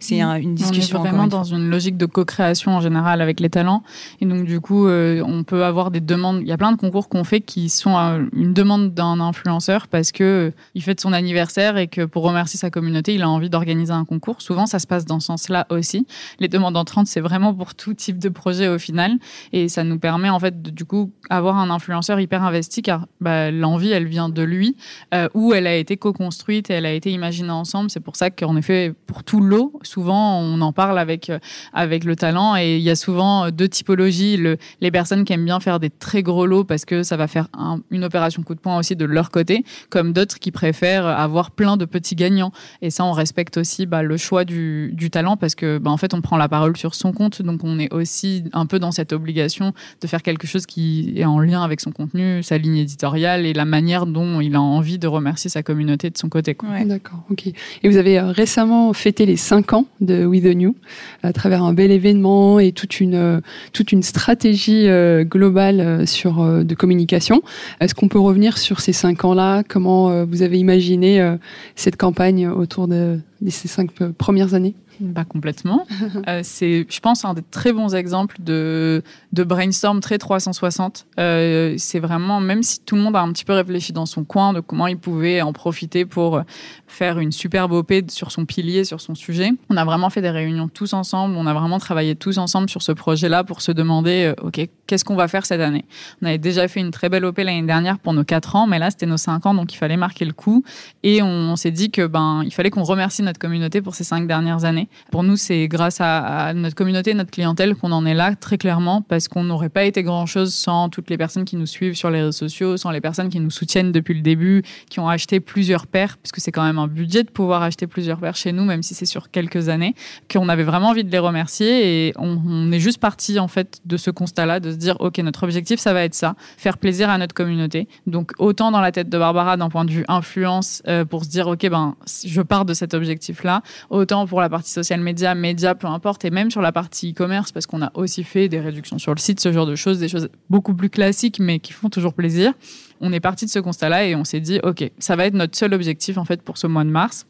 c'est 0.00 0.20
une 0.20 0.54
discussion. 0.54 1.00
On 1.00 1.04
est 1.04 1.08
vraiment 1.08 1.26
dans 1.26 1.44
une 1.44 1.70
logique 1.70 1.96
de 1.96 2.06
co-création 2.06 2.72
en 2.72 2.80
général 2.80 3.20
avec 3.20 3.40
les 3.40 3.50
talents. 3.50 3.82
Et 4.20 4.26
donc, 4.26 4.44
du 4.44 4.60
coup, 4.60 4.86
euh, 4.86 5.22
on 5.26 5.44
peut 5.44 5.64
avoir 5.64 5.90
des 5.90 6.00
demandes. 6.00 6.40
Il 6.40 6.48
y 6.48 6.52
a 6.52 6.56
plein 6.56 6.72
de 6.72 6.76
concours 6.76 7.08
qu'on 7.08 7.24
fait 7.24 7.40
qui 7.40 7.68
sont 7.68 7.96
euh, 7.96 8.24
une 8.34 8.52
demande 8.52 8.94
d'un 8.94 9.20
influenceur 9.20 9.88
parce 9.88 10.12
que 10.12 10.24
euh, 10.24 10.50
il 10.74 10.82
fête 10.82 11.00
son 11.00 11.12
anniversaire 11.12 11.76
et 11.76 11.86
que 11.86 12.04
pour 12.04 12.22
remercier 12.22 12.58
sa 12.58 12.70
communauté, 12.70 13.14
il 13.14 13.22
a 13.22 13.28
envie 13.28 13.50
d'organiser 13.50 13.92
un 13.92 14.04
concours. 14.04 14.42
Souvent, 14.42 14.66
ça 14.66 14.78
se 14.78 14.86
passe 14.86 15.04
dans 15.04 15.20
ce 15.20 15.26
sens-là 15.26 15.66
aussi. 15.70 16.06
Les 16.38 16.48
demandes 16.48 16.76
entrantes, 16.76 17.06
c'est 17.06 17.20
vraiment 17.20 17.54
pour 17.54 17.74
tout 17.74 17.94
type 17.94 18.18
de 18.18 18.28
projet 18.28 18.68
au 18.68 18.78
final. 18.78 19.18
Et 19.52 19.68
ça 19.68 19.84
nous 19.84 19.98
permet 19.98 20.30
en 20.30 20.38
fait 20.38 20.62
de, 20.62 20.70
du 20.70 20.84
coup 20.84 21.12
avoir 21.28 21.56
un 21.58 21.70
influenceur 21.70 22.20
hyper 22.20 22.42
investi 22.42 22.82
car 22.82 23.06
bah, 23.20 23.50
l'envie 23.50 23.90
elle 23.90 24.06
vient 24.06 24.28
de 24.28 24.42
lui 24.42 24.76
euh, 25.14 25.28
ou 25.34 25.54
elle 25.54 25.66
a 25.66 25.76
été 25.76 25.96
co-construite 25.96 26.70
et 26.70 26.74
elle 26.74 26.86
a 26.86 26.92
été 26.92 27.10
imaginée 27.10 27.50
ensemble. 27.50 27.90
C'est 27.90 28.00
pour 28.00 28.16
ça 28.16 28.30
qu'en 28.30 28.56
effet 28.56 28.92
pour 29.06 29.24
tout 29.24 29.40
l'eau 29.40 29.78
souvent 29.90 30.38
on 30.40 30.60
en 30.60 30.72
parle 30.72 30.98
avec 30.98 31.32
avec 31.72 32.04
le 32.04 32.16
talent 32.16 32.56
et 32.56 32.76
il 32.76 32.82
y 32.82 32.90
a 32.90 32.96
souvent 32.96 33.50
deux 33.50 33.68
typologies 33.68 34.36
le, 34.36 34.56
les 34.80 34.90
personnes 34.90 35.24
qui 35.24 35.32
aiment 35.32 35.44
bien 35.44 35.60
faire 35.60 35.80
des 35.80 35.90
très 35.90 36.22
gros 36.22 36.46
lots 36.46 36.64
parce 36.64 36.84
que 36.84 37.02
ça 37.02 37.16
va 37.16 37.26
faire 37.26 37.48
une 37.90 38.04
opération 38.04 38.42
coup 38.42 38.54
de 38.54 38.60
poing 38.60 38.78
aussi 38.78 38.96
de 38.96 39.04
leur 39.04 39.30
côté 39.30 39.64
comme 39.88 40.12
d'autres 40.12 40.38
qui 40.38 40.50
préfèrent 40.50 41.06
avoir 41.06 41.50
plein 41.50 41.76
de 41.76 41.84
petits 41.84 42.14
gagnants 42.14 42.52
et 42.82 42.90
ça 42.90 43.04
on 43.04 43.12
respecte 43.12 43.56
aussi 43.56 43.86
bah, 43.86 44.02
le 44.02 44.16
choix 44.16 44.44
du, 44.44 44.92
du 44.94 45.10
talent 45.10 45.36
parce 45.36 45.54
que 45.54 45.78
bah, 45.78 45.90
en 45.90 45.96
fait 45.96 46.14
on 46.14 46.20
prend 46.20 46.36
la 46.36 46.48
parole 46.48 46.76
sur 46.76 46.94
son 46.94 47.12
compte 47.12 47.42
donc 47.42 47.64
on 47.64 47.78
est 47.78 47.92
aussi 47.92 48.44
un 48.52 48.66
peu 48.66 48.78
dans 48.78 48.92
cette 48.92 49.12
obligation 49.12 49.72
de 50.00 50.06
faire 50.06 50.22
quelque 50.22 50.46
chose 50.46 50.66
qui 50.66 51.12
est 51.16 51.24
en 51.24 51.40
lien 51.40 51.62
avec 51.62 51.80
son 51.80 51.90
contenu, 51.90 52.42
sa 52.42 52.58
ligne 52.58 52.76
éditoriale 52.76 53.46
et 53.46 53.52
la 53.52 53.64
manière 53.64 54.06
dont 54.06 54.40
il 54.40 54.54
a 54.54 54.60
envie 54.60 54.98
de 54.98 55.06
remercier 55.06 55.50
sa 55.50 55.62
communauté 55.62 56.10
de 56.10 56.18
son 56.18 56.28
côté. 56.28 56.56
D'accord, 56.84 57.22
ok. 57.30 57.46
Et 57.46 57.88
vous 57.88 57.96
avez 57.96 58.18
euh, 58.18 58.30
récemment 58.30 58.92
fêté 58.92 59.26
les 59.26 59.36
5 59.36 59.72
ans 59.72 59.79
de 60.00 60.24
With 60.24 60.44
the 60.44 60.54
New 60.56 60.74
à 61.22 61.32
travers 61.32 61.62
un 61.62 61.72
bel 61.72 61.90
événement 61.90 62.58
et 62.58 62.72
toute 62.72 63.00
une, 63.00 63.14
euh, 63.14 63.40
toute 63.72 63.92
une 63.92 64.02
stratégie 64.02 64.88
euh, 64.88 65.24
globale 65.24 66.06
sur, 66.06 66.44
de 66.64 66.74
communication. 66.74 67.42
Est-ce 67.80 67.94
qu'on 67.94 68.08
peut 68.08 68.18
revenir 68.18 68.58
sur 68.58 68.80
ces 68.80 68.92
5 68.92 69.24
ans-là? 69.24 69.62
Comment 69.68 70.24
vous 70.24 70.42
avez 70.42 70.58
imaginé 70.58 71.36
cette 71.76 71.96
campagne 71.96 72.48
autour 72.48 72.88
de, 72.88 73.18
ces 73.48 73.68
5 73.68 73.90
premières 74.12 74.54
années? 74.54 74.74
Bah, 75.00 75.24
complètement. 75.24 75.86
euh, 76.28 76.40
c'est, 76.42 76.86
je 76.88 77.00
pense, 77.00 77.24
un 77.24 77.34
des 77.34 77.42
très 77.42 77.72
bons 77.72 77.94
exemples 77.94 78.36
de, 78.40 79.02
de 79.32 79.44
brainstorm 79.44 80.00
très 80.00 80.18
360. 80.18 81.06
Euh, 81.18 81.74
c'est 81.78 82.00
vraiment, 82.00 82.40
même 82.40 82.62
si 82.62 82.80
tout 82.80 82.96
le 82.96 83.02
monde 83.02 83.16
a 83.16 83.20
un 83.20 83.32
petit 83.32 83.44
peu 83.44 83.54
réfléchi 83.54 83.92
dans 83.92 84.06
son 84.06 84.24
coin 84.24 84.52
de 84.52 84.60
comment 84.60 84.86
il 84.86 84.98
pouvait 84.98 85.40
en 85.42 85.52
profiter 85.52 86.04
pour 86.04 86.42
faire 86.86 87.18
une 87.18 87.32
superbe 87.32 87.72
OP 87.72 87.92
sur 88.08 88.30
son 88.32 88.44
pilier, 88.44 88.84
sur 88.84 89.00
son 89.00 89.14
sujet, 89.14 89.50
on 89.70 89.76
a 89.76 89.84
vraiment 89.84 90.10
fait 90.10 90.20
des 90.20 90.30
réunions 90.30 90.68
tous 90.68 90.92
ensemble. 90.92 91.36
On 91.36 91.46
a 91.46 91.54
vraiment 91.54 91.78
travaillé 91.78 92.14
tous 92.14 92.38
ensemble 92.38 92.68
sur 92.68 92.82
ce 92.82 92.92
projet-là 92.92 93.44
pour 93.44 93.62
se 93.62 93.72
demander, 93.72 94.34
euh, 94.38 94.46
OK, 94.46 94.60
qu'est-ce 94.86 95.04
qu'on 95.04 95.16
va 95.16 95.28
faire 95.28 95.46
cette 95.46 95.60
année? 95.60 95.84
On 96.20 96.26
avait 96.26 96.38
déjà 96.38 96.68
fait 96.68 96.80
une 96.80 96.90
très 96.90 97.08
belle 97.08 97.24
OP 97.24 97.38
l'année 97.38 97.62
dernière 97.62 97.98
pour 97.98 98.12
nos 98.12 98.24
4 98.24 98.56
ans, 98.56 98.66
mais 98.66 98.78
là, 98.78 98.90
c'était 98.90 99.06
nos 99.06 99.16
5 99.16 99.46
ans, 99.46 99.54
donc 99.54 99.72
il 99.72 99.76
fallait 99.76 99.96
marquer 99.96 100.24
le 100.24 100.32
coup. 100.32 100.62
Et 101.02 101.22
on, 101.22 101.56
s'est 101.56 101.70
dit 101.70 101.90
que 101.90 102.06
ben, 102.06 102.42
il 102.44 102.52
fallait 102.52 102.70
qu'on 102.70 102.84
remercie 102.84 103.22
notre 103.22 103.38
communauté 103.38 103.80
pour 103.80 103.94
ces 103.94 104.04
5 104.04 104.26
dernières 104.26 104.64
années. 104.64 104.88
Pour 105.10 105.22
nous, 105.22 105.36
c'est 105.36 105.68
grâce 105.68 105.98
à, 106.00 106.52
notre 106.54 106.74
communauté, 106.74 107.14
notre 107.14 107.30
clientèle 107.30 107.74
qu'on 107.74 107.92
en 107.92 108.06
est 108.06 108.14
là, 108.14 108.34
très 108.36 108.58
clairement, 108.58 109.02
parce 109.02 109.28
qu'on 109.28 109.44
n'aurait 109.44 109.68
pas 109.68 109.84
été 109.84 110.02
grand-chose 110.02 110.54
sans 110.54 110.88
toutes 110.88 111.10
les 111.10 111.18
personnes 111.18 111.44
qui 111.44 111.56
nous 111.56 111.66
suivent 111.66 111.94
sur 111.94 112.10
les 112.10 112.20
réseaux 112.20 112.32
sociaux, 112.32 112.76
sans 112.76 112.90
les 112.90 113.00
personnes 113.00 113.28
qui 113.28 113.40
nous 113.40 113.50
soutiennent 113.50 113.92
depuis 113.92 114.14
le 114.14 114.22
début, 114.22 114.62
qui 114.88 115.00
ont 115.00 115.08
acheté 115.08 115.40
plusieurs 115.40 115.86
paires, 115.86 116.18
puisque 116.18 116.40
c'est 116.40 116.52
quand 116.52 116.62
même 116.62 116.78
un 116.78 116.86
budget 116.86 117.22
de 117.22 117.30
pouvoir 117.30 117.62
acheter 117.62 117.86
plusieurs 117.86 118.18
paires 118.18 118.36
chez 118.36 118.52
nous, 118.52 118.64
même 118.64 118.82
si 118.82 118.94
c'est 118.94 119.06
sur 119.06 119.30
quelques 119.30 119.68
années, 119.68 119.94
qu'on 120.32 120.48
avait 120.48 120.64
vraiment 120.64 120.88
envie 120.88 121.04
de 121.04 121.10
les 121.10 121.18
remercier. 121.18 122.08
Et 122.08 122.12
on, 122.16 122.70
est 122.72 122.80
juste 122.80 122.98
parti, 122.98 123.38
en 123.38 123.48
fait, 123.48 123.80
de 123.84 123.96
ce 123.96 124.10
constat-là, 124.10 124.60
de 124.60 124.70
se 124.70 124.76
dire, 124.76 124.96
OK, 125.00 125.18
notre 125.18 125.42
objectif, 125.42 125.80
ça 125.80 125.92
va 125.92 126.04
être 126.04 126.14
ça, 126.14 126.34
faire 126.56 126.78
plaisir 126.78 127.10
à 127.10 127.18
notre 127.18 127.34
communauté. 127.34 127.88
Donc, 128.06 128.32
autant 128.38 128.70
dans 128.70 128.80
la 128.80 128.92
tête 128.92 129.08
de 129.08 129.18
Barbara, 129.18 129.56
d'un 129.56 129.68
point 129.68 129.84
de 129.84 129.90
vue 129.90 130.04
influence, 130.08 130.82
euh, 130.88 131.04
pour 131.04 131.24
se 131.24 131.30
dire, 131.30 131.48
OK, 131.48 131.68
ben, 131.68 131.96
je 132.24 132.42
pars 132.42 132.64
de 132.64 132.74
cet 132.74 132.94
objectif-là, 132.94 133.62
autant 133.90 134.26
pour 134.26 134.40
la 134.40 134.48
partie 134.48 134.70
social 134.82 135.00
media, 135.00 135.34
média, 135.34 135.74
peu 135.74 135.86
importe, 135.86 136.24
et 136.24 136.30
même 136.30 136.50
sur 136.50 136.62
la 136.62 136.72
partie 136.72 137.12
e-commerce, 137.12 137.52
parce 137.52 137.66
qu'on 137.66 137.82
a 137.82 137.90
aussi 137.94 138.24
fait 138.24 138.48
des 138.48 138.60
réductions 138.60 138.98
sur 138.98 139.14
le 139.14 139.20
site, 139.20 139.40
ce 139.40 139.52
genre 139.52 139.66
de 139.66 139.74
choses, 139.74 139.98
des 139.98 140.08
choses 140.08 140.28
beaucoup 140.48 140.74
plus 140.74 140.90
classiques, 140.90 141.38
mais 141.38 141.58
qui 141.58 141.72
font 141.72 141.90
toujours 141.90 142.14
plaisir. 142.14 142.52
On 143.00 143.12
est 143.12 143.20
parti 143.20 143.44
de 143.44 143.50
ce 143.50 143.58
constat-là 143.58 144.06
et 144.06 144.14
on 144.14 144.24
s'est 144.24 144.40
dit, 144.40 144.60
OK, 144.62 144.90
ça 144.98 145.16
va 145.16 145.26
être 145.26 145.34
notre 145.34 145.56
seul 145.56 145.74
objectif, 145.74 146.18
en 146.18 146.24
fait, 146.24 146.42
pour 146.42 146.58
ce 146.58 146.66
mois 146.66 146.84
de 146.84 146.90
mars. 146.90 147.26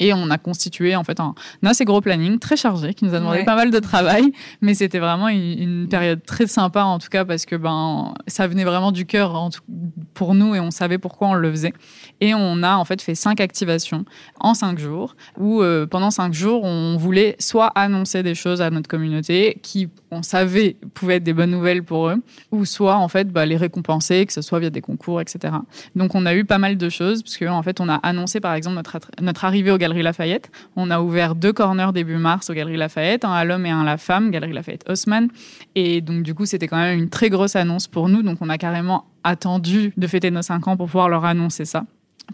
Et 0.00 0.12
on 0.12 0.30
a 0.30 0.38
constitué 0.38 0.96
en 0.96 1.04
fait 1.04 1.20
un, 1.20 1.34
assez 1.64 1.84
gros 1.84 2.00
planning, 2.00 2.38
très 2.38 2.56
chargé, 2.56 2.94
qui 2.94 3.04
nous 3.04 3.14
a 3.14 3.20
demandé 3.20 3.44
pas 3.44 3.54
mal 3.54 3.70
de 3.70 3.78
travail, 3.78 4.32
mais 4.60 4.74
c'était 4.74 4.98
vraiment 4.98 5.28
une, 5.28 5.86
période 5.88 6.24
très 6.24 6.46
sympa 6.46 6.82
en 6.82 6.98
tout 6.98 7.08
cas 7.08 7.24
parce 7.24 7.44
que 7.44 7.56
ben 7.56 8.14
ça 8.26 8.46
venait 8.46 8.64
vraiment 8.64 8.90
du 8.90 9.06
cœur 9.06 9.50
pour 10.14 10.34
nous 10.34 10.54
et 10.54 10.60
on 10.60 10.70
savait 10.70 10.98
pourquoi 10.98 11.28
on 11.28 11.34
le 11.34 11.50
faisait. 11.50 11.74
Et 12.20 12.34
on 12.34 12.62
a 12.62 12.76
en 12.76 12.84
fait 12.84 13.00
fait 13.02 13.14
cinq 13.14 13.40
activations 13.40 14.04
en 14.40 14.54
cinq 14.54 14.78
jours 14.78 15.14
où 15.38 15.62
euh, 15.62 15.86
pendant 15.86 16.10
cinq 16.10 16.32
jours 16.32 16.64
on 16.64 16.96
voulait 16.96 17.36
soit 17.38 17.68
annoncer 17.74 18.22
des 18.22 18.34
choses 18.34 18.60
à 18.62 18.70
notre 18.70 18.88
communauté 18.88 19.58
qui 19.62 19.88
on 20.14 20.22
savait 20.22 20.76
pouvaient 20.94 21.16
être 21.16 21.24
des 21.24 21.32
bonnes 21.32 21.50
nouvelles 21.50 21.82
pour 21.82 22.08
eux, 22.08 22.16
ou 22.50 22.64
soit 22.64 22.96
en 22.96 23.08
fait 23.08 23.28
bah, 23.28 23.46
les 23.46 23.56
récompenser, 23.56 24.24
que 24.26 24.32
ce 24.32 24.42
soit 24.42 24.60
via 24.60 24.70
des 24.70 24.80
concours, 24.80 25.20
etc. 25.20 25.54
Donc 25.96 26.14
on 26.14 26.24
a 26.26 26.34
eu 26.34 26.44
pas 26.44 26.58
mal 26.58 26.76
de 26.76 26.88
choses 26.88 27.22
parce 27.22 27.36
que 27.36 27.44
en 27.46 27.62
fait 27.62 27.80
on 27.80 27.88
a 27.88 27.96
annoncé 27.96 28.40
par 28.40 28.54
exemple 28.54 28.76
notre, 28.76 28.98
notre 29.20 29.44
arrivée 29.44 29.70
au 29.70 29.78
Galerie 29.78 30.02
Lafayette. 30.02 30.50
On 30.76 30.90
a 30.90 31.00
ouvert 31.00 31.34
deux 31.34 31.52
corners 31.52 31.92
début 31.92 32.16
mars 32.16 32.50
au 32.50 32.54
Galerie 32.54 32.76
Lafayette, 32.76 33.24
un 33.24 33.32
à 33.32 33.44
l'homme 33.44 33.66
et 33.66 33.70
un 33.70 33.82
à 33.82 33.84
la 33.84 33.96
femme, 33.96 34.30
Galerie 34.30 34.52
Lafayette 34.52 34.84
Haussmann. 34.88 35.28
Et 35.74 36.00
donc, 36.00 36.22
du 36.22 36.34
coup, 36.34 36.46
c'était 36.46 36.68
quand 36.68 36.76
même 36.76 36.98
une 36.98 37.10
très 37.10 37.30
grosse 37.30 37.56
annonce 37.56 37.86
pour 37.86 38.08
nous. 38.08 38.22
Donc, 38.22 38.38
on 38.40 38.48
a 38.48 38.58
carrément 38.58 39.06
attendu 39.22 39.92
de 39.96 40.06
fêter 40.06 40.30
nos 40.30 40.42
cinq 40.42 40.68
ans 40.68 40.76
pour 40.76 40.86
pouvoir 40.86 41.08
leur 41.08 41.24
annoncer 41.24 41.64
ça 41.64 41.84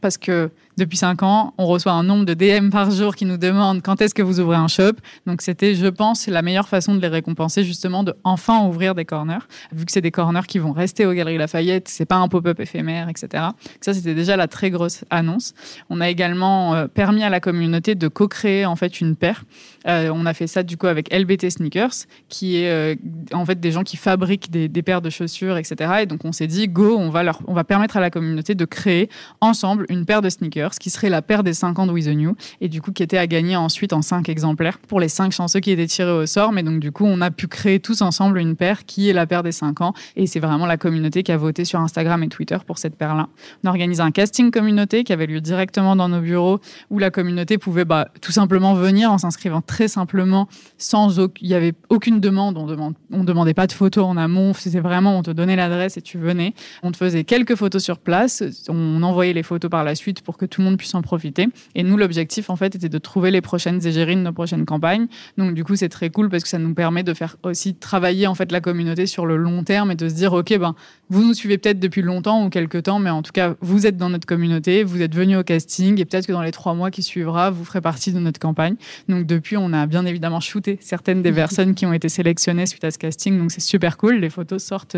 parce 0.00 0.18
que 0.18 0.50
depuis 0.76 0.96
cinq 0.96 1.22
ans, 1.22 1.52
on 1.58 1.66
reçoit 1.66 1.92
un 1.92 2.02
nombre 2.02 2.24
de 2.24 2.34
DM 2.34 2.70
par 2.70 2.90
jour 2.90 3.14
qui 3.14 3.24
nous 3.24 3.36
demandent 3.36 3.82
quand 3.82 4.00
est-ce 4.00 4.14
que 4.14 4.22
vous 4.22 4.40
ouvrez 4.40 4.56
un 4.56 4.68
shop. 4.68 4.92
Donc 5.26 5.42
c'était, 5.42 5.74
je 5.74 5.86
pense, 5.86 6.26
la 6.26 6.42
meilleure 6.42 6.68
façon 6.68 6.94
de 6.94 7.00
les 7.00 7.08
récompenser, 7.08 7.64
justement, 7.64 8.02
de 8.02 8.14
enfin 8.24 8.66
ouvrir 8.66 8.94
des 8.94 9.04
corners, 9.04 9.46
vu 9.72 9.84
que 9.84 9.92
c'est 9.92 10.00
des 10.00 10.10
corners 10.10 10.46
qui 10.46 10.58
vont 10.58 10.72
rester 10.72 11.06
aux 11.06 11.12
Galeries 11.12 11.38
Lafayette, 11.38 11.88
c'est 11.88 12.06
pas 12.06 12.16
un 12.16 12.28
pop-up 12.28 12.60
éphémère, 12.60 13.08
etc. 13.08 13.44
Ça, 13.80 13.92
c'était 13.92 14.14
déjà 14.14 14.36
la 14.36 14.48
très 14.48 14.70
grosse 14.70 15.04
annonce. 15.10 15.54
On 15.90 16.00
a 16.00 16.08
également 16.08 16.74
euh, 16.74 16.86
permis 16.86 17.24
à 17.24 17.30
la 17.30 17.40
communauté 17.40 17.94
de 17.94 18.08
co-créer 18.08 18.64
en 18.64 18.76
fait 18.76 19.00
une 19.00 19.16
paire. 19.16 19.44
Euh, 19.86 20.10
on 20.14 20.26
a 20.26 20.34
fait 20.34 20.46
ça 20.46 20.62
du 20.62 20.76
coup 20.76 20.86
avec 20.86 21.12
LBT 21.12 21.50
Sneakers, 21.50 22.06
qui 22.28 22.56
est 22.56 22.70
euh, 22.70 22.94
en 23.32 23.44
fait 23.44 23.60
des 23.60 23.72
gens 23.72 23.82
qui 23.82 23.96
fabriquent 23.96 24.50
des, 24.50 24.68
des, 24.68 24.82
paires 24.82 25.02
de 25.02 25.10
chaussures, 25.10 25.56
etc. 25.56 25.92
Et 26.02 26.06
donc 26.06 26.24
on 26.24 26.32
s'est 26.32 26.46
dit, 26.46 26.68
go, 26.68 26.96
on 26.98 27.10
va 27.10 27.22
leur, 27.22 27.40
on 27.46 27.54
va 27.54 27.64
permettre 27.64 27.96
à 27.96 28.00
la 28.00 28.10
communauté 28.10 28.54
de 28.54 28.64
créer 28.64 29.08
ensemble 29.40 29.86
une 29.88 30.04
paire 30.06 30.22
de 30.22 30.30
sneakers 30.30 30.59
qui 30.68 30.90
serait 30.90 31.08
la 31.08 31.22
paire 31.22 31.42
des 31.42 31.54
5 31.54 31.78
ans 31.78 31.86
de 31.86 31.92
With 31.92 32.06
the 32.06 32.08
New 32.08 32.34
et 32.60 32.68
du 32.68 32.82
coup 32.82 32.92
qui 32.92 33.02
était 33.02 33.18
à 33.18 33.26
gagner 33.26 33.56
ensuite 33.56 33.92
en 33.92 34.02
5 34.02 34.28
exemplaires 34.28 34.78
pour 34.78 35.00
les 35.00 35.08
5 35.08 35.32
chanceux 35.32 35.60
qui 35.60 35.70
étaient 35.70 35.86
tirés 35.86 36.12
au 36.12 36.26
sort. 36.26 36.52
Mais 36.52 36.62
donc 36.62 36.80
du 36.80 36.92
coup, 36.92 37.04
on 37.06 37.20
a 37.20 37.30
pu 37.30 37.46
créer 37.46 37.80
tous 37.80 38.02
ensemble 38.02 38.38
une 38.38 38.56
paire 38.56 38.84
qui 38.84 39.08
est 39.08 39.12
la 39.12 39.26
paire 39.26 39.42
des 39.42 39.52
5 39.52 39.80
ans 39.80 39.94
et 40.16 40.26
c'est 40.26 40.40
vraiment 40.40 40.66
la 40.66 40.76
communauté 40.76 41.22
qui 41.22 41.32
a 41.32 41.36
voté 41.36 41.64
sur 41.64 41.80
Instagram 41.80 42.22
et 42.22 42.28
Twitter 42.28 42.58
pour 42.66 42.78
cette 42.78 42.96
paire-là. 42.96 43.28
On 43.64 43.68
a 43.68 43.70
organisé 43.70 44.02
un 44.02 44.10
casting 44.10 44.50
communauté 44.50 45.04
qui 45.04 45.12
avait 45.12 45.26
lieu 45.26 45.40
directement 45.40 45.96
dans 45.96 46.08
nos 46.08 46.20
bureaux 46.20 46.60
où 46.90 46.98
la 46.98 47.10
communauté 47.10 47.58
pouvait 47.58 47.84
bah, 47.84 48.08
tout 48.20 48.32
simplement 48.32 48.74
venir 48.74 49.10
en 49.10 49.18
s'inscrivant 49.18 49.62
très 49.62 49.88
simplement 49.88 50.48
sans 50.78 51.10
il 51.40 51.48
y 51.48 51.54
avait 51.54 51.74
aucune 51.88 52.20
demande, 52.20 52.56
on 52.56 52.66
demande 52.66 52.94
on 53.12 53.24
demandait 53.24 53.54
pas 53.54 53.66
de 53.66 53.72
photos 53.72 54.04
en 54.04 54.16
amont, 54.16 54.52
c'était 54.54 54.80
vraiment 54.80 55.18
on 55.18 55.22
te 55.22 55.30
donnait 55.30 55.56
l'adresse 55.56 55.96
et 55.96 56.02
tu 56.02 56.18
venais. 56.18 56.54
On 56.82 56.92
te 56.92 56.96
faisait 56.96 57.24
quelques 57.24 57.56
photos 57.56 57.82
sur 57.82 57.98
place, 57.98 58.42
on 58.68 59.02
envoyait 59.02 59.32
les 59.32 59.42
photos 59.42 59.70
par 59.70 59.84
la 59.84 59.94
suite 59.94 60.22
pour 60.22 60.36
que 60.36 60.46
tout 60.50 60.60
le 60.60 60.66
monde 60.66 60.76
puisse 60.76 60.94
en 60.94 61.02
profiter. 61.02 61.48
Et 61.74 61.82
nous, 61.82 61.96
l'objectif, 61.96 62.50
en 62.50 62.56
fait, 62.56 62.74
était 62.74 62.88
de 62.88 62.98
trouver 62.98 63.30
les 63.30 63.40
prochaines 63.40 63.86
égérines, 63.86 64.22
nos 64.22 64.32
prochaines 64.32 64.66
campagnes. 64.66 65.06
Donc, 65.38 65.54
du 65.54 65.64
coup, 65.64 65.76
c'est 65.76 65.88
très 65.88 66.10
cool 66.10 66.28
parce 66.28 66.42
que 66.42 66.48
ça 66.48 66.58
nous 66.58 66.74
permet 66.74 67.02
de 67.02 67.14
faire 67.14 67.36
aussi 67.42 67.74
travailler, 67.74 68.26
en 68.26 68.34
fait, 68.34 68.52
la 68.52 68.60
communauté 68.60 69.06
sur 69.06 69.26
le 69.26 69.36
long 69.36 69.64
terme 69.64 69.90
et 69.90 69.94
de 69.94 70.08
se 70.08 70.14
dire, 70.14 70.32
OK, 70.32 70.56
ben, 70.58 70.74
vous 71.08 71.24
nous 71.24 71.34
suivez 71.34 71.58
peut-être 71.58 71.80
depuis 71.80 72.02
longtemps 72.02 72.44
ou 72.44 72.50
quelques 72.50 72.84
temps, 72.84 72.98
mais 72.98 73.10
en 73.10 73.22
tout 73.22 73.32
cas, 73.32 73.54
vous 73.60 73.86
êtes 73.86 73.96
dans 73.96 74.10
notre 74.10 74.26
communauté, 74.26 74.84
vous 74.84 75.02
êtes 75.02 75.14
venu 75.14 75.36
au 75.36 75.42
casting 75.42 76.00
et 76.00 76.04
peut-être 76.04 76.26
que 76.26 76.32
dans 76.32 76.42
les 76.42 76.52
trois 76.52 76.74
mois 76.74 76.90
qui 76.90 77.02
suivra, 77.02 77.50
vous 77.50 77.64
ferez 77.64 77.80
partie 77.80 78.12
de 78.12 78.18
notre 78.18 78.38
campagne. 78.38 78.76
Donc, 79.08 79.26
depuis, 79.26 79.56
on 79.56 79.72
a 79.72 79.86
bien 79.86 80.04
évidemment 80.06 80.40
shooté 80.40 80.78
certaines 80.80 81.22
des 81.22 81.32
personnes 81.40 81.74
qui 81.74 81.86
ont 81.86 81.92
été 81.92 82.08
sélectionnées 82.08 82.66
suite 82.66 82.84
à 82.84 82.90
ce 82.90 82.98
casting. 82.98 83.38
Donc, 83.38 83.50
c'est 83.52 83.60
super 83.60 83.96
cool. 83.96 84.16
Les 84.16 84.30
photos 84.30 84.62
sortent, 84.62 84.96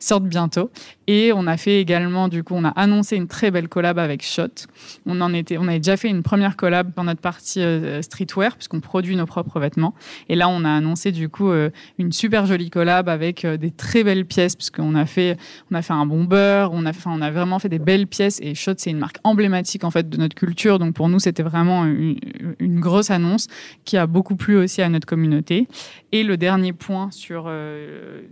sortent 0.00 0.24
bientôt. 0.24 0.70
Et 1.06 1.32
on 1.34 1.46
a 1.46 1.56
fait 1.56 1.80
également, 1.80 2.28
du 2.28 2.42
coup, 2.42 2.54
on 2.54 2.64
a 2.64 2.70
annoncé 2.70 3.16
une 3.16 3.28
très 3.28 3.50
belle 3.50 3.68
collab 3.68 3.98
avec 3.98 4.22
Shot. 4.22 4.66
On 5.06 5.20
en 5.20 5.34
était, 5.34 5.58
on 5.58 5.68
avait 5.68 5.78
déjà 5.78 5.96
fait 5.96 6.08
une 6.08 6.22
première 6.22 6.56
collab 6.56 6.92
dans 6.94 7.04
notre 7.04 7.20
partie 7.20 7.60
euh, 7.60 8.00
streetwear, 8.00 8.56
puisqu'on 8.56 8.80
produit 8.80 9.16
nos 9.16 9.26
propres 9.26 9.60
vêtements. 9.60 9.94
Et 10.28 10.34
là, 10.34 10.48
on 10.48 10.64
a 10.64 10.70
annoncé, 10.70 11.12
du 11.12 11.28
coup, 11.28 11.50
euh, 11.50 11.70
une 11.98 12.12
super 12.12 12.46
jolie 12.46 12.70
collab 12.70 13.08
avec 13.08 13.44
euh, 13.44 13.56
des 13.56 13.70
très 13.70 14.02
belles 14.02 14.24
pièces, 14.24 14.56
puisqu'on 14.56 14.94
a 14.94 15.04
fait, 15.04 15.36
on 15.70 15.74
a 15.74 15.82
fait 15.82 15.92
un 15.92 16.06
bomber, 16.06 16.68
on 16.72 16.86
a, 16.86 16.92
on 17.06 17.20
a 17.20 17.30
vraiment 17.30 17.58
fait 17.58 17.68
des 17.68 17.78
belles 17.78 18.06
pièces. 18.06 18.40
Et 18.40 18.54
Shot, 18.54 18.74
c'est 18.78 18.90
une 18.90 18.98
marque 18.98 19.18
emblématique, 19.24 19.84
en 19.84 19.90
fait, 19.90 20.08
de 20.08 20.16
notre 20.16 20.34
culture. 20.34 20.78
Donc, 20.78 20.94
pour 20.94 21.08
nous, 21.08 21.18
c'était 21.18 21.42
vraiment 21.42 21.84
une, 21.84 22.18
une, 22.58 22.80
grosse 22.80 23.10
annonce 23.10 23.46
qui 23.84 23.96
a 23.96 24.06
beaucoup 24.06 24.36
plu 24.36 24.56
aussi 24.56 24.80
à 24.80 24.88
notre 24.88 25.06
communauté. 25.06 25.68
Et 26.12 26.22
le 26.22 26.36
dernier 26.36 26.72
point 26.72 27.10
sur, 27.10 27.50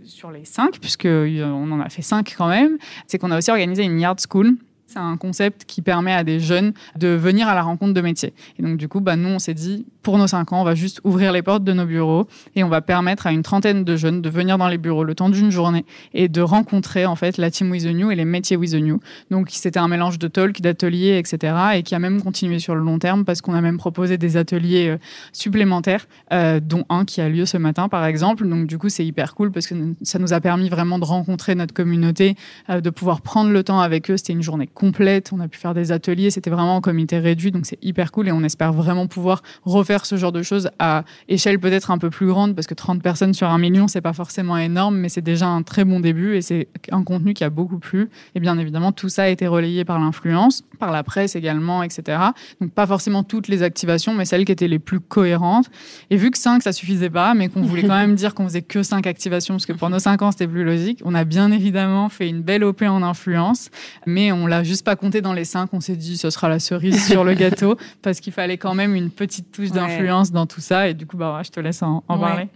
sur 0.03 0.31
les 0.31 0.45
cinq, 0.45 0.79
puisqu'on 0.79 1.71
en 1.71 1.79
a 1.79 1.89
fait 1.89 2.01
cinq 2.01 2.33
quand 2.37 2.47
même, 2.47 2.77
c'est 3.07 3.17
qu'on 3.17 3.31
a 3.31 3.37
aussi 3.37 3.51
organisé 3.51 3.83
une 3.83 3.99
yard 3.99 4.19
school 4.19 4.55
C'est 4.93 4.99
un 4.99 5.17
concept 5.17 5.65
qui 5.65 5.81
permet 5.81 6.13
à 6.13 6.23
des 6.23 6.39
jeunes 6.39 6.73
de 6.99 7.07
venir 7.07 7.47
à 7.47 7.55
la 7.55 7.63
rencontre 7.63 7.95
de 7.95 8.01
métiers. 8.01 8.31
Et 8.59 8.61
donc, 8.61 8.77
du 8.77 8.87
coup, 8.87 8.99
bah, 8.99 9.15
nous, 9.15 9.29
on 9.29 9.39
s'est 9.39 9.55
dit, 9.55 9.87
pour 10.03 10.19
nos 10.19 10.27
cinq 10.27 10.53
ans, 10.53 10.61
on 10.61 10.63
va 10.63 10.75
juste 10.75 11.01
ouvrir 11.03 11.31
les 11.31 11.41
portes 11.41 11.63
de 11.63 11.73
nos 11.73 11.85
bureaux 11.85 12.27
et 12.55 12.63
on 12.63 12.69
va 12.69 12.81
permettre 12.81 13.25
à 13.25 13.31
une 13.31 13.41
trentaine 13.41 13.83
de 13.83 13.95
jeunes 13.95 14.21
de 14.21 14.29
venir 14.29 14.59
dans 14.59 14.67
les 14.67 14.77
bureaux 14.77 15.03
le 15.03 15.15
temps 15.15 15.29
d'une 15.29 15.49
journée 15.49 15.83
et 16.13 16.27
de 16.27 16.41
rencontrer, 16.41 17.07
en 17.07 17.15
fait, 17.15 17.37
la 17.37 17.49
team 17.49 17.71
With 17.71 17.85
the 17.85 17.95
New 17.95 18.11
et 18.11 18.15
les 18.15 18.25
métiers 18.25 18.55
With 18.55 18.73
the 18.73 18.75
New. 18.75 18.99
Donc, 19.31 19.47
c'était 19.49 19.79
un 19.79 19.87
mélange 19.87 20.19
de 20.19 20.27
talk, 20.27 20.61
d'ateliers, 20.61 21.17
etc. 21.17 21.55
et 21.73 21.81
qui 21.81 21.95
a 21.95 21.99
même 21.99 22.21
continué 22.21 22.59
sur 22.59 22.75
le 22.75 22.81
long 22.81 22.99
terme 22.99 23.25
parce 23.25 23.41
qu'on 23.41 23.55
a 23.55 23.61
même 23.61 23.79
proposé 23.79 24.19
des 24.19 24.37
ateliers 24.37 24.89
euh, 24.89 24.97
supplémentaires, 25.31 26.05
euh, 26.31 26.59
dont 26.59 26.85
un 26.89 27.03
qui 27.03 27.19
a 27.19 27.29
lieu 27.29 27.47
ce 27.47 27.57
matin, 27.57 27.89
par 27.89 28.05
exemple. 28.05 28.47
Donc, 28.47 28.67
du 28.67 28.77
coup, 28.77 28.89
c'est 28.89 29.05
hyper 29.05 29.33
cool 29.33 29.51
parce 29.51 29.65
que 29.65 29.73
ça 30.03 30.19
nous 30.19 30.33
a 30.33 30.39
permis 30.39 30.69
vraiment 30.69 30.99
de 30.99 31.05
rencontrer 31.05 31.55
notre 31.55 31.73
communauté, 31.73 32.35
euh, 32.69 32.79
de 32.79 32.91
pouvoir 32.91 33.21
prendre 33.21 33.49
le 33.49 33.63
temps 33.63 33.79
avec 33.79 34.11
eux. 34.11 34.17
C'était 34.17 34.33
une 34.33 34.43
journée 34.43 34.67
complète. 34.67 34.82
On 35.31 35.39
a 35.39 35.47
pu 35.47 35.57
faire 35.57 35.73
des 35.73 35.93
ateliers. 35.93 36.29
C'était 36.29 36.49
vraiment 36.49 36.75
en 36.75 36.81
comité 36.81 37.17
réduit. 37.17 37.51
Donc, 37.51 37.65
c'est 37.65 37.77
hyper 37.81 38.11
cool 38.11 38.27
et 38.27 38.31
on 38.33 38.43
espère 38.43 38.73
vraiment 38.73 39.07
pouvoir 39.07 39.41
refaire 39.63 40.05
ce 40.05 40.17
genre 40.17 40.33
de 40.33 40.43
choses 40.43 40.69
à 40.77 41.05
échelle 41.29 41.57
peut-être 41.57 41.89
un 41.89 41.97
peu 41.97 42.09
plus 42.09 42.27
grande 42.27 42.53
parce 42.53 42.67
que 42.67 42.73
30 42.73 43.01
personnes 43.01 43.33
sur 43.33 43.47
un 43.47 43.57
million, 43.57 43.87
c'est 43.87 44.01
pas 44.01 44.11
forcément 44.11 44.57
énorme, 44.57 44.97
mais 44.97 45.07
c'est 45.07 45.21
déjà 45.21 45.47
un 45.47 45.63
très 45.63 45.85
bon 45.85 46.01
début 46.01 46.35
et 46.35 46.41
c'est 46.41 46.67
un 46.91 47.03
contenu 47.03 47.33
qui 47.33 47.45
a 47.45 47.49
beaucoup 47.49 47.79
plu. 47.79 48.09
Et 48.35 48.41
bien 48.41 48.57
évidemment, 48.57 48.91
tout 48.91 49.07
ça 49.07 49.23
a 49.23 49.27
été 49.29 49.47
relayé 49.47 49.85
par 49.85 49.99
l'influence, 49.99 50.63
par 50.79 50.91
la 50.91 51.03
presse 51.03 51.37
également, 51.37 51.81
etc. 51.81 52.17
Donc, 52.59 52.71
pas 52.71 52.85
forcément 52.85 53.23
toutes 53.23 53.47
les 53.47 53.63
activations, 53.63 54.13
mais 54.13 54.25
celles 54.25 54.43
qui 54.43 54.51
étaient 54.51 54.67
les 54.67 54.79
plus 54.79 54.99
cohérentes. 54.99 55.69
Et 56.09 56.17
vu 56.17 56.29
que 56.29 56.37
5, 56.37 56.61
ça 56.61 56.73
suffisait 56.73 57.09
pas, 57.09 57.33
mais 57.35 57.47
qu'on 57.47 57.61
voulait 57.61 57.83
quand 57.83 57.97
même 57.97 58.15
dire 58.23 58.33
qu'on 58.33 58.47
faisait 58.47 58.61
que 58.61 58.83
5 58.83 59.07
activations, 59.07 59.53
parce 59.53 59.65
que 59.65 59.73
pour 59.73 59.89
nos 59.89 59.99
5 59.99 60.21
ans, 60.21 60.31
c'était 60.31 60.47
plus 60.47 60.65
logique, 60.65 61.01
on 61.05 61.15
a 61.15 61.23
bien 61.23 61.51
évidemment 61.51 62.09
fait 62.09 62.27
une 62.27 62.41
belle 62.41 62.65
OP 62.65 62.81
en 62.81 63.01
influence, 63.01 63.69
mais 64.05 64.33
on 64.33 64.45
l'a 64.45 64.63
juste 64.63 64.72
pas 64.81 64.95
compté 64.95 65.21
dans 65.21 65.33
les 65.33 65.45
5. 65.45 65.69
On 65.73 65.79
s'est 65.79 65.95
dit, 65.95 66.17
ce 66.17 66.29
sera 66.29 66.49
la 66.49 66.59
cerise 66.59 67.05
sur 67.05 67.23
le 67.23 67.33
gâteau, 67.35 67.77
parce 68.01 68.19
qu'il 68.19 68.33
fallait 68.33 68.57
quand 68.57 68.73
même 68.73 68.95
une 68.95 69.09
petite 69.09 69.51
touche 69.51 69.71
d'influence 69.71 70.31
dans 70.31 70.45
tout 70.45 70.61
ça. 70.61 70.89
Et 70.89 70.93
du 70.93 71.05
coup, 71.05 71.17
bah, 71.17 71.41
je 71.43 71.51
te 71.51 71.59
laisse 71.59 71.83
en, 71.83 72.01
parler. 72.01 72.47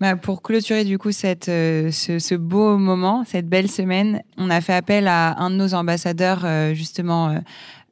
Bah, 0.00 0.16
pour 0.16 0.42
clôturer 0.42 0.84
du 0.84 0.98
coup 0.98 1.12
cette, 1.12 1.48
euh, 1.48 1.90
ce, 1.92 2.34
beau 2.34 2.76
moment, 2.76 3.24
cette 3.24 3.48
belle 3.48 3.70
semaine, 3.70 4.22
on 4.36 4.50
a 4.50 4.60
fait 4.60 4.74
appel 4.74 5.06
à 5.06 5.40
un 5.40 5.50
de 5.50 5.54
nos 5.54 5.74
ambassadeurs 5.74 6.42
euh, 6.44 6.74
justement 6.74 7.40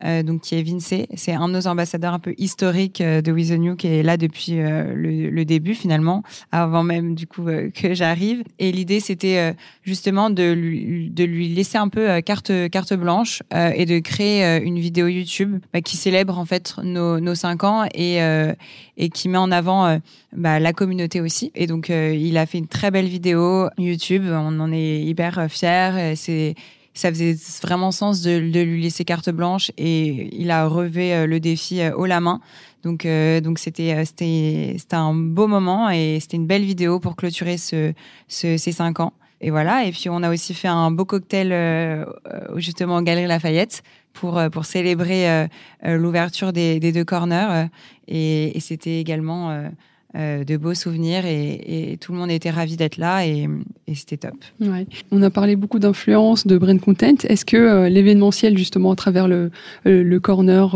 euh, 0.04 0.20
euh, 0.20 0.22
donc 0.22 0.42
qui 0.42 0.54
est 0.54 0.62
Vince. 0.62 0.94
C'est 1.14 1.32
un 1.32 1.48
de 1.48 1.54
nos 1.54 1.66
ambassadeurs 1.66 2.14
un 2.14 2.18
peu 2.18 2.34
historiques 2.38 3.00
euh, 3.00 3.22
de 3.22 3.32
With 3.32 3.50
New 3.50 3.76
qui 3.76 3.86
est 3.88 4.02
là 4.02 4.16
depuis 4.16 4.58
euh, 4.58 4.92
le, 4.94 5.44
début 5.44 5.74
finalement, 5.74 6.22
avant 6.52 6.82
même 6.82 7.14
du 7.14 7.26
coup 7.26 7.46
que 7.74 7.94
j'arrive. 7.94 8.44
Et 8.58 8.72
l'idée 8.72 9.00
c'était 9.00 9.54
justement 9.82 10.28
de 10.30 10.52
lui, 10.52 11.10
de 11.10 11.24
lui 11.24 11.48
laisser 11.48 11.78
un 11.78 11.88
peu 11.88 12.20
carte 12.20 12.52
carte 12.70 12.92
blanche 12.92 13.42
et 13.52 13.86
de 13.86 13.98
créer 14.00 14.62
une 14.62 14.78
vidéo 14.78 15.08
YouTube 15.08 15.58
bah, 15.72 15.80
qui 15.80 15.96
célèbre 15.96 16.38
en 16.38 16.44
fait 16.44 16.74
nos, 16.84 17.20
nos 17.20 17.34
cinq 17.34 17.64
ans 17.64 17.86
et 17.94 18.18
et 18.98 19.08
qui 19.08 19.28
met 19.28 19.38
en 19.38 19.50
avant 19.50 19.98
bah, 20.36 20.60
la 20.60 20.72
communauté 20.74 21.22
aussi. 21.22 21.50
Et 21.54 21.66
donc 21.66 21.88
il 21.88 22.36
a 22.36 22.44
fait 22.44 22.58
une 22.58 22.68
très 22.68 22.90
belle 22.90 23.08
vidéo 23.08 23.68
YouTube. 23.78 24.24
On 24.28 24.60
en 24.60 24.70
est 24.72 25.00
hyper 25.00 25.46
fiers. 25.48 26.12
C'est 26.16 26.54
ça 26.94 27.10
faisait 27.10 27.36
vraiment 27.62 27.92
sens 27.92 28.22
de, 28.22 28.36
lui 28.38 28.82
laisser 28.82 29.04
carte 29.04 29.30
blanche 29.30 29.70
et 29.78 30.28
il 30.36 30.50
a 30.50 30.66
relevé 30.66 31.14
euh, 31.14 31.26
le 31.26 31.40
défi 31.40 31.80
euh, 31.80 31.94
haut 31.94 32.06
la 32.06 32.20
main. 32.20 32.40
Donc, 32.82 33.04
euh, 33.04 33.40
donc 33.40 33.58
c'était, 33.58 34.04
c'était, 34.04 34.76
c'était 34.78 34.96
un 34.96 35.14
beau 35.14 35.46
moment 35.46 35.90
et 35.90 36.18
c'était 36.20 36.36
une 36.36 36.46
belle 36.46 36.64
vidéo 36.64 36.98
pour 36.98 37.14
clôturer 37.14 37.58
ce, 37.58 37.92
ces 38.28 38.58
cinq 38.58 39.00
ans. 39.00 39.12
Et 39.42 39.50
voilà. 39.50 39.84
Et 39.84 39.92
puis, 39.92 40.08
on 40.08 40.22
a 40.22 40.30
aussi 40.30 40.52
fait 40.52 40.68
un 40.68 40.90
beau 40.90 41.04
cocktail, 41.04 42.06
justement, 42.56 42.96
en 42.96 43.02
Galerie 43.02 43.26
Lafayette 43.26 43.82
pour, 44.12 44.38
pour 44.52 44.66
célébrer 44.66 45.46
l'ouverture 45.82 46.52
des, 46.52 46.78
des, 46.78 46.92
deux 46.92 47.04
corners. 47.04 47.68
et, 48.06 48.54
et 48.54 48.60
c'était 48.60 49.00
également 49.00 49.70
euh, 50.16 50.42
de 50.42 50.56
beaux 50.56 50.74
souvenirs 50.74 51.24
et, 51.24 51.96
tout 52.00 52.12
le 52.12 52.18
monde 52.18 52.32
était 52.32 52.50
ravi 52.50 52.76
d'être 52.76 52.96
là 52.96 53.24
et, 53.24 53.48
c'était 53.94 54.16
top. 54.16 54.34
On 55.10 55.22
a 55.22 55.30
parlé 55.30 55.56
beaucoup 55.56 55.78
d'influence, 55.78 56.46
de 56.46 56.58
brand 56.58 56.80
content. 56.80 57.14
Est-ce 57.24 57.44
que 57.44 57.56
euh, 57.56 57.88
l'événementiel 57.88 58.58
justement 58.58 58.90
à 58.92 58.96
travers 58.96 59.28
le, 59.28 59.50
euh, 59.86 60.02
le 60.02 60.20
corner 60.20 60.74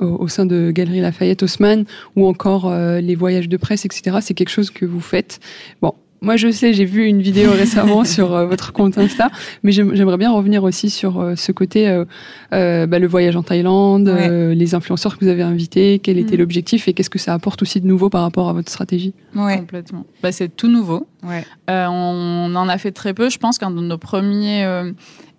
au, 0.00 0.28
sein 0.28 0.46
de 0.46 0.70
Galerie 0.72 1.00
Lafayette 1.00 1.42
Haussmann 1.42 1.84
ou 2.16 2.26
encore 2.26 2.72
les 2.74 3.14
voyages 3.14 3.48
de 3.48 3.56
presse, 3.56 3.84
etc., 3.84 4.18
c'est 4.20 4.34
quelque 4.34 4.48
chose 4.48 4.70
que 4.70 4.84
vous 4.86 5.00
faites? 5.00 5.40
Bon, 5.80 5.94
moi, 6.24 6.36
je 6.36 6.50
sais, 6.50 6.72
j'ai 6.72 6.84
vu 6.84 7.04
une 7.06 7.22
vidéo 7.22 7.50
récemment 7.56 8.04
sur 8.04 8.34
euh, 8.34 8.46
votre 8.46 8.72
compte 8.72 8.98
Insta, 8.98 9.30
mais 9.62 9.72
j'aimerais 9.72 10.16
bien 10.16 10.32
revenir 10.32 10.64
aussi 10.64 10.90
sur 10.90 11.20
euh, 11.20 11.36
ce 11.36 11.52
côté, 11.52 11.88
euh, 11.88 12.86
bah, 12.86 12.98
le 12.98 13.06
voyage 13.06 13.36
en 13.36 13.42
Thaïlande, 13.42 14.08
les 14.08 14.74
influenceurs 14.74 15.18
que 15.18 15.24
vous 15.24 15.30
avez 15.30 15.42
invités, 15.42 15.98
quel 15.98 16.18
était 16.18 16.36
mm. 16.36 16.40
l'objectif 16.40 16.88
et 16.88 16.92
qu'est-ce 16.92 17.10
que 17.10 17.18
ça 17.18 17.34
apporte 17.34 17.62
aussi 17.62 17.80
de 17.80 17.86
nouveau 17.86 18.10
par 18.10 18.22
rapport 18.22 18.48
à 18.48 18.52
votre 18.52 18.70
stratégie? 18.70 19.14
Ouais. 19.34 19.58
Complètement. 19.58 20.06
Bah, 20.22 20.32
c'est 20.32 20.48
tout 20.48 20.68
nouveau. 20.68 21.06
Ouais. 21.22 21.44
on 21.68 22.52
en 22.54 22.68
a 22.68 22.78
fait 22.78 22.92
très 22.92 23.14
peu. 23.14 23.30
Je 23.30 23.38
pense 23.38 23.58
qu'un 23.58 23.70
de 23.70 23.80
nos 23.80 23.98
premiers 23.98 24.64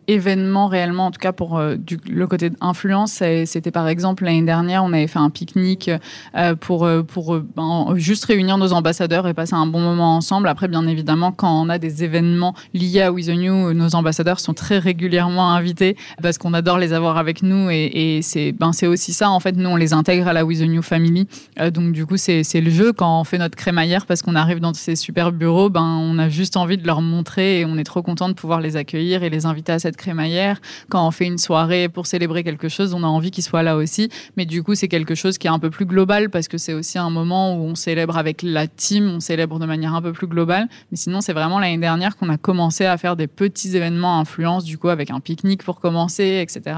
événement 0.07 0.67
réellement, 0.67 1.07
en 1.07 1.11
tout 1.11 1.19
cas 1.19 1.31
pour 1.31 1.57
euh, 1.57 1.75
le 2.09 2.27
côté 2.27 2.51
influence, 2.61 3.23
c'était 3.45 3.71
par 3.71 3.87
exemple 3.87 4.23
l'année 4.23 4.43
dernière, 4.43 4.83
on 4.83 4.93
avait 4.93 5.07
fait 5.07 5.19
un 5.19 5.29
pique-nique 5.29 5.89
euh, 6.35 6.55
pour, 6.55 6.85
euh, 6.85 7.03
pour 7.03 7.39
ben, 7.39 7.93
juste 7.95 8.25
réunir 8.25 8.57
nos 8.57 8.73
ambassadeurs 8.73 9.27
et 9.27 9.33
passer 9.33 9.53
un 9.53 9.67
bon 9.67 9.79
moment 9.79 10.15
ensemble. 10.15 10.47
Après, 10.47 10.67
bien 10.67 10.85
évidemment, 10.87 11.31
quand 11.31 11.61
on 11.61 11.69
a 11.69 11.77
des 11.77 12.03
événements 12.03 12.55
liés 12.73 13.01
à 13.01 13.11
With 13.11 13.29
New, 13.29 13.73
nos 13.73 13.95
ambassadeurs 13.95 14.39
sont 14.39 14.53
très 14.53 14.79
régulièrement 14.79 15.53
invités 15.53 15.95
parce 16.21 16.37
qu'on 16.37 16.53
adore 16.53 16.77
les 16.77 16.93
avoir 16.93 17.17
avec 17.17 17.43
nous 17.43 17.69
et, 17.69 18.19
c'est 18.21 18.51
ben, 18.51 18.71
aussi 18.83 19.13
ça. 19.13 19.29
En 19.29 19.39
fait, 19.39 19.55
nous, 19.55 19.69
on 19.69 19.75
les 19.75 19.93
intègre 19.93 20.27
à 20.27 20.33
la 20.33 20.45
With 20.45 20.61
New 20.61 20.81
Family. 20.81 21.27
donc, 21.73 21.91
du 21.91 22.05
coup, 22.05 22.17
c'est 22.17 22.43
le 22.61 22.69
jeu 22.69 22.93
quand 22.93 23.21
on 23.21 23.23
fait 23.23 23.37
notre 23.37 23.55
crémaillère 23.55 24.05
parce 24.05 24.21
qu'on 24.21 24.35
arrive 24.35 24.59
dans 24.59 24.73
ces 24.73 24.95
super 24.95 25.31
bureaux, 25.31 25.69
ben, 25.69 25.81
on 25.81 26.17
a 26.19 26.29
juste 26.29 26.57
envie 26.57 26.77
de 26.77 26.85
leur 26.85 27.01
montrer 27.01 27.59
et 27.59 27.65
on 27.65 27.77
est 27.77 27.83
trop 27.83 28.01
content 28.01 28.29
de 28.29 28.33
pouvoir 28.33 28.61
les 28.61 28.77
accueillir 28.77 29.23
et 29.23 29.29
les 29.29 29.45
inviter 29.45 29.71
à 29.71 29.79
cette 29.79 29.94
crémaillère. 29.95 30.59
Quand 30.89 31.07
on 31.07 31.11
fait 31.11 31.25
une 31.25 31.37
soirée 31.37 31.89
pour 31.89 32.07
célébrer 32.07 32.43
quelque 32.43 32.69
chose, 32.69 32.93
on 32.93 33.03
a 33.03 33.07
envie 33.07 33.31
qu'ils 33.31 33.43
soient 33.43 33.63
là 33.63 33.75
aussi. 33.75 34.09
Mais 34.37 34.45
du 34.45 34.63
coup, 34.63 34.75
c'est 34.75 34.87
quelque 34.87 35.15
chose 35.15 35.37
qui 35.37 35.47
est 35.47 35.51
un 35.51 35.59
peu 35.59 35.69
plus 35.69 35.85
global 35.85 36.29
parce 36.29 36.47
que 36.47 36.57
c'est 36.57 36.73
aussi 36.73 36.97
un 36.97 37.09
moment 37.09 37.55
où 37.55 37.63
on 37.63 37.75
célèbre 37.75 38.17
avec 38.17 38.41
la 38.41 38.67
team, 38.67 39.09
on 39.09 39.19
célèbre 39.19 39.59
de 39.59 39.65
manière 39.65 39.93
un 39.93 40.01
peu 40.01 40.13
plus 40.13 40.27
globale. 40.27 40.67
Mais 40.91 40.97
sinon, 40.97 41.21
c'est 41.21 41.33
vraiment 41.33 41.59
l'année 41.59 41.77
dernière 41.77 42.17
qu'on 42.17 42.29
a 42.29 42.37
commencé 42.37 42.85
à 42.85 42.97
faire 42.97 43.15
des 43.15 43.27
petits 43.27 43.75
événements 43.75 44.19
influence, 44.19 44.63
du 44.63 44.77
coup, 44.77 44.89
avec 44.89 45.11
un 45.11 45.19
pique-nique 45.19 45.63
pour 45.63 45.79
commencer, 45.79 46.41
etc. 46.41 46.77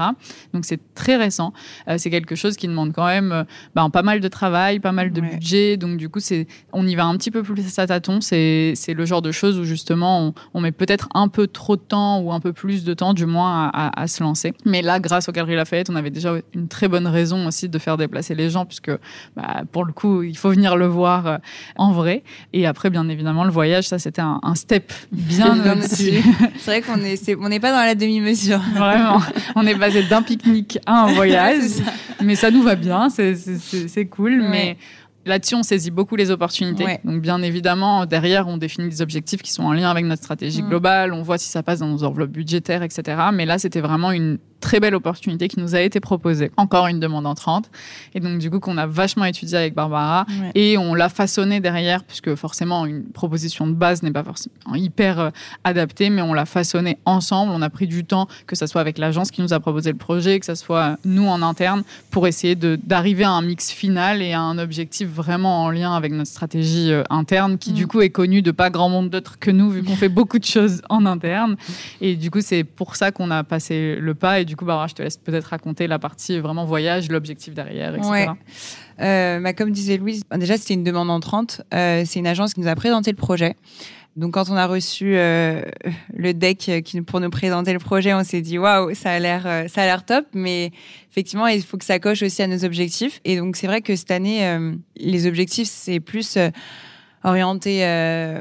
Donc, 0.52 0.64
c'est 0.64 0.80
très 0.94 1.16
récent. 1.16 1.52
Euh, 1.88 1.96
c'est 1.98 2.10
quelque 2.10 2.34
chose 2.34 2.56
qui 2.56 2.68
demande 2.68 2.92
quand 2.92 3.06
même 3.06 3.32
euh, 3.32 3.44
ben, 3.74 3.90
pas 3.90 4.02
mal 4.02 4.20
de 4.20 4.28
travail, 4.28 4.80
pas 4.80 4.92
mal 4.92 5.12
de 5.12 5.20
budget. 5.20 5.76
Donc, 5.76 5.96
du 5.96 6.08
coup, 6.08 6.20
c'est, 6.20 6.46
on 6.72 6.86
y 6.86 6.94
va 6.94 7.06
un 7.06 7.16
petit 7.16 7.30
peu 7.30 7.42
plus 7.42 7.78
à 7.78 7.86
tâtons. 7.86 8.20
C'est, 8.20 8.72
c'est 8.74 8.94
le 8.94 9.04
genre 9.04 9.22
de 9.22 9.32
choses 9.32 9.58
où 9.58 9.64
justement, 9.64 10.20
on, 10.20 10.34
on 10.54 10.60
met 10.60 10.72
peut-être 10.72 11.08
un 11.14 11.28
peu 11.28 11.46
trop 11.46 11.76
de 11.76 11.82
temps 11.82 12.20
ou 12.20 12.32
un 12.32 12.40
peu 12.40 12.52
plus 12.52 12.84
de 12.84 12.94
temps 12.94 13.07
du 13.12 13.26
moins 13.26 13.70
à, 13.72 14.06
se 14.06 14.22
lancer. 14.22 14.54
Mais 14.64 14.82
là, 14.82 15.00
grâce 15.00 15.28
aux 15.28 15.32
Galeries 15.32 15.56
Lafayette, 15.56 15.90
on 15.90 15.96
avait 15.96 16.10
déjà 16.10 16.34
une 16.54 16.68
très 16.68 16.88
bonne 16.88 17.06
raison 17.06 17.46
aussi 17.46 17.68
de 17.68 17.78
faire 17.78 17.96
déplacer 17.96 18.34
les 18.34 18.50
gens, 18.50 18.64
puisque 18.64 18.90
bah, 19.36 19.62
pour 19.72 19.84
le 19.84 19.92
coup, 19.92 20.22
il 20.22 20.36
faut 20.36 20.50
venir 20.50 20.76
le 20.76 20.86
voir 20.86 21.26
euh, 21.26 21.36
en 21.76 21.92
vrai. 21.92 22.22
Et 22.52 22.66
après, 22.66 22.90
bien 22.90 23.08
évidemment, 23.08 23.44
le 23.44 23.50
voyage, 23.50 23.88
ça, 23.88 23.98
c'était 23.98 24.22
un, 24.22 24.40
step 24.54 24.92
bien 25.12 25.58
au-dessus. 25.72 26.22
C'est 26.58 26.80
vrai 26.80 26.82
qu'on 26.82 27.02
est, 27.02 27.36
on 27.40 27.48
n'est 27.48 27.60
pas 27.60 27.72
dans 27.72 27.84
la 27.84 27.94
demi-mesure. 27.94 28.60
Vraiment. 28.74 29.20
On 29.54 29.66
est 29.66 29.78
passé 29.78 30.02
d'un 30.04 30.22
pique-nique 30.22 30.78
à 30.86 31.04
un 31.04 31.06
voyage. 31.14 31.70
mais 32.22 32.34
ça 32.34 32.50
nous 32.50 32.62
va 32.62 32.74
bien, 32.74 33.08
c'est 33.08 34.06
cool. 34.06 34.42
Mais 34.48 34.76
Là-dessus, 35.28 35.54
on 35.54 35.62
saisit 35.62 35.90
beaucoup 35.90 36.16
les 36.16 36.30
opportunités. 36.30 36.98
Donc, 37.04 37.20
bien 37.20 37.42
évidemment, 37.42 38.06
derrière, 38.06 38.48
on 38.48 38.56
définit 38.56 38.88
des 38.88 39.02
objectifs 39.02 39.42
qui 39.42 39.52
sont 39.52 39.62
en 39.62 39.72
lien 39.72 39.90
avec 39.90 40.04
notre 40.04 40.22
stratégie 40.22 40.62
mm. 40.62 40.68
globale. 40.68 41.12
On 41.12 41.22
voit 41.22 41.38
si 41.38 41.48
ça 41.48 41.62
passe 41.62 41.80
dans 41.80 41.88
nos 41.88 42.02
enveloppes 42.02 42.30
budgétaires, 42.30 42.82
etc. 42.82 43.02
Mais 43.32 43.46
là, 43.46 43.58
c'était 43.58 43.80
vraiment 43.80 44.10
une 44.10 44.38
très 44.60 44.80
belle 44.80 44.94
opportunité 44.94 45.48
qui 45.48 45.60
nous 45.60 45.74
a 45.74 45.80
été 45.80 46.00
proposée. 46.00 46.50
Encore 46.56 46.86
une 46.86 47.00
demande 47.00 47.26
entrante. 47.26 47.70
Et 48.14 48.20
donc, 48.20 48.38
du 48.38 48.50
coup, 48.50 48.60
qu'on 48.60 48.76
a 48.78 48.86
vachement 48.86 49.24
étudié 49.24 49.56
avec 49.56 49.74
Barbara. 49.74 50.26
Et 50.54 50.76
on 50.78 50.94
l'a 50.94 51.08
façonné 51.08 51.60
derrière, 51.60 52.04
puisque 52.04 52.34
forcément, 52.34 52.86
une 52.86 53.04
proposition 53.04 53.66
de 53.66 53.72
base 53.72 54.02
n'est 54.02 54.10
pas 54.10 54.24
forcément 54.24 54.74
hyper 54.74 55.20
euh, 55.20 55.30
adaptée, 55.64 56.10
mais 56.10 56.22
on 56.22 56.32
l'a 56.32 56.46
façonné 56.46 56.98
ensemble. 57.04 57.52
On 57.52 57.62
a 57.62 57.70
pris 57.70 57.86
du 57.86 58.04
temps, 58.04 58.28
que 58.46 58.56
ce 58.56 58.66
soit 58.66 58.80
avec 58.80 58.98
l'agence 58.98 59.30
qui 59.30 59.42
nous 59.42 59.52
a 59.52 59.60
proposé 59.60 59.92
le 59.92 59.98
projet, 59.98 60.38
que 60.40 60.46
ce 60.46 60.54
soit 60.54 60.96
nous 61.04 61.26
en 61.26 61.42
interne, 61.42 61.82
pour 62.10 62.26
essayer 62.26 62.54
d'arriver 62.56 63.24
à 63.24 63.30
un 63.30 63.42
mix 63.42 63.70
final 63.70 64.22
et 64.22 64.32
à 64.32 64.40
un 64.40 64.58
objectif 64.58 65.08
vraiment 65.08 65.64
en 65.64 65.70
lien 65.70 65.94
avec 65.94 66.12
notre 66.12 66.30
stratégie 66.30 66.92
euh, 66.92 67.02
interne, 67.10 67.58
qui 67.58 67.72
du 67.72 67.84
mm. 67.84 67.88
coup 67.88 68.00
est 68.00 68.10
connue 68.10 68.42
de 68.42 68.50
pas 68.50 68.70
grand 68.70 68.88
monde 68.88 69.10
d'autres 69.10 69.38
que 69.38 69.50
nous, 69.50 69.70
vu 69.70 69.82
qu'on 69.82 69.96
fait 69.96 70.08
beaucoup 70.08 70.38
de 70.38 70.44
choses 70.44 70.82
en 70.88 71.06
interne. 71.06 71.56
Et 72.00 72.16
du 72.16 72.30
coup, 72.30 72.40
c'est 72.40 72.64
pour 72.64 72.96
ça 72.96 73.12
qu'on 73.12 73.30
a 73.30 73.44
passé 73.44 73.96
le 74.00 74.14
pas. 74.14 74.40
Et 74.40 74.47
du 74.48 74.56
coup, 74.56 74.64
Barbara, 74.64 74.88
je 74.88 74.94
te 74.94 75.02
laisse 75.02 75.16
peut-être 75.16 75.44
raconter 75.44 75.86
la 75.86 75.98
partie 75.98 76.38
vraiment 76.40 76.64
voyage, 76.64 77.08
l'objectif 77.10 77.54
derrière, 77.54 77.94
etc. 77.94 78.10
Ouais. 78.10 78.26
Euh, 79.00 79.40
bah, 79.40 79.52
comme 79.52 79.70
disait 79.70 79.96
Louise, 79.96 80.24
déjà 80.36 80.56
c'était 80.56 80.74
une 80.74 80.84
demande 80.84 81.10
entrante. 81.10 81.62
Euh, 81.72 82.02
c'est 82.04 82.18
une 82.18 82.26
agence 82.26 82.54
qui 82.54 82.60
nous 82.60 82.68
a 82.68 82.74
présenté 82.74 83.10
le 83.10 83.16
projet. 83.16 83.54
Donc 84.18 84.34
quand 84.34 84.50
on 84.50 84.56
a 84.56 84.66
reçu 84.66 85.16
euh, 85.16 85.62
le 86.12 86.34
deck 86.34 86.82
qui, 86.84 87.00
pour 87.02 87.20
nous 87.20 87.30
présenter 87.30 87.72
le 87.72 87.78
projet, 87.78 88.14
on 88.14 88.24
s'est 88.24 88.40
dit 88.40 88.58
waouh, 88.58 88.92
ça 88.92 89.12
a 89.12 89.18
l'air 89.20 89.46
euh, 89.46 89.68
ça 89.68 89.82
a 89.82 89.84
l'air 89.84 90.04
top, 90.04 90.26
mais 90.34 90.72
effectivement 91.08 91.46
il 91.46 91.62
faut 91.62 91.76
que 91.76 91.84
ça 91.84 92.00
coche 92.00 92.22
aussi 92.22 92.42
à 92.42 92.48
nos 92.48 92.64
objectifs. 92.64 93.20
Et 93.24 93.36
donc 93.36 93.54
c'est 93.54 93.68
vrai 93.68 93.80
que 93.80 93.94
cette 93.94 94.10
année 94.10 94.44
euh, 94.44 94.74
les 94.96 95.28
objectifs 95.28 95.68
c'est 95.70 96.00
plus 96.00 96.36
orienté 97.24 97.80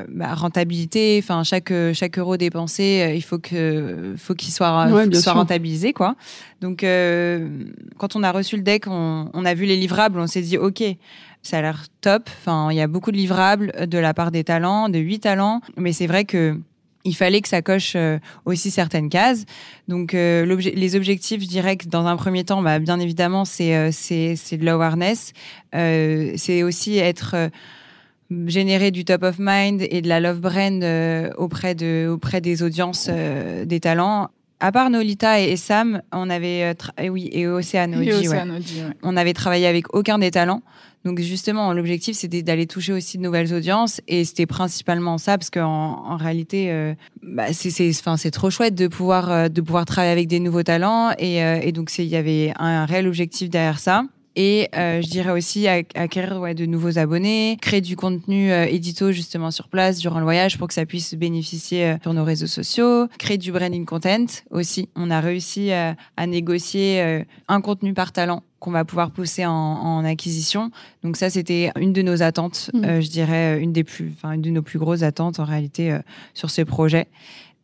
bah, 0.10 0.34
rentabilité. 0.34 1.20
Enfin 1.22 1.44
chaque 1.44 1.74
chaque 1.94 2.18
euro 2.18 2.38
dépensé, 2.38 3.14
il 3.16 3.24
faut 3.24 3.40
que 3.40 4.14
faut 4.18 4.34
qu'il 4.34 4.54
soit 4.54 4.88
soit 5.14 5.34
rentabilisé 5.34 5.94
quoi. 5.94 6.16
Donc 6.62 6.82
quand 6.82 8.16
on 8.16 8.24
a 8.24 8.32
reçu 8.32 8.56
le 8.56 8.64
deck, 8.64 8.86
on, 8.88 9.30
on 9.34 9.46
a 9.46 9.54
vu 9.54 9.66
les 9.66 9.78
livrables, 9.78 10.20
on 10.20 10.28
s'est 10.28 10.42
dit 10.42 10.58
ok 10.58 10.84
ça 11.44 11.60
a 11.60 11.62
l'air 11.62 11.86
top. 12.02 12.30
Enfin, 12.40 12.70
il 12.72 12.78
y 12.78 12.82
a 12.82 12.88
beaucoup 12.88 13.12
de 13.12 13.18
livrables 13.18 13.72
de 13.88 13.98
la 13.98 14.14
part 14.14 14.32
des 14.32 14.44
talents, 14.44 14.90
de 14.90 15.00
huit 15.00 15.20
talents. 15.20 15.62
Mais 15.78 15.94
c'est 15.94 16.08
vrai 16.08 16.26
que 16.26 16.60
il 17.08 17.16
fallait 17.16 17.42
que 17.42 17.48
ça 17.48 17.62
coche 17.62 17.94
euh, 17.96 18.20
aussi 18.46 18.70
certaines 18.70 19.10
cases. 19.10 19.46
Donc, 19.88 20.14
euh, 20.14 20.46
les 20.46 20.96
objectifs, 20.96 21.42
je 21.42 21.48
dirais 21.48 21.78
que 21.78 21.88
dans 21.88 22.06
un 22.06 22.18
premier 22.18 22.44
temps, 22.44 22.62
bah, 22.62 22.80
bien 22.80 23.00
évidemment, 23.00 23.46
c'est 23.46 23.76
euh, 23.76 23.90
de 23.90 24.66
l'awareness. 24.66 25.32
c'est 25.72 26.64
aussi 26.64 26.98
être 26.98 27.50
générer 28.48 28.92
du 28.92 29.06
top 29.06 29.24
of 29.24 29.36
mind 29.40 29.86
et 29.90 30.02
de 30.02 30.10
la 30.10 30.20
love 30.20 30.40
brand 30.40 30.84
auprès 31.38 31.76
de 31.76 32.08
auprès 32.10 32.42
des 32.42 32.64
audiences 32.64 33.10
des 33.10 33.80
talents. 33.80 34.30
À 34.60 34.72
part 34.72 34.90
Nolita 34.90 35.40
et, 35.40 35.56
Sam, 35.56 36.02
on 36.12 36.32
avait 36.32 36.74
et 36.98 37.10
oui 37.10 37.30
et 37.32 37.46
Océane 37.48 38.04
On 39.04 39.16
avait 39.16 39.34
travaillé 39.34 39.68
avec 39.68 39.94
aucun 39.94 40.18
des 40.18 40.32
talents. 40.32 40.64
Donc 41.08 41.22
justement, 41.22 41.72
l'objectif 41.72 42.18
c'était 42.18 42.42
d'aller 42.42 42.68
toucher 42.68 42.92
aussi 42.92 43.18
de 43.18 43.24
nouvelles 43.24 43.54
audiences. 43.54 44.02
Et 44.10 44.26
c'était 44.26 44.46
principalement 44.46 45.18
ça 45.18 45.38
parce 45.38 45.50
qu'en 45.50 46.04
en 46.06 46.18
réalité, 46.18 46.70
euh, 46.70 46.94
bah, 47.24 47.54
c'est 47.54 47.90
enfin 47.90 48.18
c'est 48.18 48.32
trop 48.32 48.50
chouette 48.50 48.76
de 48.76 48.88
pouvoir 48.88 49.32
euh, 49.32 49.48
de 49.48 49.62
pouvoir 49.62 49.86
travailler 49.86 50.12
avec 50.12 50.28
des 50.28 50.42
nouveaux 50.42 50.64
talents. 50.64 51.12
Et, 51.18 51.44
euh, 51.44 51.62
et 51.62 51.72
donc 51.72 51.98
il 51.98 52.06
y 52.06 52.18
avait 52.18 52.52
un, 52.60 52.86
réel 52.86 53.08
objectif 53.08 53.50
derrière 53.50 53.80
ça. 53.80 54.04
Et 54.40 54.70
euh, 54.78 55.02
je 55.02 55.10
dirais 55.10 55.32
aussi 55.32 55.68
acquérir 55.68 56.40
ouais, 56.40 56.54
de 56.54 56.68
nouveaux 56.68 57.00
abonnés, 57.00 57.58
créer 57.60 57.82
du 57.82 57.96
contenu 57.96 58.52
euh, 58.52 58.66
édito 58.66 59.12
justement 59.12 59.50
sur 59.50 59.68
place 59.68 59.98
durant 59.98 60.20
le 60.20 60.26
voyage 60.26 60.60
pour 60.60 60.68
que 60.68 60.76
ça 60.76 60.86
puisse 60.86 61.16
bénéficier 61.16 61.86
euh, 61.86 61.96
sur 62.04 62.14
nos 62.14 62.24
réseaux 62.24 62.46
sociaux, 62.46 63.08
créer 63.18 63.40
du 63.40 63.52
branding 63.52 63.84
content 63.84 64.28
aussi. 64.52 64.90
On 64.96 65.10
a 65.10 65.22
réussi 65.22 65.72
à 65.72 66.28
négocier 66.28 67.24
un 67.48 67.62
contenu 67.62 67.96
par 67.96 68.12
talent 68.12 68.44
qu'on 68.60 68.70
va 68.70 68.86
pouvoir 68.86 69.10
pousser 69.10 69.46
en, 69.46 69.52
en, 69.52 70.06
acquisition. 70.06 70.70
Donc 71.04 71.18
ça, 71.18 71.32
c'était 71.32 71.72
une 71.80 71.94
de 71.94 72.04
nos 72.04 72.22
attentes, 72.22 72.70
mmh. 72.74 73.02
je 73.02 73.10
dirais 73.10 73.60
une 73.60 73.72
des 73.72 73.84
plus, 73.84 74.14
enfin 74.16 74.34
une 74.34 74.42
de 74.42 74.50
nos 74.52 74.62
plus 74.62 74.78
grosses 74.78 75.04
attentes 75.04 75.40
en 75.40 75.46
réalité 75.46 75.98
sur 76.36 76.52
ce 76.52 76.62
projet. 76.62 77.08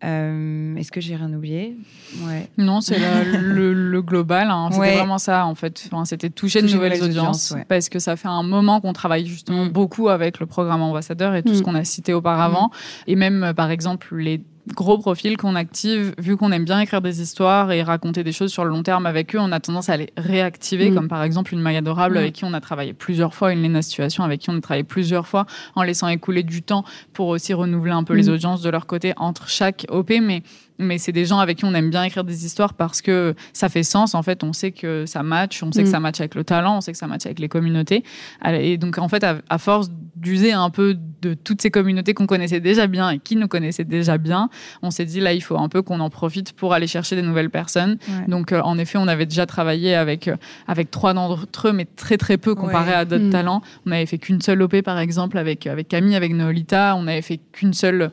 Euh, 0.03 0.75
est-ce 0.75 0.91
que 0.91 0.99
j'ai 0.99 1.15
rien 1.15 1.31
oublié 1.33 1.77
ouais. 2.25 2.49
Non, 2.57 2.81
c'est 2.81 2.97
le, 3.25 4.01
global. 4.01 4.49
Hein. 4.49 4.69
C'était 4.71 4.95
vraiment 4.95 5.17
ça, 5.17 5.45
en 5.45 5.55
fait. 5.55 5.89
Enfin, 5.91 6.03
C'était 6.05 6.29
toucher, 6.29 6.61
de 6.61 6.67
nouvelles, 6.67 7.01
audiences. 7.01 7.55
Parce 7.69 7.89
que 7.89 7.99
ça 7.99 8.15
fait 8.15 8.27
un 8.27 8.43
moment 8.43 8.81
qu'on 8.81 8.93
travaille 8.93 9.25
justement 9.25 9.65
mm. 9.65 9.69
beaucoup 9.69 10.09
avec 10.09 10.39
le 10.39 10.45
programme 10.45 10.81
ambassadeur 10.81 11.35
et 11.35 11.43
tout 11.43 11.53
ce 11.53 11.61
mm. 11.61 11.63
qu'on 11.63 11.75
a 11.75 11.83
cité 11.83 12.13
auparavant. 12.13 12.67
Mm. 12.67 13.11
Et 13.11 13.15
même, 13.15 13.43
euh, 13.43 13.53
par 13.53 13.71
exemple, 13.71 14.15
les 14.17 14.41
gros 14.67 14.97
profils 14.97 15.35
qu'on 15.37 15.55
active, 15.55 16.13
vu 16.17 16.37
qu'on 16.37 16.51
aime 16.51 16.63
bien 16.63 16.79
écrire 16.79 17.01
des 17.01 17.21
histoires 17.21 17.71
et 17.71 17.83
raconter 17.83 18.23
des 18.23 18.31
choses 18.31 18.51
sur 18.51 18.63
le 18.63 18.69
long 18.69 18.83
terme 18.83 19.05
avec 19.05 19.35
eux, 19.35 19.39
on 19.39 19.51
a 19.51 19.59
tendance 19.59 19.89
à 19.89 19.97
les 19.97 20.09
réactiver, 20.17 20.89
mm. 20.89 20.95
comme 20.95 21.07
par 21.07 21.23
exemple 21.23 21.53
une 21.53 21.59
Maille 21.59 21.77
adorable 21.77 22.15
mm. 22.15 22.19
avec 22.19 22.33
qui 22.33 22.45
on 22.45 22.53
a 22.53 22.61
travaillé 22.61 22.93
plusieurs 22.93 23.33
fois, 23.33 23.51
une 23.51 23.61
Léna 23.61 23.81
Situation 23.81 24.23
avec 24.23 24.41
qui 24.41 24.49
on 24.49 24.57
a 24.57 24.61
travaillé 24.61 24.83
plusieurs 24.83 25.27
fois, 25.27 25.45
en 25.75 25.83
laissant 25.83 26.07
écouler 26.07 26.43
du 26.43 26.61
temps 26.61 26.85
pour 27.11 27.27
aussi 27.27 27.53
renouveler 27.53 27.91
un 27.91 28.03
peu 28.03 28.13
les 28.13 28.29
mm. 28.29 28.33
audiences 28.33 28.61
de 28.61 28.69
leur 28.69 28.85
côté 28.85 29.13
entre 29.17 29.49
chaque 29.49 29.85
OP. 29.89 30.11
Mais 30.21 30.43
mais 30.79 30.97
c'est 30.97 31.11
des 31.11 31.25
gens 31.25 31.39
avec 31.39 31.57
qui 31.57 31.65
on 31.65 31.73
aime 31.73 31.89
bien 31.89 32.03
écrire 32.03 32.23
des 32.23 32.45
histoires 32.45 32.73
parce 32.73 33.01
que 33.01 33.35
ça 33.53 33.69
fait 33.69 33.83
sens. 33.83 34.15
En 34.15 34.23
fait, 34.23 34.43
on 34.43 34.53
sait 34.53 34.71
que 34.71 35.05
ça 35.05 35.23
match, 35.23 35.61
on 35.63 35.71
sait 35.71 35.83
que 35.83 35.89
ça 35.89 35.99
match 35.99 36.19
avec 36.19 36.35
le 36.35 36.43
talent, 36.43 36.77
on 36.77 36.81
sait 36.81 36.91
que 36.91 36.97
ça 36.97 37.07
match 37.07 37.25
avec 37.25 37.39
les 37.39 37.49
communautés. 37.49 38.03
Et 38.45 38.77
donc, 38.77 38.97
en 38.97 39.07
fait, 39.07 39.23
à, 39.23 39.57
force 39.57 39.89
d'user 40.15 40.51
un 40.51 40.69
peu 40.69 40.97
de 41.21 41.33
toutes 41.33 41.61
ces 41.61 41.71
communautés 41.71 42.13
qu'on 42.13 42.27
connaissait 42.27 42.59
déjà 42.59 42.87
bien 42.87 43.11
et 43.11 43.19
qui 43.19 43.35
nous 43.35 43.47
connaissaient 43.47 43.83
déjà 43.83 44.17
bien, 44.17 44.49
on 44.81 44.91
s'est 44.91 45.05
dit 45.05 45.19
là, 45.19 45.33
il 45.33 45.41
faut 45.41 45.57
un 45.57 45.69
peu 45.69 45.81
qu'on 45.81 45.99
en 45.99 46.09
profite 46.09 46.53
pour 46.53 46.73
aller 46.73 46.87
chercher 46.87 47.15
des 47.15 47.21
nouvelles 47.21 47.49
personnes. 47.49 47.97
Donc, 48.27 48.51
euh, 48.51 48.61
en 48.61 48.77
effet, 48.77 48.97
on 48.97 49.07
avait 49.07 49.25
déjà 49.25 49.45
travaillé 49.45 49.95
avec, 49.95 50.27
euh, 50.27 50.35
avec 50.67 50.91
trois 50.91 51.13
d'entre 51.13 51.67
eux, 51.67 51.73
mais 51.73 51.85
très 51.85 52.17
très 52.17 52.37
peu 52.37 52.55
comparé 52.55 52.93
à 52.93 53.05
d'autres 53.05 53.25
mm. 53.25 53.31
talents. 53.31 53.61
On 53.85 53.91
avait 53.91 54.05
fait 54.05 54.17
qu'une 54.17 54.41
seule 54.41 54.61
OP, 54.61 54.81
par 54.81 54.99
exemple, 54.99 55.37
avec, 55.37 55.67
avec 55.67 55.87
Camille, 55.87 56.15
avec 56.15 56.33
Nolita. 56.33 56.95
On 56.97 57.07
avait 57.07 57.21
fait 57.21 57.39
qu'une 57.51 57.73
seule 57.73 58.11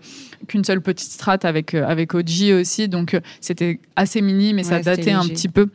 qu'une 0.48 0.64
seule 0.64 0.80
petite 0.80 1.10
strate 1.10 1.44
avec, 1.44 1.74
euh, 1.74 1.86
avec 1.86 2.14
OG 2.14 2.52
aussi. 2.60 2.88
Donc, 2.88 3.14
euh, 3.14 3.20
c'était 3.40 3.80
assez 3.96 4.22
mini, 4.22 4.54
mais 4.54 4.62
ça 4.62 4.80
datait 4.80 5.12
un 5.12 5.26
petit 5.26 5.48
peu. 5.48 5.68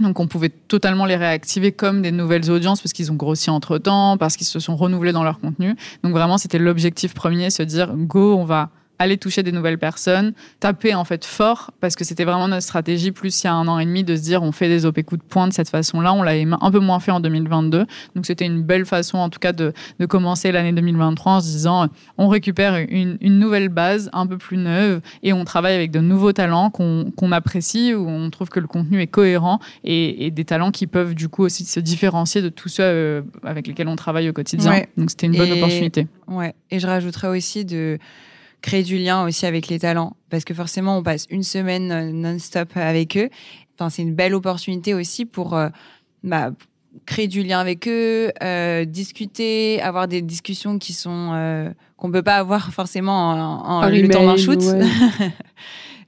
Donc 0.00 0.20
on 0.20 0.28
pouvait 0.28 0.50
totalement 0.50 1.06
les 1.06 1.16
réactiver 1.16 1.72
comme 1.72 2.02
des 2.02 2.12
nouvelles 2.12 2.50
audiences 2.50 2.80
parce 2.80 2.92
qu'ils 2.92 3.10
ont 3.10 3.16
grossi 3.16 3.50
entre 3.50 3.78
temps, 3.78 4.16
parce 4.16 4.36
qu'ils 4.36 4.46
se 4.46 4.60
sont 4.60 4.76
renouvelés 4.76 5.10
dans 5.10 5.24
leur 5.24 5.40
contenu. 5.40 5.74
Donc 6.04 6.12
vraiment 6.12 6.38
c'était 6.38 6.58
l'objectif 6.58 7.14
premier, 7.14 7.50
se 7.50 7.64
dire 7.64 7.92
go, 7.94 8.36
on 8.36 8.44
va 8.44 8.70
aller 8.98 9.16
toucher 9.16 9.42
des 9.42 9.52
nouvelles 9.52 9.78
personnes, 9.78 10.32
taper 10.60 10.94
en 10.94 11.04
fait 11.04 11.24
fort, 11.24 11.70
parce 11.80 11.96
que 11.96 12.04
c'était 12.04 12.24
vraiment 12.24 12.48
notre 12.48 12.62
stratégie, 12.62 13.12
plus 13.12 13.42
il 13.42 13.44
y 13.44 13.48
a 13.48 13.54
un 13.54 13.68
an 13.68 13.78
et 13.78 13.84
demi, 13.84 14.04
de 14.04 14.16
se 14.16 14.22
dire 14.22 14.42
on 14.42 14.52
fait 14.52 14.68
des 14.68 14.86
OP 14.86 15.02
coups 15.02 15.22
de 15.22 15.26
poing 15.26 15.48
de 15.48 15.52
cette 15.52 15.68
façon-là. 15.68 16.12
On 16.12 16.22
l'avait 16.22 16.46
un 16.60 16.70
peu 16.70 16.80
moins 16.80 17.00
fait 17.00 17.10
en 17.10 17.20
2022. 17.20 17.86
Donc 18.14 18.26
c'était 18.26 18.46
une 18.46 18.62
belle 18.62 18.86
façon 18.86 19.18
en 19.18 19.28
tout 19.28 19.38
cas 19.38 19.52
de, 19.52 19.72
de 19.98 20.06
commencer 20.06 20.52
l'année 20.52 20.72
2023 20.72 21.32
en 21.32 21.40
se 21.40 21.46
disant 21.46 21.88
on 22.16 22.28
récupère 22.28 22.76
une, 22.88 23.18
une, 23.20 23.38
nouvelle 23.38 23.68
base 23.68 24.10
un 24.12 24.26
peu 24.26 24.36
plus 24.36 24.56
neuve 24.56 25.00
et 25.22 25.32
on 25.32 25.44
travaille 25.44 25.74
avec 25.74 25.90
de 25.90 26.00
nouveaux 26.00 26.32
talents 26.32 26.70
qu'on 26.70 27.32
apprécie, 27.32 27.94
où 27.94 28.08
on 28.08 28.30
trouve 28.30 28.48
que 28.48 28.60
le 28.60 28.66
contenu 28.66 29.00
est 29.00 29.06
cohérent 29.06 29.60
et, 29.84 30.26
et, 30.26 30.30
des 30.30 30.44
talents 30.44 30.70
qui 30.70 30.86
peuvent 30.86 31.14
du 31.14 31.28
coup 31.28 31.44
aussi 31.44 31.64
se 31.64 31.80
différencier 31.80 32.42
de 32.42 32.48
tous 32.48 32.68
ceux 32.68 32.82
euh, 32.82 33.22
avec 33.44 33.66
lesquels 33.66 33.88
on 33.88 33.96
travaille 33.96 34.28
au 34.28 34.32
quotidien. 34.32 34.82
Donc 34.96 35.10
c'était 35.10 35.26
une 35.26 35.36
bonne 35.36 35.52
opportunité. 35.52 36.06
Ouais. 36.26 36.54
Et 36.70 36.78
je 36.78 36.86
rajouterais 36.86 37.28
aussi 37.28 37.64
de 37.64 37.98
créer 38.60 38.82
du 38.82 38.98
lien 38.98 39.24
aussi 39.24 39.46
avec 39.46 39.68
les 39.68 39.78
talents 39.78 40.16
parce 40.30 40.44
que 40.44 40.54
forcément 40.54 40.98
on 40.98 41.02
passe 41.02 41.26
une 41.30 41.42
semaine 41.42 41.92
euh, 41.92 42.12
non-stop 42.12 42.70
avec 42.76 43.16
eux. 43.16 43.28
Enfin, 43.78 43.90
c'est 43.90 44.02
une 44.02 44.14
belle 44.14 44.34
opportunité 44.34 44.94
aussi 44.94 45.24
pour 45.24 45.54
euh, 45.54 45.68
bah, 46.24 46.50
créer 47.06 47.28
du 47.28 47.42
lien 47.42 47.60
avec 47.60 47.86
eux, 47.86 48.32
euh, 48.42 48.84
discuter, 48.84 49.80
avoir 49.80 50.08
des 50.08 50.22
discussions 50.22 50.78
qui 50.78 50.92
sont 50.92 51.30
euh, 51.32 51.70
qu'on 51.96 52.10
peut 52.10 52.22
pas 52.22 52.36
avoir 52.36 52.72
forcément 52.72 53.30
en, 53.30 53.84
en 53.84 53.88
le 53.88 54.08
temps 54.08 54.26
d'un 54.26 54.36
shoot. 54.36 54.60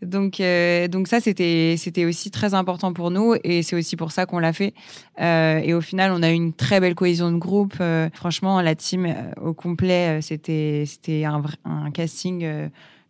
Donc, 0.03 0.41
euh, 0.41 0.89
donc 0.89 1.09
ça, 1.09 1.21
c'était, 1.21 1.75
c'était 1.77 2.05
aussi 2.05 2.31
très 2.31 2.55
important 2.55 2.93
pour 2.93 3.11
nous 3.11 3.35
et 3.45 3.63
c'est 3.63 3.77
aussi 3.77 3.97
pour 3.97 4.13
ça 4.13 4.27
qu'on 4.27 4.39
l'a 4.39 4.53
fait. 4.53 4.73
Euh, 5.21 5.59
et 5.59 5.75
au 5.75 5.81
final, 5.81 6.13
on 6.13 6.23
a 6.23 6.31
eu 6.31 6.35
une 6.35 6.53
très 6.53 6.81
belle 6.81 6.95
cohésion 6.95 7.31
de 7.31 7.37
groupe. 7.37 7.75
Euh, 7.81 8.09
franchement, 8.15 8.61
la 8.63 8.75
team 8.75 9.07
euh, 9.07 9.13
au 9.43 9.53
complet, 9.53 10.19
euh, 10.19 10.21
c'était, 10.21 10.85
c'était 10.87 11.25
un, 11.25 11.43
un 11.65 11.91
casting. 11.91 12.47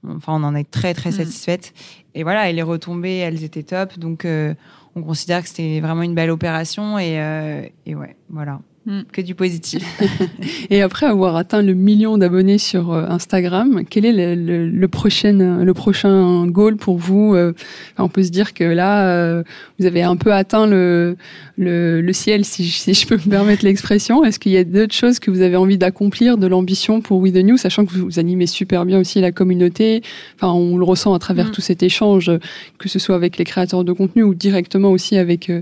enfin, 0.06 0.34
on 0.34 0.42
en 0.42 0.54
est 0.54 0.68
très, 0.68 0.94
très 0.94 1.10
mm. 1.10 1.14
satisfaite. 1.14 1.72
Et 2.14 2.24
voilà, 2.24 2.50
et 2.50 2.52
les 2.52 2.62
retombées, 2.62 3.18
elles 3.18 3.44
étaient 3.44 3.62
top. 3.62 3.98
Donc, 3.98 4.26
on 4.96 5.02
considère 5.02 5.42
que 5.42 5.48
c'était 5.48 5.80
vraiment 5.80 6.02
une 6.02 6.14
belle 6.14 6.30
opération 6.30 6.98
et, 6.98 7.70
et 7.86 7.94
ouais, 7.94 8.16
voilà. 8.28 8.60
Mm. 8.86 9.00
que 9.12 9.20
du 9.20 9.34
positif. 9.34 9.84
et 10.70 10.80
après 10.80 11.04
avoir 11.04 11.36
atteint 11.36 11.60
le 11.60 11.74
million 11.74 12.16
d'abonnés 12.16 12.56
sur 12.56 12.92
euh, 12.92 13.04
Instagram, 13.10 13.82
quel 13.90 14.06
est 14.06 14.34
le, 14.34 14.70
le, 14.70 14.88
prochain, 14.88 15.34
le 15.62 15.74
prochain 15.74 16.46
goal 16.46 16.78
pour 16.78 16.96
vous 16.96 17.34
euh, 17.34 17.52
On 17.98 18.08
peut 18.08 18.22
se 18.22 18.30
dire 18.30 18.54
que 18.54 18.64
là, 18.64 19.06
euh, 19.06 19.42
vous 19.78 19.84
avez 19.84 20.02
un 20.02 20.16
peu 20.16 20.32
atteint 20.32 20.66
le, 20.66 21.18
le, 21.58 22.00
le 22.00 22.12
ciel, 22.14 22.46
si 22.46 22.66
je, 22.66 22.74
si 22.74 22.94
je, 22.94 23.06
peux 23.06 23.16
me 23.16 23.28
permettre 23.28 23.66
l'expression. 23.66 24.24
Est-ce 24.24 24.38
qu'il 24.38 24.52
y 24.52 24.56
a 24.56 24.64
d'autres 24.64 24.94
choses 24.94 25.18
que 25.18 25.30
vous 25.30 25.42
avez 25.42 25.56
envie 25.56 25.76
d'accomplir, 25.76 26.38
de 26.38 26.46
l'ambition 26.46 27.02
pour 27.02 27.18
We 27.18 27.34
The 27.34 27.44
New, 27.44 27.58
sachant 27.58 27.84
que 27.84 27.92
vous, 27.92 28.18
animez 28.18 28.46
super 28.46 28.86
bien 28.86 28.98
aussi 28.98 29.20
la 29.20 29.30
communauté? 29.30 30.02
Enfin, 30.36 30.54
on 30.54 30.78
le 30.78 30.84
ressent 30.84 31.12
à 31.12 31.18
travers 31.18 31.48
mm. 31.48 31.52
tout 31.52 31.60
cet 31.60 31.82
échange, 31.82 32.30
que 32.78 32.88
ce 32.88 32.98
soit 32.98 33.14
avec 33.14 33.36
les 33.36 33.44
créateurs 33.44 33.84
de 33.84 33.92
contenu 33.92 34.22
ou 34.22 34.34
directement 34.34 34.90
aussi 34.90 35.18
avec 35.18 35.52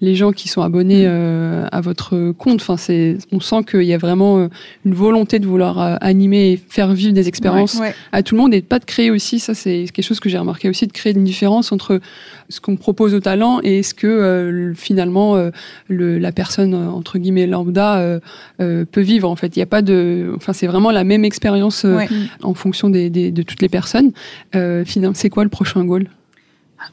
les 0.00 0.14
gens 0.14 0.30
qui 0.30 0.46
sont 0.46 0.62
abonnés 0.62 1.08
mm. 1.08 1.68
à 1.72 1.80
votre 1.80 2.30
compte 2.38 2.67
on 2.70 3.40
sent 3.40 3.64
qu'il 3.68 3.82
y 3.82 3.94
a 3.94 3.98
vraiment 3.98 4.38
euh, 4.38 4.48
une 4.84 4.94
volonté 4.94 5.38
de 5.38 5.46
vouloir 5.46 5.80
euh, 5.80 5.96
animer 6.00 6.52
et 6.52 6.56
faire 6.56 6.92
vivre 6.92 7.12
des 7.12 7.28
expériences 7.28 7.80
à 8.12 8.22
tout 8.22 8.34
le 8.34 8.40
monde 8.40 8.54
et 8.54 8.62
pas 8.62 8.78
de 8.78 8.84
créer 8.84 9.10
aussi, 9.10 9.38
ça 9.38 9.54
c'est 9.54 9.86
quelque 9.92 10.04
chose 10.04 10.20
que 10.20 10.28
j'ai 10.28 10.38
remarqué 10.38 10.68
aussi, 10.68 10.86
de 10.86 10.92
créer 10.92 11.12
une 11.12 11.24
différence 11.24 11.72
entre 11.72 12.00
ce 12.48 12.60
qu'on 12.60 12.76
propose 12.76 13.14
aux 13.14 13.20
talents 13.20 13.60
et 13.62 13.82
ce 13.82 13.94
que 13.94 14.06
euh, 14.06 14.74
finalement 14.74 15.36
la 15.88 16.32
personne 16.32 16.74
entre 16.74 17.18
guillemets 17.18 17.46
lambda 17.46 18.20
peut 18.58 19.00
vivre. 19.00 19.28
En 19.28 19.36
fait, 19.36 19.56
il 19.56 19.58
n'y 19.58 19.62
a 19.62 19.66
pas 19.66 19.82
de, 19.82 20.32
enfin 20.36 20.52
c'est 20.52 20.66
vraiment 20.66 20.90
la 20.90 21.04
même 21.04 21.24
expérience 21.24 21.86
en 22.42 22.54
fonction 22.54 22.90
de 22.90 23.42
toutes 23.42 23.62
les 23.62 23.68
personnes. 23.68 24.12
finalement, 24.84 25.14
c'est 25.14 25.30
quoi 25.30 25.44
le 25.44 25.50
prochain 25.50 25.84
goal? 25.84 26.08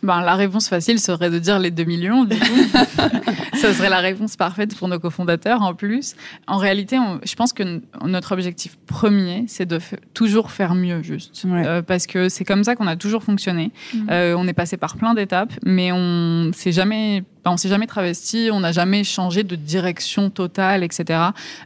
Ben, 0.03 0.21
La 0.21 0.36
réponse 0.36 0.67
facile 0.67 0.99
serait 0.99 1.29
de 1.29 1.39
dire 1.39 1.59
les 1.59 1.71
2 1.71 1.83
millions, 1.83 2.23
du 2.25 2.38
coup. 2.38 2.45
Ça 3.55 3.73
serait 3.73 3.89
la 3.89 3.99
réponse 3.99 4.36
parfaite 4.36 4.75
pour 4.77 4.88
nos 4.88 4.99
cofondateurs 4.99 5.61
en 5.61 5.73
plus. 5.73 6.15
En 6.47 6.57
réalité, 6.57 6.97
je 7.23 7.36
pense 7.36 7.53
que 7.53 7.81
notre 8.03 8.33
objectif 8.33 8.77
premier, 8.86 9.45
c'est 9.47 9.65
de 9.65 9.79
toujours 10.13 10.51
faire 10.51 10.75
mieux, 10.75 11.01
juste. 11.01 11.45
Euh, 11.45 11.81
parce 11.81 12.05
que 12.07 12.29
c'est 12.29 12.45
comme 12.45 12.63
ça 12.63 12.75
qu'on 12.75 12.88
a 12.88 12.95
toujours 12.95 13.23
fonctionné. 13.23 13.71
Mmh. 13.93 13.97
Euh, 14.09 14.36
on 14.38 14.47
est 14.47 14.53
passé 14.53 14.77
par 14.77 14.97
plein 14.97 15.13
d'étapes, 15.13 15.53
mais 15.63 15.91
on 15.91 16.51
s'est 16.53 16.71
jamais 16.71 17.23
on 17.45 17.55
on 17.55 17.57
s'est 17.57 17.69
jamais 17.69 17.87
travesti, 17.87 18.49
on 18.51 18.59
n'a 18.59 18.73
jamais 18.73 19.05
changé 19.05 19.43
de 19.43 19.55
direction 19.55 20.29
totale, 20.29 20.83
etc. 20.83 21.19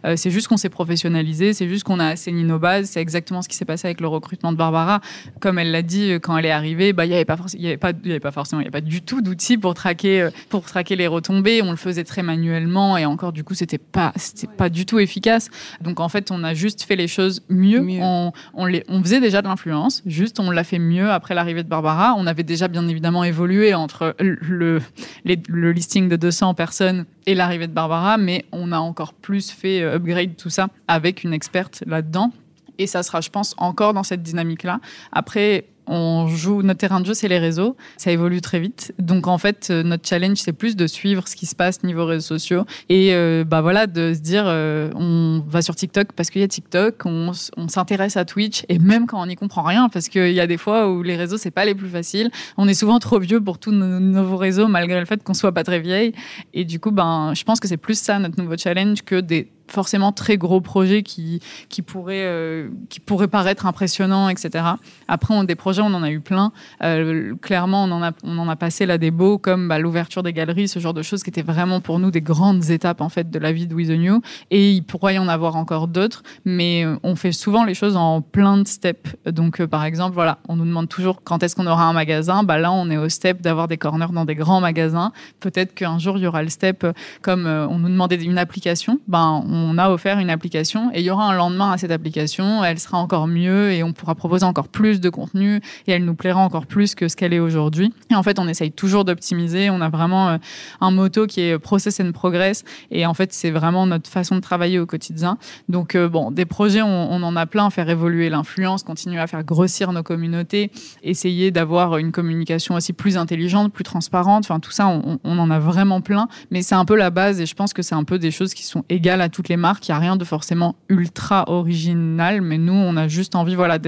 Euh, 0.06 0.16
c'est 0.16 0.30
juste 0.30 0.48
qu'on 0.48 0.56
s'est 0.56 0.70
professionnalisé, 0.70 1.54
c'est 1.54 1.68
juste 1.68 1.84
qu'on 1.84 2.00
a 2.00 2.10
assaini 2.10 2.44
nos 2.44 2.60
bases. 2.60 2.92
C'est 2.92 3.02
exactement 3.02 3.42
ce 3.42 3.50
qui 3.50 3.56
s'est 3.56 3.66
passé 3.66 3.88
avec 3.88 4.00
le 4.00 4.08
recrutement 4.08 4.52
de 4.52 4.58
Barbara. 4.58 5.02
Comme 5.40 5.58
elle 5.58 5.72
l'a 5.72 5.82
dit 5.82 6.12
quand 6.22 6.38
elle 6.38 6.46
est 6.46 6.52
arrivée, 6.52 6.94
bah 6.94 7.08
il 7.08 7.12
y 7.12 7.16
avait 7.16 7.26
pas 7.26 7.38
il 7.56 7.62
y 7.62 7.68
avait 7.68 7.78
pas 7.78 7.92
il 8.04 8.08
y 8.08 8.12
avait 8.12 8.20
pas 8.20 8.30
forcément 8.30 8.62
il 8.62 8.66
y 8.66 8.68
avait 8.68 8.72
pas 8.72 8.88
du 8.88 9.02
tout 9.02 9.22
d'outils 9.22 9.58
pour 9.58 9.74
traquer 9.74 10.22
euh, 10.22 10.30
pour 10.50 10.64
traquer 10.64 10.96
les 10.96 11.08
retombées. 11.08 11.64
On 11.64 11.72
le 11.72 11.76
faisait 11.76 12.04
très 12.04 12.22
manuellement 12.22 12.96
et 12.96 13.08
encore 13.08 13.32
du 13.32 13.44
coup 13.44 13.56
c'était 13.56 13.80
pas 13.80 14.14
c'était 14.16 14.46
pas 14.46 14.70
du 14.70 14.86
tout 14.86 15.00
efficace. 15.00 15.50
Donc 15.82 16.00
en 16.00 16.08
fait 16.08 16.30
on 16.30 16.44
a 16.44 16.54
juste 16.54 16.84
fait 16.84 16.98
les 16.98 17.08
choses 17.08 17.42
mieux. 17.50 17.84
On, 18.00 18.32
on, 18.54 18.66
les, 18.68 18.84
on 18.90 19.02
faisait 19.02 19.22
déjà 19.22 19.42
de 19.42 19.48
l'influence, 19.48 20.04
juste 20.06 20.40
on 20.40 20.52
l'a 20.52 20.64
fait 20.64 20.78
mieux 20.78 21.10
après 21.10 21.34
l'arrivée 21.34 21.64
de 21.64 21.68
Barbara. 21.68 22.14
On 22.16 22.28
avait 22.28 22.44
déjà 22.44 22.68
bien 22.68 22.88
évidemment 22.88 23.24
évolué 23.24 23.74
entre 23.74 24.16
le, 24.20 24.82
les, 25.26 25.42
le 25.48 25.69
le 25.70 25.74
listing 25.74 26.10
de 26.10 26.16
200 26.16 26.56
personnes 26.56 27.06
et 27.28 27.36
l'arrivée 27.36 27.68
de 27.68 27.74
Barbara, 27.74 28.18
mais 28.18 28.46
on 28.52 28.72
a 28.72 28.80
encore 28.80 29.14
plus 29.14 29.52
fait 29.52 29.82
euh, 29.82 29.96
upgrade 29.96 30.36
tout 30.36 30.50
ça 30.50 30.70
avec 30.88 31.24
une 31.24 31.32
experte 31.32 31.84
là-dedans. 31.86 32.32
Et 32.80 32.88
ça 32.88 33.04
sera, 33.04 33.22
je 33.22 33.30
pense, 33.30 33.54
encore 33.58 33.94
dans 33.94 34.02
cette 34.02 34.24
dynamique-là. 34.24 34.80
Après, 35.12 35.66
on 35.90 36.28
joue 36.28 36.62
notre 36.62 36.80
terrain 36.80 37.02
de 37.02 37.06
jeu, 37.06 37.16
c'est 37.16 37.28
les 37.28 37.40
réseaux. 37.40 37.76
Ça 37.98 38.12
évolue 38.12 38.42
très 38.42 38.60
vite. 38.60 38.94
Donc 39.00 39.28
en 39.28 39.40
fait, 39.40 39.70
euh, 39.72 39.82
notre 39.82 40.08
challenge, 40.08 40.38
c'est 40.38 40.54
plus 40.54 40.76
de 40.76 40.86
suivre 40.86 41.28
ce 41.28 41.36
qui 41.36 41.48
se 41.48 41.56
passe 41.56 41.84
niveau 41.84 42.06
réseaux 42.06 42.22
sociaux 42.22 42.66
et 42.90 43.14
euh, 43.14 43.44
bah 43.44 43.62
voilà 43.62 43.88
de 43.88 44.14
se 44.14 44.20
dire, 44.20 44.44
euh, 44.46 44.92
on 44.96 45.44
va 45.48 45.64
sur 45.64 45.76
TikTok 45.76 46.14
parce 46.14 46.30
qu'il 46.30 46.42
y 46.42 46.44
a 46.44 46.48
TikTok, 46.48 47.06
on, 47.06 47.34
s'intéresse 47.68 48.18
à 48.18 48.26
Twitch 48.26 48.66
et 48.70 48.78
même 48.78 49.08
quand 49.08 49.22
on 49.22 49.26
n'y 49.26 49.36
comprend 49.36 49.64
rien, 49.64 49.90
parce 49.90 50.10
qu'il 50.10 50.32
y 50.32 50.40
a 50.40 50.48
des 50.48 50.58
fois 50.58 50.92
où 50.92 51.02
les 51.02 51.16
réseaux 51.16 51.38
c'est 51.38 51.52
pas 51.52 51.66
les 51.66 51.74
plus 51.74 51.90
faciles. 51.90 52.30
On 52.58 52.68
est 52.68 52.74
souvent 52.76 53.00
trop 53.00 53.20
vieux 53.20 53.42
pour 53.42 53.58
tous 53.58 53.72
nos 53.72 54.00
nouveaux 54.00 54.38
réseaux 54.38 54.68
malgré 54.68 55.00
le 55.00 55.06
fait 55.06 55.24
qu'on 55.24 55.34
soit 55.34 55.54
pas 55.54 55.64
très 55.64 55.80
vieille. 55.80 56.14
Et 56.54 56.66
du 56.66 56.80
coup, 56.80 56.92
ben 56.92 57.34
je 57.36 57.44
pense 57.44 57.60
que 57.60 57.68
c'est 57.68 57.78
plus 57.78 58.00
ça 58.00 58.20
notre 58.20 58.40
nouveau 58.40 58.58
challenge 58.58 59.02
que 59.02 59.20
des 59.20 59.50
forcément 59.70 60.12
très 60.12 60.38
gros 60.38 60.62
projets 60.62 61.04
qui, 61.04 61.42
qui, 61.70 61.82
pourraient, 61.82 62.26
euh, 62.26 62.70
qui 62.90 63.00
pourraient 63.00 63.28
paraître 63.28 63.66
impressionnants, 63.66 64.30
etc. 64.30 64.66
Après, 65.08 65.34
on, 65.34 65.44
des 65.44 65.56
projets, 65.56 65.82
on 65.82 65.94
en 65.94 66.04
a 66.04 66.12
eu 66.12 66.20
plein. 66.20 66.52
Euh, 66.84 67.36
clairement, 67.42 67.84
on 67.84 67.92
en, 67.92 68.04
a, 68.04 68.12
on 68.24 68.38
en 68.38 68.50
a 68.50 68.56
passé 68.56 68.86
là 68.86 68.98
des 68.98 69.12
beaux, 69.12 69.38
comme 69.38 69.68
bah, 69.68 69.80
l'ouverture 69.80 70.24
des 70.24 70.34
galeries, 70.34 70.68
ce 70.68 70.80
genre 70.80 70.94
de 70.94 71.02
choses 71.02 71.24
qui 71.24 71.30
étaient 71.30 71.42
vraiment 71.42 71.82
pour 71.82 72.00
nous 72.00 72.12
des 72.12 72.22
grandes 72.22 72.70
étapes 72.70 73.02
en 73.02 73.10
fait 73.10 73.30
de 73.30 73.40
la 73.40 73.52
vie 73.52 73.68
de 73.68 73.76
We 73.76 73.88
the 73.88 73.92
New. 73.92 74.22
Et 74.52 74.72
il 74.72 74.82
pourrait 74.82 75.16
y 75.16 75.20
en 75.20 75.28
avoir 75.28 75.56
encore 75.56 75.88
d'autres, 75.88 76.24
mais 76.46 76.86
euh, 76.86 76.96
on 77.04 77.16
fait 77.16 77.32
souvent 77.32 77.64
les 77.64 77.74
choses 77.74 77.96
en 77.96 78.22
plein 78.22 78.58
de 78.58 78.68
steps. 78.68 79.16
Donc, 79.26 79.64
par 79.66 79.86
exemple, 79.86 80.14
voilà, 80.14 80.40
on 80.48 80.56
nous 80.56 80.66
demande 80.66 80.90
toujours 80.90 81.24
quand 81.24 81.44
est-ce 81.44 81.56
qu'on 81.56 81.68
aura 81.68 81.84
un 81.84 81.94
magasin. 81.94 82.44
Bah, 82.44 82.58
là, 82.58 82.72
on 82.72 82.90
est 82.90 82.98
au 82.98 83.10
step 83.10 83.42
d'avoir 83.42 83.68
des 83.68 83.78
corners 83.78 84.12
dans 84.14 84.26
des 84.26 84.36
grands 84.36 84.62
magasins. 84.62 85.12
Peut-être 85.40 85.74
qu'un 85.74 86.00
jour, 86.00 86.18
il 86.18 86.24
y 86.24 86.28
aura 86.28 86.44
le 86.44 86.50
step 86.50 86.86
comme 87.22 87.46
on 87.46 87.80
nous 87.80 87.90
demandait 87.90 88.16
une 88.16 88.38
application. 88.38 89.00
Ben, 89.08 89.44
on 89.48 89.59
on 89.60 89.78
a 89.78 89.90
offert 89.90 90.20
une 90.20 90.30
application 90.30 90.92
et 90.94 91.00
il 91.00 91.06
y 91.06 91.10
aura 91.10 91.26
un 91.26 91.36
lendemain 91.36 91.72
à 91.72 91.78
cette 91.78 91.92
application. 91.92 92.64
Elle 92.64 92.80
sera 92.80 92.98
encore 92.98 93.28
mieux 93.28 93.72
et 93.72 93.84
on 93.84 93.94
pourra 93.94 94.16
proposer 94.16 94.46
encore 94.46 94.68
plus 94.68 95.00
de 95.00 95.10
contenu 95.10 95.62
et 95.88 95.92
elle 95.92 96.06
nous 96.06 96.16
plaira 96.16 96.40
encore 96.40 96.66
plus 96.66 96.96
que 96.96 97.08
ce 97.08 97.16
qu'elle 97.16 97.34
est 97.34 97.40
aujourd'hui. 97.40 97.94
Et 98.10 98.16
en 98.16 98.24
fait, 98.24 98.40
on 98.40 98.48
essaye 98.48 98.72
toujours 98.72 99.06
d'optimiser. 99.06 99.70
On 99.70 99.82
a 99.82 99.90
vraiment 99.90 100.30
euh, 100.30 100.38
un 100.82 100.92
motto 100.92 101.28
qui 101.28 101.42
est 101.42 101.60
process 101.60 102.00
and 102.00 102.12
progress 102.12 102.64
et 102.92 103.06
en 103.06 103.14
fait, 103.14 103.34
c'est 103.34 103.52
vraiment 103.52 103.86
notre 103.86 104.10
façon 104.10 104.36
de 104.36 104.42
travailler 104.42 104.80
au 104.80 104.86
quotidien. 104.86 105.38
Donc, 105.68 105.96
euh, 105.96 106.08
bon, 106.08 106.32
des 106.32 106.46
projets, 106.46 106.82
on, 106.82 107.20
en 107.20 107.36
a 107.36 107.46
plein. 107.46 107.70
Faire 107.70 107.90
évoluer 107.90 108.30
l'influence, 108.30 108.84
continuer 108.84 109.20
à 109.20 109.28
faire 109.28 109.44
grossir 109.44 109.92
nos 109.92 110.04
communautés, 110.04 110.72
essayer 111.04 111.52
d'avoir 111.52 111.98
une 111.98 112.12
communication 112.12 112.76
aussi 112.76 112.94
plus 112.94 113.18
intelligente, 113.18 113.74
plus 113.74 113.84
transparente. 113.84 114.46
Enfin, 114.46 114.60
tout 114.60 114.72
ça, 114.72 114.88
on, 114.88 115.20
on 115.24 115.38
en 115.38 115.52
a 115.52 115.60
vraiment 115.60 116.02
plein. 116.02 116.28
Mais 116.52 116.62
c'est 116.62 116.76
un 116.76 116.86
peu 116.86 116.96
la 116.96 117.10
base 117.10 117.42
et 117.42 117.46
je 117.46 117.56
pense 117.56 117.74
que 117.74 117.82
c'est 117.82 117.96
un 117.96 118.04
peu 118.04 118.20
des 118.20 118.32
choses 118.32 118.54
qui 118.54 118.64
sont 118.64 118.84
égales 118.90 119.22
à 119.22 119.30
toutes 119.30 119.49
les 119.50 119.58
marque, 119.58 119.88
il 119.88 119.92
n'y 119.92 119.96
a 119.96 120.00
rien 120.00 120.16
de 120.16 120.24
forcément 120.24 120.76
ultra 120.88 121.50
original, 121.50 122.42
mais 122.42 122.58
nous, 122.58 122.74
on 122.74 122.96
a 122.96 123.08
juste 123.08 123.36
envie 123.36 123.56
voilà, 123.56 123.80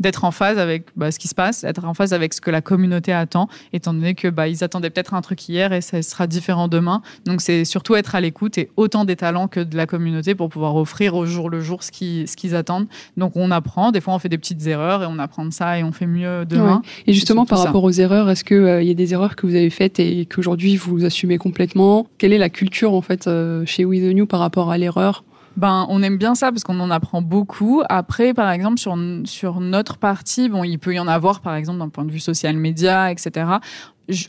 d'être 0.00 0.24
en 0.24 0.30
phase 0.30 0.58
avec 0.58 0.86
bah, 0.96 1.10
ce 1.10 1.18
qui 1.18 1.28
se 1.28 1.34
passe, 1.34 1.64
être 1.64 1.84
en 1.84 1.94
phase 1.94 2.12
avec 2.12 2.34
ce 2.34 2.40
que 2.40 2.50
la 2.50 2.60
communauté 2.60 3.12
attend, 3.12 3.48
étant 3.72 3.94
donné 3.94 4.14
que 4.14 4.28
bah, 4.28 4.48
ils 4.48 4.62
attendaient 4.64 4.90
peut-être 4.90 5.14
un 5.14 5.22
truc 5.22 5.48
hier 5.48 5.72
et 5.72 5.80
ça 5.80 6.02
sera 6.02 6.26
différent 6.26 6.68
demain. 6.68 7.02
Donc 7.24 7.40
c'est 7.40 7.64
surtout 7.64 7.94
être 7.94 8.14
à 8.14 8.20
l'écoute 8.20 8.58
et 8.58 8.70
autant 8.76 9.04
des 9.04 9.16
talents 9.16 9.48
que 9.48 9.60
de 9.60 9.76
la 9.76 9.86
communauté 9.86 10.34
pour 10.34 10.48
pouvoir 10.48 10.76
offrir 10.76 11.14
au 11.14 11.26
jour 11.26 11.50
le 11.50 11.60
jour 11.60 11.82
ce 11.82 11.90
qu'ils 11.90 12.28
ce 12.28 12.36
qu'ils 12.36 12.54
attendent. 12.54 12.86
Donc 13.16 13.36
on 13.36 13.50
apprend, 13.50 13.92
des 13.92 14.00
fois 14.00 14.14
on 14.14 14.18
fait 14.18 14.28
des 14.28 14.38
petites 14.38 14.66
erreurs 14.66 15.02
et 15.02 15.06
on 15.06 15.18
apprend 15.18 15.44
de 15.44 15.52
ça 15.52 15.78
et 15.78 15.84
on 15.84 15.92
fait 15.92 16.06
mieux 16.06 16.44
demain. 16.44 16.82
Et 17.06 17.12
justement 17.12 17.46
par 17.46 17.62
rapport 17.62 17.84
aux 17.84 17.92
erreurs, 17.92 18.28
est-ce 18.30 18.44
qu'il 18.44 18.56
euh, 18.56 18.82
y 18.82 18.90
a 18.90 18.94
des 18.94 19.12
erreurs 19.12 19.36
que 19.36 19.46
vous 19.46 19.54
avez 19.54 19.70
faites 19.70 19.98
et 19.98 20.26
qu'aujourd'hui 20.26 20.76
vous 20.76 21.04
assumez 21.04 21.38
complètement? 21.38 22.06
Quelle 22.18 22.32
est 22.32 22.38
la 22.38 22.50
culture 22.50 22.94
en 22.94 23.02
fait 23.02 23.26
euh, 23.26 23.64
chez 23.66 23.84
We 23.84 24.00
The 24.00 24.14
New 24.14 24.26
par 24.26 24.40
rapport 24.40 24.70
à 24.70 24.78
l'erreur? 24.78 25.24
Ben, 25.56 25.86
on 25.88 26.02
aime 26.02 26.18
bien 26.18 26.34
ça 26.34 26.50
parce 26.50 26.64
qu'on 26.64 26.80
en 26.80 26.90
apprend 26.90 27.22
beaucoup. 27.22 27.82
Après, 27.88 28.34
par 28.34 28.50
exemple, 28.50 28.78
sur, 28.78 28.96
sur 29.24 29.60
notre 29.60 29.96
partie, 29.96 30.48
bon, 30.48 30.64
il 30.64 30.78
peut 30.78 30.94
y 30.94 30.98
en 30.98 31.08
avoir, 31.08 31.40
par 31.40 31.54
exemple, 31.54 31.78
d'un 31.78 31.88
point 31.88 32.04
de 32.04 32.12
vue 32.12 32.20
social 32.20 32.56
média, 32.56 33.10
etc. 33.10 33.46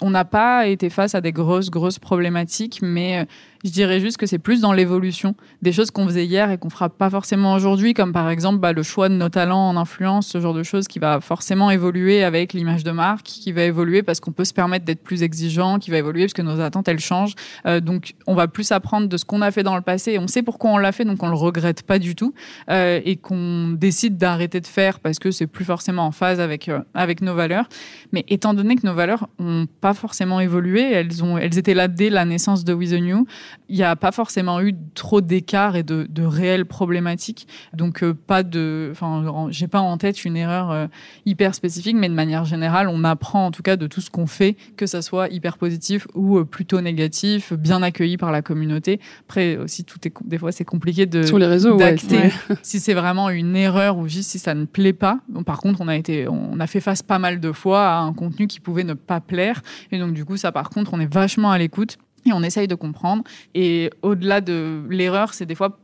On 0.02 0.10
n'a 0.10 0.26
pas 0.26 0.68
été 0.68 0.90
face 0.90 1.16
à 1.16 1.22
des 1.22 1.32
grosses, 1.32 1.70
grosses 1.70 2.00
problématiques, 2.00 2.80
mais 2.82 3.20
euh, 3.20 3.26
je 3.64 3.72
dirais 3.72 4.00
juste 4.00 4.18
que 4.18 4.26
c'est 4.26 4.40
plus 4.40 4.62
dans 4.62 4.74
l'évolution 4.74 5.36
des 5.62 5.72
choses 5.72 5.92
qu'on 5.92 6.06
faisait 6.06 6.26
hier 6.26 6.52
et 6.52 6.58
qu'on 6.58 6.70
fera 6.70 6.90
pas 6.90 7.10
forcément 7.10 7.54
aujourd'hui, 7.54 7.94
comme 7.94 8.14
par 8.14 8.30
exemple 8.30 8.60
bah, 8.60 8.74
le 8.74 8.84
choix 8.84 9.10
de 9.10 9.16
nos 9.16 9.30
talents 9.30 9.70
en 9.70 9.78
influence, 9.78 10.28
ce 10.28 10.40
genre 10.40 10.54
de 10.54 10.64
choses 10.64 10.88
qui 10.88 11.00
va 11.00 11.22
forcément 11.22 11.72
évoluer 11.72 12.24
avec 12.24 12.54
l'image 12.54 12.84
de 12.84 12.92
marque, 12.92 13.26
qui 13.26 13.52
va 13.52 13.64
évoluer 13.64 14.04
parce 14.04 14.20
qu'on 14.20 14.32
peut 14.32 14.46
se 14.46 14.54
permettre 14.54 14.86
d'être 14.86 15.04
plus 15.04 15.24
exigeant, 15.24 15.80
qui 15.80 15.92
va 15.92 15.98
évoluer 15.98 16.24
parce 16.24 16.34
que 16.34 16.42
nos 16.42 16.60
attentes 16.60 16.88
elles 16.88 17.00
changent. 17.00 17.36
Euh, 17.66 17.80
donc 17.80 18.14
on 18.28 18.36
va 18.36 18.48
plus 18.48 18.72
apprendre 18.72 19.08
de 19.08 19.18
ce 19.18 19.26
qu'on 19.26 19.42
a 19.42 19.52
fait 19.52 19.64
dans 19.64 19.76
le 19.76 19.82
passé 19.82 20.18
on 20.18 20.28
sait 20.28 20.44
pourquoi 20.44 20.72
on 20.72 20.78
l'a 20.78 20.92
fait, 20.92 21.06
donc 21.06 21.22
on 21.24 21.30
le 21.30 21.36
regrette 21.36 21.84
pas 21.84 22.00
du 22.00 22.16
tout 22.16 22.34
euh, 22.70 23.00
et 23.04 23.16
qu'on 23.16 23.70
décide 23.70 24.18
d'arrêter 24.18 24.62
de 24.62 24.68
faire 24.68 25.00
parce 25.00 25.20
que 25.20 25.32
c'est 25.32 25.48
plus 25.48 25.66
forcément 25.66 26.06
en 26.06 26.12
phase 26.12 26.40
avec 26.40 26.70
euh, 26.70 26.80
avec 26.94 27.22
nos 27.22 27.36
valeurs. 27.36 27.68
Mais 28.12 28.26
étant 28.28 28.54
donné 28.54 28.76
que 28.76 28.86
nos 28.86 28.94
valeurs 28.94 29.28
ont 29.40 29.68
pas 29.82 29.94
forcément 29.94 30.40
évolué, 30.40 30.82
elles 30.82 31.24
ont 31.24 31.38
elles 31.38 31.58
étaient 31.58 31.74
là 31.74 31.88
dès 31.88 32.10
la 32.10 32.26
naissance 32.26 32.64
de 32.64 32.74
With 32.74 32.92
the 32.92 33.02
New 33.02 33.26
il 33.70 33.76
n'y 33.76 33.84
a 33.84 33.96
pas 33.96 34.12
forcément 34.12 34.62
eu 34.62 34.76
trop 34.94 35.22
d'écart 35.22 35.76
et 35.76 35.84
de, 35.84 36.08
réelles 36.24 36.66
problématiques. 36.66 37.48
Donc, 37.74 38.04
euh, 38.04 38.14
pas 38.14 38.44
de. 38.44 38.90
Enfin, 38.92 39.48
j'ai 39.50 39.68
pas 39.68 39.80
en 39.80 39.98
tête 39.98 40.26
une 40.26 40.36
erreur 40.36 40.72
euh, 40.72 40.88
hyper 41.26 41.56
spécifique, 41.56 41.96
mais 41.96 42.10
de 42.10 42.14
manière 42.14 42.46
générale, 42.46 42.88
on 42.90 43.04
apprend 43.04 43.46
en 43.46 43.52
tout 43.52 43.64
cas 43.64 43.76
de 43.76 43.88
tout 43.88 44.02
ce 44.02 44.10
qu'on 44.10 44.28
fait, 44.28 44.56
que 44.76 44.86
ça 44.86 45.02
soit 45.02 45.30
hyper 45.30 45.58
positif 45.58 46.08
ou 46.16 46.38
euh, 46.38 46.46
plutôt 46.46 46.82
négatif, 46.82 47.54
bien 47.54 47.84
accueilli 47.84 48.18
par 48.18 48.32
la 48.32 48.42
communauté. 48.42 49.00
Après, 49.28 49.58
aussi, 49.58 49.84
tout 49.84 50.00
est, 50.08 50.14
des 50.26 50.38
fois, 50.38 50.52
c'est 50.52 50.66
compliqué 50.66 51.06
de. 51.06 51.24
Sur 51.24 51.40
les 51.40 51.46
réseaux, 51.46 51.78
d'acter 51.78 52.32
si 52.62 52.80
c'est 52.80 52.94
vraiment 52.94 53.30
une 53.30 53.56
erreur 53.56 53.98
ou 53.98 54.08
juste 54.08 54.30
si 54.30 54.40
ça 54.40 54.54
ne 54.54 54.66
plaît 54.66 54.94
pas. 54.94 55.20
par 55.46 55.60
contre, 55.60 55.82
on 55.82 55.88
a, 55.88 55.96
été, 55.96 56.28
on 56.28 56.60
a 56.60 56.68
fait 56.68 56.82
face 56.82 57.04
pas 57.04 57.20
mal 57.20 57.40
de 57.40 57.52
fois 57.52 57.88
à 57.88 58.00
un 58.00 58.14
contenu 58.14 58.48
qui 58.48 58.60
pouvait 58.60 58.84
ne 58.84 58.94
pas 58.94 59.22
plaire. 59.22 59.62
Et 59.92 60.00
donc, 60.00 60.14
du 60.14 60.26
coup, 60.26 60.38
ça, 60.38 60.52
par 60.52 60.70
contre, 60.70 60.94
on 60.94 61.00
est 61.00 61.14
vachement 61.14 61.52
à 61.52 61.58
l'écoute 61.58 61.98
on 62.34 62.44
essaye 62.44 62.68
de 62.68 62.76
comprendre. 62.76 63.24
Et 63.56 63.90
au-delà 64.02 64.42
de 64.42 64.84
l'erreur, 64.90 65.34
c'est 65.34 65.46
des 65.46 65.56
fois, 65.56 65.78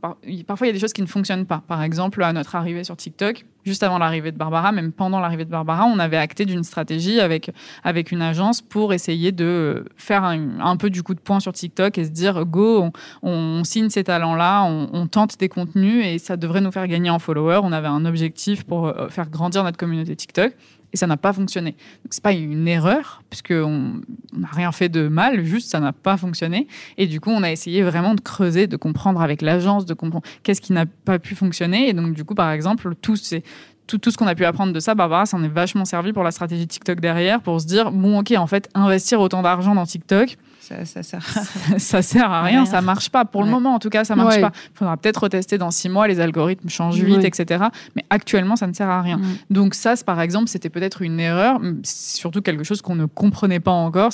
parfois 0.48 0.68
il 0.68 0.70
y 0.70 0.70
a 0.70 0.74
des 0.74 0.80
choses 0.80 0.94
qui 0.94 1.02
ne 1.02 1.08
fonctionnent 1.08 1.46
pas. 1.46 1.64
Par 1.68 1.84
exemple, 1.84 2.24
à 2.24 2.34
notre 2.34 2.56
arrivée 2.56 2.84
sur 2.84 2.96
TikTok, 2.96 3.46
juste 3.66 3.84
avant 3.84 3.98
l'arrivée 3.98 4.32
de 4.32 4.38
Barbara, 4.38 4.72
même 4.72 4.92
pendant 4.92 5.20
l'arrivée 5.20 5.46
de 5.46 5.50
Barbara, 5.50 5.86
on 5.86 6.00
avait 6.00 6.18
acté 6.18 6.46
d'une 6.46 6.64
stratégie 6.64 7.20
avec, 7.20 7.52
avec 7.84 8.12
une 8.12 8.22
agence 8.22 8.62
pour 8.62 8.94
essayer 8.94 9.32
de 9.32 9.86
faire 9.96 10.24
un, 10.24 10.78
peu 10.78 10.90
du 10.90 11.04
coup 11.04 11.14
de 11.14 11.20
poing 11.20 11.40
sur 11.40 11.54
TikTok 11.54 11.98
et 11.98 12.06
se 12.06 12.10
dire 12.10 12.46
go, 12.46 12.90
on, 13.22 13.64
signe 13.64 13.90
ces 13.90 14.04
talents-là, 14.04 14.64
on, 14.64 14.90
on, 14.94 15.08
tente 15.08 15.40
des 15.40 15.50
contenus 15.50 16.06
et 16.06 16.18
ça 16.18 16.38
devrait 16.38 16.62
nous 16.62 16.72
faire 16.72 16.88
gagner 16.88 17.10
en 17.10 17.20
followers. 17.20 17.62
On 17.64 17.72
avait 17.72 17.88
un 17.88 18.06
objectif 18.06 18.64
pour 18.64 18.88
euh, 18.88 19.10
faire 19.10 19.30
grandir 19.30 19.64
notre 19.64 19.78
communauté 19.78 20.16
TikTok 20.16 20.54
et 20.94 20.98
ça 20.98 21.08
n'a 21.08 21.18
pas 21.18 21.34
fonctionné. 21.34 21.72
Donc 21.72 22.12
c'est 22.12 22.24
pas 22.24 22.32
une 22.32 22.68
erreur 22.68 23.24
puisqu'on 23.30 24.02
n'a 24.34 24.48
rien 24.52 24.72
fait 24.72 24.90
de 24.90 25.08
mal, 25.08 25.44
juste 25.44 25.70
ça 25.70 25.80
n'a 25.80 25.92
pas 25.92 26.18
fonctionné. 26.18 26.68
Et 26.98 27.08
du 27.08 27.20
coup, 27.20 27.32
on 27.32 27.44
a 27.44 27.52
essayé 27.52 27.82
vraiment 27.82 28.16
de 28.16 28.22
creuser, 28.22 28.68
de 28.68 28.78
comprendre 28.78 29.22
avec 29.22 29.42
l'agence, 29.42 29.86
de 29.86 29.94
comprendre 29.94 30.26
qu'est-ce 30.44 30.62
qui 30.62 30.72
n'a 30.72 30.86
pas 30.86 31.20
pu 31.20 31.36
fonctionner. 31.36 31.90
Et 31.90 31.94
donc 31.94 32.14
du 32.14 32.24
coup, 32.24 32.36
par 32.36 32.52
exemple, 32.52 32.94
tout, 33.02 33.18
tout 33.88 34.12
ce 34.12 34.18
qu'on 34.18 34.28
a 34.28 34.36
pu 34.36 34.46
apprendre 34.46 34.72
de 34.72 34.80
ça, 34.80 34.94
Barbara, 34.96 35.26
ça 35.26 35.36
en 35.36 35.44
est 35.44 35.50
vachement 35.50 35.86
servi 35.86 36.14
pour 36.14 36.24
la 36.24 36.32
stratégie 36.32 36.68
TikTok 36.68 37.00
derrière, 37.00 37.42
pour 37.42 37.60
se 37.60 37.66
dire, 37.66 37.92
bon, 37.92 38.20
ok, 38.20 38.34
en 38.38 38.48
fait, 38.48 38.70
investir 38.76 39.20
autant 39.20 39.42
d'argent 39.42 39.76
dans 39.76 39.86
TikTok, 39.86 40.38
ça, 40.86 41.04
ça, 41.04 41.04
sert... 41.04 41.24
ça 41.78 42.02
sert 42.02 42.32
à 42.32 42.44
rien, 42.44 42.66
ça 42.66 42.82
marche 42.82 43.10
pas. 43.10 43.26
Pour 43.26 43.44
le 43.44 43.50
moment, 43.50 43.76
en 43.76 43.80
tout 43.80 43.90
cas, 43.90 44.04
ça 44.04 44.16
marche 44.16 44.40
pas. 44.42 44.52
Il 44.74 44.78
faudra 44.78 44.98
peut-être 44.98 45.24
retester 45.24 45.58
dans 45.58 45.72
six 45.72 45.90
mois, 45.90 46.08
les 46.08 46.20
algorithmes 46.20 46.70
changent 46.70 47.00
vite, 47.00 47.24
etc. 47.24 47.66
Mais 47.96 48.04
actuellement, 48.10 48.56
ça 48.56 48.68
ne 48.68 48.74
sert 48.74 48.90
à 48.90 49.02
rien. 49.02 49.20
Donc 49.50 49.74
ça, 49.74 49.94
par 50.06 50.22
exemple, 50.22 50.50
c'était 50.50 50.70
peut-être 50.70 51.02
une 51.02 51.20
erreur, 51.20 51.60
surtout 51.84 52.42
quelque 52.42 52.64
chose 52.64 52.82
qu'on 52.82 52.96
ne 52.96 53.06
comprenait 53.06 53.60
pas 53.60 53.72
encore. 53.72 54.12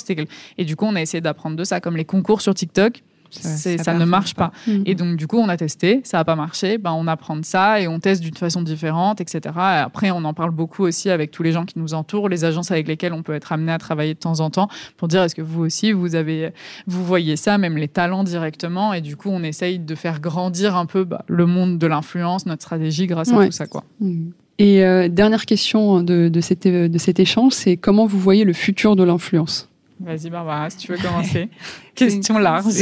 Et 0.58 0.64
du 0.64 0.76
coup, 0.76 0.86
on 0.86 0.96
a 0.96 1.00
essayé 1.00 1.20
d'apprendre 1.20 1.56
de 1.56 1.64
ça, 1.64 1.80
comme 1.80 1.96
les 1.96 2.04
concours 2.04 2.40
sur 2.40 2.54
TikTok 2.54 3.02
ça, 3.30 3.94
ne 3.94 4.04
marche 4.04 4.34
pas. 4.34 4.52
Mm. 4.66 4.82
Et 4.86 4.94
donc, 4.94 5.16
du 5.16 5.26
coup, 5.26 5.38
on 5.38 5.48
a 5.48 5.56
testé, 5.56 6.00
ça 6.04 6.18
n'a 6.18 6.24
pas 6.24 6.36
marché, 6.36 6.78
ben, 6.78 6.92
on 6.92 7.06
apprend 7.06 7.36
de 7.36 7.44
ça 7.44 7.80
et 7.80 7.88
on 7.88 8.00
teste 8.00 8.22
d'une 8.22 8.34
façon 8.34 8.62
différente, 8.62 9.20
etc. 9.20 9.54
après, 9.56 10.10
on 10.10 10.24
en 10.24 10.34
parle 10.34 10.50
beaucoup 10.50 10.84
aussi 10.84 11.10
avec 11.10 11.30
tous 11.30 11.42
les 11.42 11.52
gens 11.52 11.64
qui 11.64 11.78
nous 11.78 11.94
entourent, 11.94 12.28
les 12.28 12.44
agences 12.44 12.70
avec 12.70 12.88
lesquelles 12.88 13.12
on 13.12 13.22
peut 13.22 13.34
être 13.34 13.52
amené 13.52 13.72
à 13.72 13.78
travailler 13.78 14.14
de 14.14 14.18
temps 14.18 14.40
en 14.40 14.50
temps 14.50 14.68
pour 14.96 15.08
dire 15.08 15.22
est-ce 15.22 15.34
que 15.34 15.42
vous 15.42 15.62
aussi, 15.62 15.92
vous, 15.92 16.14
avez, 16.14 16.52
vous 16.86 17.04
voyez 17.04 17.36
ça, 17.36 17.58
même 17.58 17.76
les 17.76 17.88
talents 17.88 18.24
directement. 18.24 18.92
Et 18.92 19.00
du 19.00 19.16
coup, 19.16 19.30
on 19.30 19.42
essaye 19.42 19.78
de 19.78 19.94
faire 19.94 20.20
grandir 20.20 20.76
un 20.76 20.86
peu 20.86 21.04
bah, 21.04 21.24
le 21.28 21.46
monde 21.46 21.78
de 21.78 21.86
l'influence, 21.86 22.46
notre 22.46 22.62
stratégie 22.62 23.06
grâce 23.06 23.32
à 23.32 23.46
tout 23.46 23.52
ça. 23.52 23.66
Quoi. 23.66 23.84
Mm. 24.00 24.30
Et 24.58 24.84
euh, 24.84 25.08
dernière 25.08 25.46
question 25.46 26.02
de, 26.02 26.28
de 26.28 26.40
cet 26.40 27.18
échange, 27.18 27.52
c'est 27.52 27.78
comment 27.78 28.06
vous 28.06 28.18
voyez 28.18 28.44
le 28.44 28.52
futur 28.52 28.94
de 28.94 29.02
l'influence? 29.02 29.69
Vas-y 30.00 30.30
Barbara, 30.30 30.70
si 30.70 30.78
tu 30.78 30.92
veux 30.92 30.98
commencer. 31.02 31.48
question 31.94 32.38
large. 32.38 32.72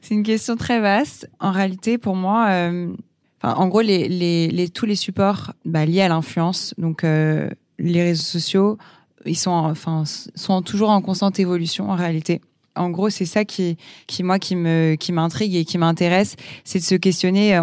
C'est 0.00 0.14
une 0.14 0.22
question 0.22 0.56
très 0.56 0.80
vaste. 0.80 1.28
En 1.40 1.50
réalité, 1.50 1.98
pour 1.98 2.14
moi, 2.14 2.46
euh, 2.50 2.94
en 3.42 3.66
gros, 3.66 3.80
les, 3.80 4.08
les, 4.08 4.68
tous 4.68 4.86
les 4.86 4.94
supports 4.94 5.52
bah, 5.64 5.84
liés 5.84 6.02
à 6.02 6.08
l'influence, 6.08 6.72
donc 6.78 7.02
euh, 7.02 7.50
les 7.78 8.02
réseaux 8.02 8.22
sociaux, 8.22 8.78
ils 9.26 9.36
sont, 9.36 9.50
enfin, 9.50 10.04
sont 10.06 10.62
toujours 10.62 10.90
en 10.90 11.02
constante 11.02 11.40
évolution 11.40 11.90
en 11.90 11.96
réalité. 11.96 12.40
En 12.76 12.90
gros, 12.90 13.10
c'est 13.10 13.26
ça 13.26 13.44
qui, 13.44 13.76
qui 14.06 14.22
moi, 14.22 14.38
qui 14.38 14.54
me, 14.54 14.94
qui 14.94 15.12
m'intrigue 15.12 15.56
et 15.56 15.64
qui 15.64 15.78
m'intéresse, 15.78 16.36
c'est 16.64 16.78
de 16.78 16.84
se 16.84 16.94
questionner 16.94 17.56
euh, 17.56 17.62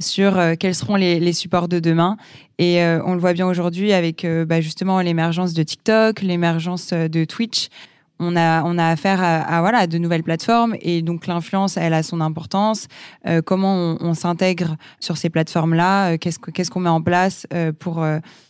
sur 0.00 0.40
quels 0.60 0.74
seront 0.76 0.94
les, 0.94 1.18
les, 1.18 1.32
supports 1.32 1.66
de 1.66 1.80
demain. 1.80 2.16
Et 2.58 2.80
on 3.04 3.14
le 3.14 3.20
voit 3.20 3.32
bien 3.32 3.48
aujourd'hui 3.48 3.92
avec 3.92 4.24
bah, 4.46 4.60
justement 4.60 5.00
l'émergence 5.00 5.54
de 5.54 5.62
TikTok, 5.64 6.22
l'émergence 6.22 6.92
de 6.92 7.24
Twitch 7.24 7.68
on 8.18 8.36
a 8.36 8.62
on 8.64 8.78
a 8.78 8.88
affaire 8.88 9.22
à, 9.22 9.60
voilà 9.60 9.86
de 9.86 9.98
nouvelles 9.98 10.22
plateformes 10.22 10.74
et 10.80 11.02
donc 11.02 11.26
l'influence 11.26 11.76
elle 11.76 11.94
a 11.94 12.02
son 12.02 12.20
importance. 12.20 12.88
Euh, 13.26 13.42
comment 13.42 13.96
on, 14.00 14.14
s'intègre 14.14 14.76
sur 15.00 15.16
ces 15.16 15.30
plateformes 15.30 15.74
là 15.74 16.12
euh, 16.12 16.16
qu'est-ce 16.18 16.70
qu'on 16.70 16.80
met 16.80 16.88
en 16.88 17.02
place 17.02 17.46
euh, 17.52 17.72
pour 17.72 18.04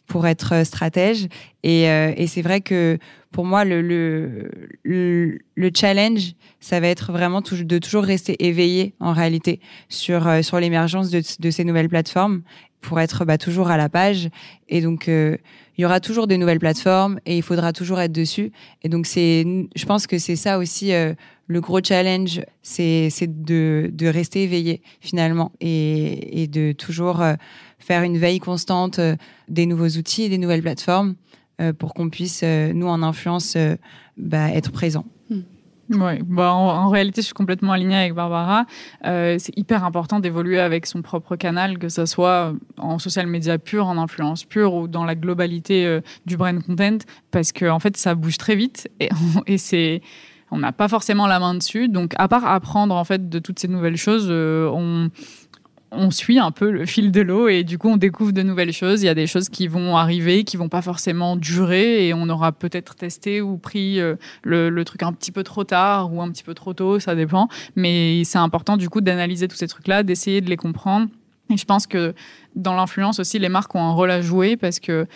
pour 0.06 0.26
être 0.26 0.64
stratège 0.64 1.28
et, 1.62 1.82
et 1.82 2.26
c'est 2.26 2.40
vrai 2.40 2.62
que 2.62 2.98
pour 3.30 3.44
moi 3.44 3.66
le, 3.66 3.82
le, 3.82 5.38
le 5.54 5.70
challenge 5.74 6.32
ça 6.60 6.80
va 6.80 6.88
être 6.88 7.12
vraiment 7.12 7.42
de 7.42 7.78
toujours 7.78 8.04
rester 8.04 8.46
éveillé 8.46 8.94
en 9.00 9.12
réalité 9.12 9.60
sur 9.90 10.42
sur 10.42 10.60
l'émergence 10.60 11.10
de, 11.10 11.20
de 11.40 11.50
ces 11.50 11.64
nouvelles 11.64 11.90
plateformes 11.90 12.40
pour 12.80 13.00
être 13.00 13.26
bah, 13.26 13.36
toujours 13.36 13.68
à 13.68 13.76
la 13.76 13.90
page 13.90 14.30
et 14.70 14.80
donc 14.80 15.10
il 15.78 15.82
y 15.82 15.84
aura 15.84 16.00
toujours 16.00 16.26
des 16.26 16.38
nouvelles 16.38 16.58
plateformes 16.58 17.20
et 17.24 17.36
il 17.36 17.42
faudra 17.42 17.72
toujours 17.72 18.00
être 18.00 18.10
dessus. 18.10 18.50
Et 18.82 18.88
donc, 18.88 19.06
c'est, 19.06 19.46
je 19.76 19.86
pense 19.86 20.08
que 20.08 20.18
c'est 20.18 20.34
ça 20.34 20.58
aussi 20.58 20.92
euh, 20.92 21.14
le 21.46 21.60
gros 21.60 21.78
challenge, 21.82 22.42
c'est, 22.62 23.10
de, 23.22 23.88
de 23.92 24.06
rester 24.08 24.42
éveillé 24.42 24.82
finalement 25.00 25.52
et, 25.60 26.42
et 26.42 26.48
de 26.48 26.72
toujours 26.72 27.22
euh, 27.22 27.34
faire 27.78 28.02
une 28.02 28.18
veille 28.18 28.40
constante 28.40 28.98
euh, 28.98 29.14
des 29.48 29.66
nouveaux 29.66 29.88
outils 29.88 30.24
et 30.24 30.28
des 30.28 30.38
nouvelles 30.38 30.62
plateformes 30.62 31.14
pour 31.80 31.92
qu'on 31.92 32.08
puisse, 32.08 32.44
nous, 32.44 32.86
en 32.86 33.02
influence, 33.02 33.56
bah, 34.16 34.48
être 34.52 34.70
présents. 34.70 35.06
Oui, 35.90 36.18
bah 36.26 36.52
en, 36.52 36.88
réalité, 36.90 37.22
je 37.22 37.26
suis 37.26 37.34
complètement 37.34 37.72
alignée 37.72 37.96
avec 37.96 38.14
Barbara. 38.14 38.66
Euh, 39.06 39.36
c'est 39.38 39.56
hyper 39.56 39.84
important 39.84 40.20
d'évoluer 40.20 40.60
avec 40.60 40.86
son 40.86 41.00
propre 41.00 41.36
canal, 41.36 41.78
que 41.78 41.88
ce 41.88 42.04
soit 42.04 42.52
en 42.76 42.98
social 42.98 43.26
media 43.26 43.58
pur, 43.58 43.86
en 43.86 43.96
influence 43.96 44.44
pure 44.44 44.74
ou 44.74 44.86
dans 44.86 45.04
la 45.04 45.14
globalité 45.14 45.86
euh, 45.86 46.00
du 46.26 46.36
brand 46.36 46.62
content, 46.62 46.98
parce 47.30 47.52
que 47.52 47.68
en 47.70 47.78
fait, 47.78 47.96
ça 47.96 48.14
bouge 48.14 48.36
très 48.36 48.54
vite 48.54 48.88
et, 49.00 49.58
c'est 49.58 50.02
on 50.50 50.58
n'a 50.58 50.72
pas 50.72 50.88
forcément 50.88 51.26
la 51.26 51.38
main 51.40 51.54
dessus. 51.54 51.88
Donc, 51.88 52.14
à 52.16 52.28
part 52.28 52.46
apprendre 52.46 52.94
en 52.94 53.04
fait 53.04 53.28
de 53.28 53.38
toutes 53.38 53.58
ces 53.58 53.68
nouvelles 53.68 53.96
choses, 53.96 54.28
euh, 54.30 54.70
on 54.72 55.10
on 55.90 56.10
suit 56.10 56.38
un 56.38 56.50
peu 56.50 56.70
le 56.70 56.86
fil 56.86 57.10
de 57.10 57.20
l'eau 57.20 57.48
et 57.48 57.64
du 57.64 57.78
coup 57.78 57.88
on 57.88 57.96
découvre 57.96 58.32
de 58.32 58.42
nouvelles 58.42 58.72
choses. 58.72 59.02
Il 59.02 59.06
y 59.06 59.10
a 59.10 59.14
des 59.14 59.26
choses 59.26 59.48
qui 59.48 59.68
vont 59.68 59.96
arriver, 59.96 60.44
qui 60.44 60.56
vont 60.56 60.68
pas 60.68 60.82
forcément 60.82 61.36
durer 61.36 62.06
et 62.06 62.14
on 62.14 62.28
aura 62.28 62.52
peut-être 62.52 62.94
testé 62.94 63.40
ou 63.40 63.56
pris 63.56 64.00
euh, 64.00 64.16
le, 64.42 64.82
truc 64.84 65.02
un 65.02 65.12
petit 65.12 65.32
peu 65.32 65.42
trop 65.42 65.64
tard 65.64 66.12
ou 66.12 66.22
un 66.22 66.30
petit 66.30 66.44
peu 66.44 66.54
trop 66.54 66.74
tôt, 66.74 66.98
ça 66.98 67.14
dépend. 67.14 67.48
Mais 67.76 68.22
c'est 68.24 68.38
important 68.38 68.76
du 68.76 68.88
coup 68.88 69.00
d'analyser 69.00 69.48
tous 69.48 69.56
ces 69.56 69.68
trucs-là, 69.68 70.02
d'essayer 70.02 70.40
de 70.40 70.50
les 70.50 70.56
comprendre. 70.56 71.08
Et 71.50 71.56
je 71.56 71.64
pense 71.64 71.86
que 71.86 72.14
dans 72.54 72.74
l'influence 72.74 73.20
aussi, 73.20 73.38
les 73.38 73.48
marques 73.48 73.74
ont 73.74 73.82
un 73.82 73.92
rôle 73.92 74.10
à 74.10 74.20
jouer 74.20 74.56
parce 74.56 74.80
que 74.80 75.06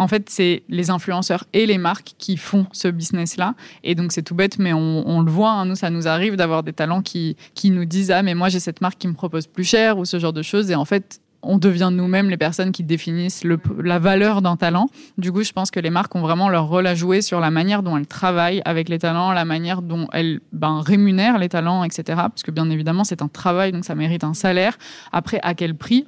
en 0.00 0.08
fait, 0.08 0.30
c'est 0.30 0.62
les 0.70 0.88
influenceurs 0.88 1.44
et 1.52 1.66
les 1.66 1.76
marques 1.76 2.14
qui 2.16 2.38
font 2.38 2.66
ce 2.72 2.88
business-là. 2.88 3.54
Et 3.84 3.94
donc, 3.94 4.12
c'est 4.12 4.22
tout 4.22 4.34
bête, 4.34 4.58
mais 4.58 4.72
on, 4.72 5.20
le 5.20 5.30
voit, 5.30 5.50
hein, 5.50 5.66
nous, 5.66 5.74
ça 5.74 5.90
nous 5.90 6.08
arrive 6.08 6.36
d'avoir 6.36 6.62
des 6.62 6.72
talents 6.72 7.02
qui, 7.02 7.36
qui 7.54 7.70
nous 7.70 7.84
disent 7.84 8.10
Ah, 8.10 8.22
mais 8.22 8.34
moi, 8.34 8.48
j'ai 8.48 8.60
cette 8.60 8.80
marque 8.80 8.96
qui 8.96 9.08
me 9.08 9.12
propose 9.12 9.46
plus 9.46 9.64
cher 9.64 9.98
ou 9.98 10.06
ce 10.06 10.18
genre 10.18 10.32
de 10.32 10.40
choses. 10.40 10.70
Et 10.70 10.74
en 10.74 10.86
fait, 10.86 11.20
on 11.42 11.58
devient 11.58 11.90
nous-mêmes 11.92 12.28
les 12.28 12.36
personnes 12.36 12.72
qui 12.72 12.82
définissent 12.82 13.44
la 13.82 13.98
valeur 13.98 14.42
d'un 14.42 14.56
talent. 14.56 14.88
Du 15.18 15.32
coup, 15.32 15.42
je 15.42 15.52
pense 15.52 15.70
que 15.70 15.80
les 15.80 15.90
marques 15.90 16.14
ont 16.14 16.20
vraiment 16.20 16.48
leur 16.48 16.66
rôle 16.68 16.86
à 16.86 16.94
jouer 16.94 17.22
sur 17.22 17.40
la 17.40 17.50
manière 17.50 17.82
dont 17.82 17.96
elles 17.96 18.06
travaillent 18.06 18.62
avec 18.64 18.88
les 18.88 18.98
talents, 18.98 19.32
la 19.32 19.44
manière 19.44 19.82
dont 19.82 20.06
elles 20.12 20.40
ben, 20.52 20.80
rémunèrent 20.80 21.38
les 21.38 21.48
talents, 21.48 21.84
etc. 21.84 22.02
Parce 22.06 22.42
que 22.42 22.50
bien 22.50 22.68
évidemment, 22.70 23.04
c'est 23.04 23.22
un 23.22 23.28
travail, 23.28 23.72
donc 23.72 23.84
ça 23.84 23.94
mérite 23.94 24.24
un 24.24 24.34
salaire. 24.34 24.76
Après, 25.12 25.40
à 25.42 25.54
quel 25.54 25.74
prix? 25.74 26.06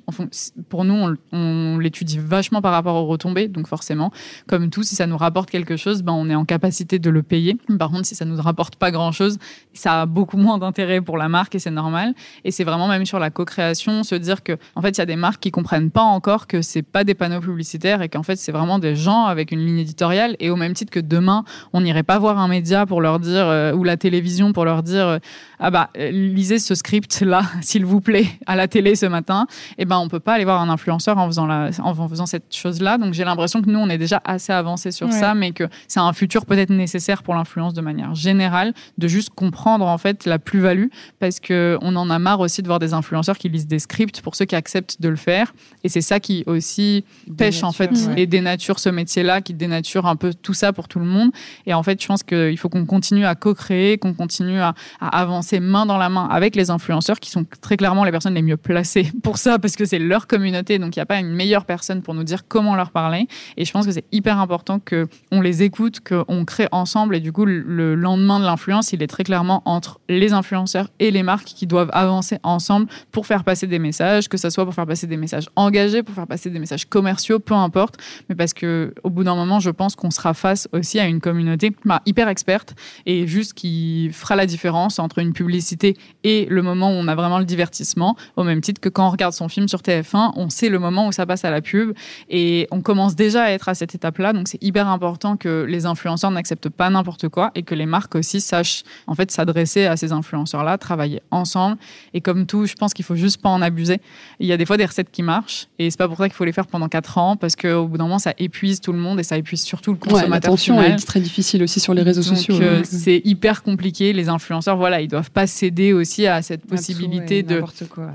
Pour 0.68 0.84
nous, 0.84 1.16
on, 1.32 1.78
l'étudie 1.78 2.18
vachement 2.18 2.60
par 2.60 2.72
rapport 2.72 2.96
aux 2.96 3.06
retombées. 3.06 3.48
Donc 3.48 3.66
forcément, 3.66 4.12
comme 4.46 4.70
tout, 4.70 4.82
si 4.82 4.94
ça 4.94 5.06
nous 5.06 5.16
rapporte 5.16 5.50
quelque 5.50 5.76
chose, 5.76 6.02
ben, 6.02 6.12
on 6.12 6.28
est 6.28 6.34
en 6.34 6.44
capacité 6.44 6.98
de 6.98 7.10
le 7.10 7.22
payer. 7.22 7.56
Par 7.78 7.90
contre, 7.90 8.06
si 8.06 8.14
ça 8.14 8.24
ne 8.24 8.34
nous 8.34 8.42
rapporte 8.42 8.76
pas 8.76 8.90
grand-chose, 8.90 9.38
ça 9.72 10.02
a 10.02 10.06
beaucoup 10.06 10.36
moins 10.36 10.58
d'intérêt 10.58 11.00
pour 11.00 11.16
la 11.16 11.28
marque 11.28 11.54
et 11.54 11.58
c'est 11.58 11.70
normal. 11.70 12.14
Et 12.44 12.50
c'est 12.50 12.64
vraiment 12.64 12.88
même 12.88 13.06
sur 13.06 13.18
la 13.18 13.30
co-création, 13.30 14.02
se 14.02 14.14
dire 14.14 14.42
que 14.42 14.58
en 14.74 14.82
fait, 14.82 14.90
il 14.90 14.98
y 14.98 15.00
a 15.00 15.06
des 15.06 15.16
marques 15.22 15.40
qui 15.40 15.50
comprennent 15.50 15.90
pas 15.90 16.02
encore 16.02 16.46
que 16.46 16.60
c'est 16.60 16.82
pas 16.82 17.04
des 17.04 17.14
panneaux 17.14 17.40
publicitaires 17.40 18.02
et 18.02 18.08
qu'en 18.08 18.22
fait 18.22 18.36
c'est 18.36 18.52
vraiment 18.52 18.78
des 18.78 18.94
gens 18.94 19.24
avec 19.24 19.52
une 19.52 19.64
ligne 19.64 19.78
éditoriale 19.78 20.36
et 20.40 20.50
au 20.50 20.56
même 20.56 20.74
titre 20.74 20.92
que 20.92 21.00
demain 21.00 21.44
on 21.72 21.80
n'irait 21.80 22.02
pas 22.02 22.18
voir 22.18 22.38
un 22.38 22.48
média 22.48 22.84
pour 22.84 23.00
leur 23.00 23.20
dire 23.20 23.46
euh, 23.46 23.72
ou 23.72 23.84
la 23.84 23.96
télévision 23.96 24.52
pour 24.52 24.64
leur 24.64 24.82
dire 24.82 25.06
euh, 25.06 25.18
ah 25.58 25.70
bah 25.70 25.88
euh, 25.96 26.10
lisez 26.10 26.58
ce 26.58 26.74
script 26.74 27.20
là 27.20 27.42
s'il 27.62 27.86
vous 27.86 28.00
plaît 28.00 28.26
à 28.46 28.56
la 28.56 28.68
télé 28.68 28.96
ce 28.96 29.06
matin 29.06 29.46
et 29.78 29.82
eh 29.82 29.84
ben 29.84 29.98
on 29.98 30.08
peut 30.08 30.20
pas 30.20 30.34
aller 30.34 30.44
voir 30.44 30.60
un 30.60 30.68
influenceur 30.68 31.16
en 31.16 31.26
faisant 31.26 31.46
la, 31.46 31.70
en 31.82 32.08
faisant 32.08 32.26
cette 32.26 32.54
chose 32.54 32.82
là 32.82 32.98
donc 32.98 33.14
j'ai 33.14 33.24
l'impression 33.24 33.62
que 33.62 33.70
nous 33.70 33.78
on 33.78 33.88
est 33.88 33.98
déjà 33.98 34.20
assez 34.24 34.52
avancé 34.52 34.90
sur 34.90 35.10
ça 35.12 35.34
mais 35.34 35.52
que 35.52 35.64
c'est 35.88 36.00
un 36.00 36.12
futur 36.12 36.44
peut-être 36.44 36.70
nécessaire 36.70 37.22
pour 37.22 37.34
l'influence 37.34 37.72
de 37.72 37.80
manière 37.80 38.14
générale 38.14 38.74
de 38.98 39.08
juste 39.08 39.30
comprendre 39.30 39.86
en 39.86 39.98
fait 39.98 40.26
la 40.26 40.38
plus-value 40.38 40.88
parce 41.20 41.40
que 41.40 41.78
on 41.80 41.94
en 41.96 42.10
a 42.10 42.18
marre 42.18 42.40
aussi 42.40 42.62
de 42.62 42.66
voir 42.66 42.78
des 42.78 42.92
influenceurs 42.92 43.38
qui 43.38 43.48
lisent 43.48 43.66
des 43.66 43.78
scripts. 43.78 44.20
Pour 44.22 44.34
ceux 44.34 44.44
qui 44.44 44.54
acceptent 44.54 45.00
de 45.00 45.11
le 45.12 45.16
faire 45.16 45.54
et 45.84 45.88
c'est 45.88 46.00
ça 46.00 46.18
qui 46.18 46.42
aussi 46.46 47.04
pêche 47.36 47.62
en 47.62 47.72
fait 47.72 47.90
et 48.16 48.26
dénature 48.26 48.78
ce 48.78 48.88
métier 48.88 49.22
là 49.22 49.40
qui 49.40 49.54
dénature 49.54 50.06
un 50.06 50.16
peu 50.16 50.34
tout 50.34 50.54
ça 50.54 50.72
pour 50.72 50.88
tout 50.88 50.98
le 50.98 51.04
monde 51.04 51.30
et 51.66 51.74
en 51.74 51.82
fait 51.82 52.02
je 52.02 52.06
pense 52.06 52.22
qu'il 52.22 52.58
faut 52.58 52.68
qu'on 52.68 52.86
continue 52.86 53.24
à 53.24 53.34
co-créer 53.36 53.98
qu'on 53.98 54.14
continue 54.14 54.60
à, 54.60 54.74
à 55.00 55.20
avancer 55.20 55.60
main 55.60 55.86
dans 55.86 55.98
la 55.98 56.08
main 56.08 56.28
avec 56.30 56.56
les 56.56 56.70
influenceurs 56.70 57.20
qui 57.20 57.30
sont 57.30 57.46
très 57.60 57.76
clairement 57.76 58.04
les 58.04 58.10
personnes 58.10 58.34
les 58.34 58.42
mieux 58.42 58.56
placées 58.56 59.10
pour 59.22 59.38
ça 59.38 59.58
parce 59.58 59.76
que 59.76 59.84
c'est 59.84 59.98
leur 59.98 60.26
communauté. 60.26 60.78
Donc 60.78 60.96
il 60.96 60.98
n'y 60.98 61.02
a 61.02 61.06
pas 61.06 61.18
une 61.18 61.30
meilleure 61.30 61.64
personne 61.64 62.02
pour 62.02 62.14
nous 62.14 62.24
dire 62.24 62.46
comment 62.48 62.74
leur 62.74 62.90
parler. 62.90 63.26
Et 63.56 63.64
je 63.64 63.72
pense 63.72 63.86
que 63.86 63.92
c'est 63.92 64.04
hyper 64.12 64.38
important 64.38 64.78
que 64.78 65.08
on 65.30 65.40
les 65.40 65.62
écoute, 65.62 66.00
qu'on 66.00 66.44
crée 66.44 66.68
ensemble. 66.72 67.16
Et 67.16 67.20
du 67.20 67.32
coup, 67.32 67.44
le 67.44 67.94
lendemain 67.94 68.40
de 68.40 68.44
l'influence, 68.44 68.92
il 68.92 69.02
est 69.02 69.06
très 69.06 69.24
clairement 69.24 69.62
entre 69.64 70.00
les 70.08 70.32
influenceurs 70.32 70.88
et 70.98 71.10
les 71.10 71.22
marques 71.22 71.46
qui 71.46 71.66
doivent 71.66 71.90
avancer 71.92 72.38
ensemble 72.42 72.86
pour 73.10 73.26
faire 73.26 73.44
passer 73.44 73.66
des 73.66 73.78
messages, 73.78 74.28
que 74.28 74.36
ce 74.36 74.50
soit 74.50 74.64
pour 74.64 74.74
faire 74.74 74.86
passer 74.86 75.01
des 75.06 75.16
messages 75.16 75.48
engagés, 75.56 76.02
pour 76.02 76.14
faire 76.14 76.26
passer 76.26 76.50
des 76.50 76.58
messages 76.58 76.86
commerciaux, 76.86 77.38
peu 77.38 77.54
importe. 77.54 77.96
Mais 78.28 78.34
parce 78.34 78.54
que 78.54 78.94
au 79.02 79.10
bout 79.10 79.24
d'un 79.24 79.34
moment, 79.34 79.60
je 79.60 79.70
pense 79.70 79.94
qu'on 79.94 80.10
sera 80.10 80.34
face 80.34 80.68
aussi 80.72 80.98
à 80.98 81.06
une 81.06 81.20
communauté 81.20 81.72
bah, 81.84 82.02
hyper 82.06 82.28
experte 82.28 82.74
et 83.06 83.26
juste 83.26 83.54
qui 83.54 84.10
fera 84.12 84.36
la 84.36 84.46
différence 84.46 84.98
entre 84.98 85.18
une 85.18 85.32
publicité 85.32 85.96
et 86.24 86.46
le 86.48 86.62
moment 86.62 86.90
où 86.90 86.94
on 86.94 87.08
a 87.08 87.14
vraiment 87.14 87.38
le 87.38 87.44
divertissement, 87.44 88.16
au 88.36 88.44
même 88.44 88.60
titre 88.60 88.80
que 88.80 88.88
quand 88.88 89.06
on 89.06 89.10
regarde 89.10 89.32
son 89.32 89.48
film 89.48 89.68
sur 89.68 89.80
TF1, 89.80 90.32
on 90.36 90.50
sait 90.50 90.68
le 90.68 90.78
moment 90.78 91.06
où 91.06 91.12
ça 91.12 91.26
passe 91.26 91.44
à 91.44 91.50
la 91.50 91.60
pub 91.60 91.92
et 92.28 92.68
on 92.70 92.80
commence 92.80 93.14
déjà 93.14 93.44
à 93.44 93.50
être 93.50 93.68
à 93.68 93.74
cette 93.74 93.94
étape-là. 93.94 94.32
Donc 94.32 94.48
c'est 94.48 94.62
hyper 94.62 94.88
important 94.88 95.36
que 95.36 95.66
les 95.68 95.86
influenceurs 95.86 96.30
n'acceptent 96.30 96.68
pas 96.68 96.90
n'importe 96.90 97.28
quoi 97.28 97.50
et 97.54 97.62
que 97.62 97.74
les 97.74 97.86
marques 97.86 98.14
aussi 98.14 98.40
sachent 98.40 98.84
en 99.06 99.14
fait 99.14 99.30
s'adresser 99.30 99.86
à 99.86 99.96
ces 99.96 100.12
influenceurs-là, 100.12 100.78
travailler 100.78 101.22
ensemble. 101.30 101.76
Et 102.14 102.20
comme 102.20 102.46
tout, 102.46 102.66
je 102.66 102.74
pense 102.74 102.94
qu'il 102.94 103.04
faut 103.04 103.16
juste 103.16 103.40
pas 103.40 103.48
en 103.48 103.62
abuser. 103.62 104.00
Il 104.40 104.46
y 104.46 104.52
a 104.52 104.56
des 104.56 104.66
fois 104.66 104.76
des, 104.76 104.86
recettes 104.92 105.10
qui 105.10 105.22
marchent. 105.22 105.68
Et 105.78 105.90
c'est 105.90 105.98
pas 105.98 106.08
pour 106.08 106.18
ça 106.18 106.28
qu'il 106.28 106.34
faut 106.34 106.44
les 106.44 106.52
faire 106.52 106.66
pendant 106.66 106.88
4 106.88 107.18
ans, 107.18 107.36
parce 107.36 107.56
qu'au 107.56 107.86
bout 107.86 107.98
d'un 107.98 108.04
moment, 108.04 108.18
ça 108.18 108.34
épuise 108.38 108.80
tout 108.80 108.92
le 108.92 108.98
monde 108.98 109.18
et 109.20 109.22
ça 109.22 109.36
épuise 109.36 109.62
surtout 109.62 109.92
le 109.92 109.98
consommateur. 109.98 110.52
Ouais, 110.52 110.90
est 110.90 111.06
très 111.06 111.20
difficile 111.20 111.62
aussi 111.62 111.80
sur 111.80 111.94
les 111.94 112.02
réseaux 112.02 112.22
sociaux. 112.22 112.54
Euh, 112.60 112.82
c'est 112.84 113.22
hyper 113.24 113.62
compliqué. 113.62 114.12
Les 114.12 114.28
influenceurs, 114.28 114.76
voilà, 114.76 115.00
ils 115.00 115.08
doivent 115.08 115.30
pas 115.30 115.46
céder 115.46 115.92
aussi 115.92 116.26
à 116.26 116.42
cette 116.42 116.66
possibilité 116.66 117.42
de 117.42 117.62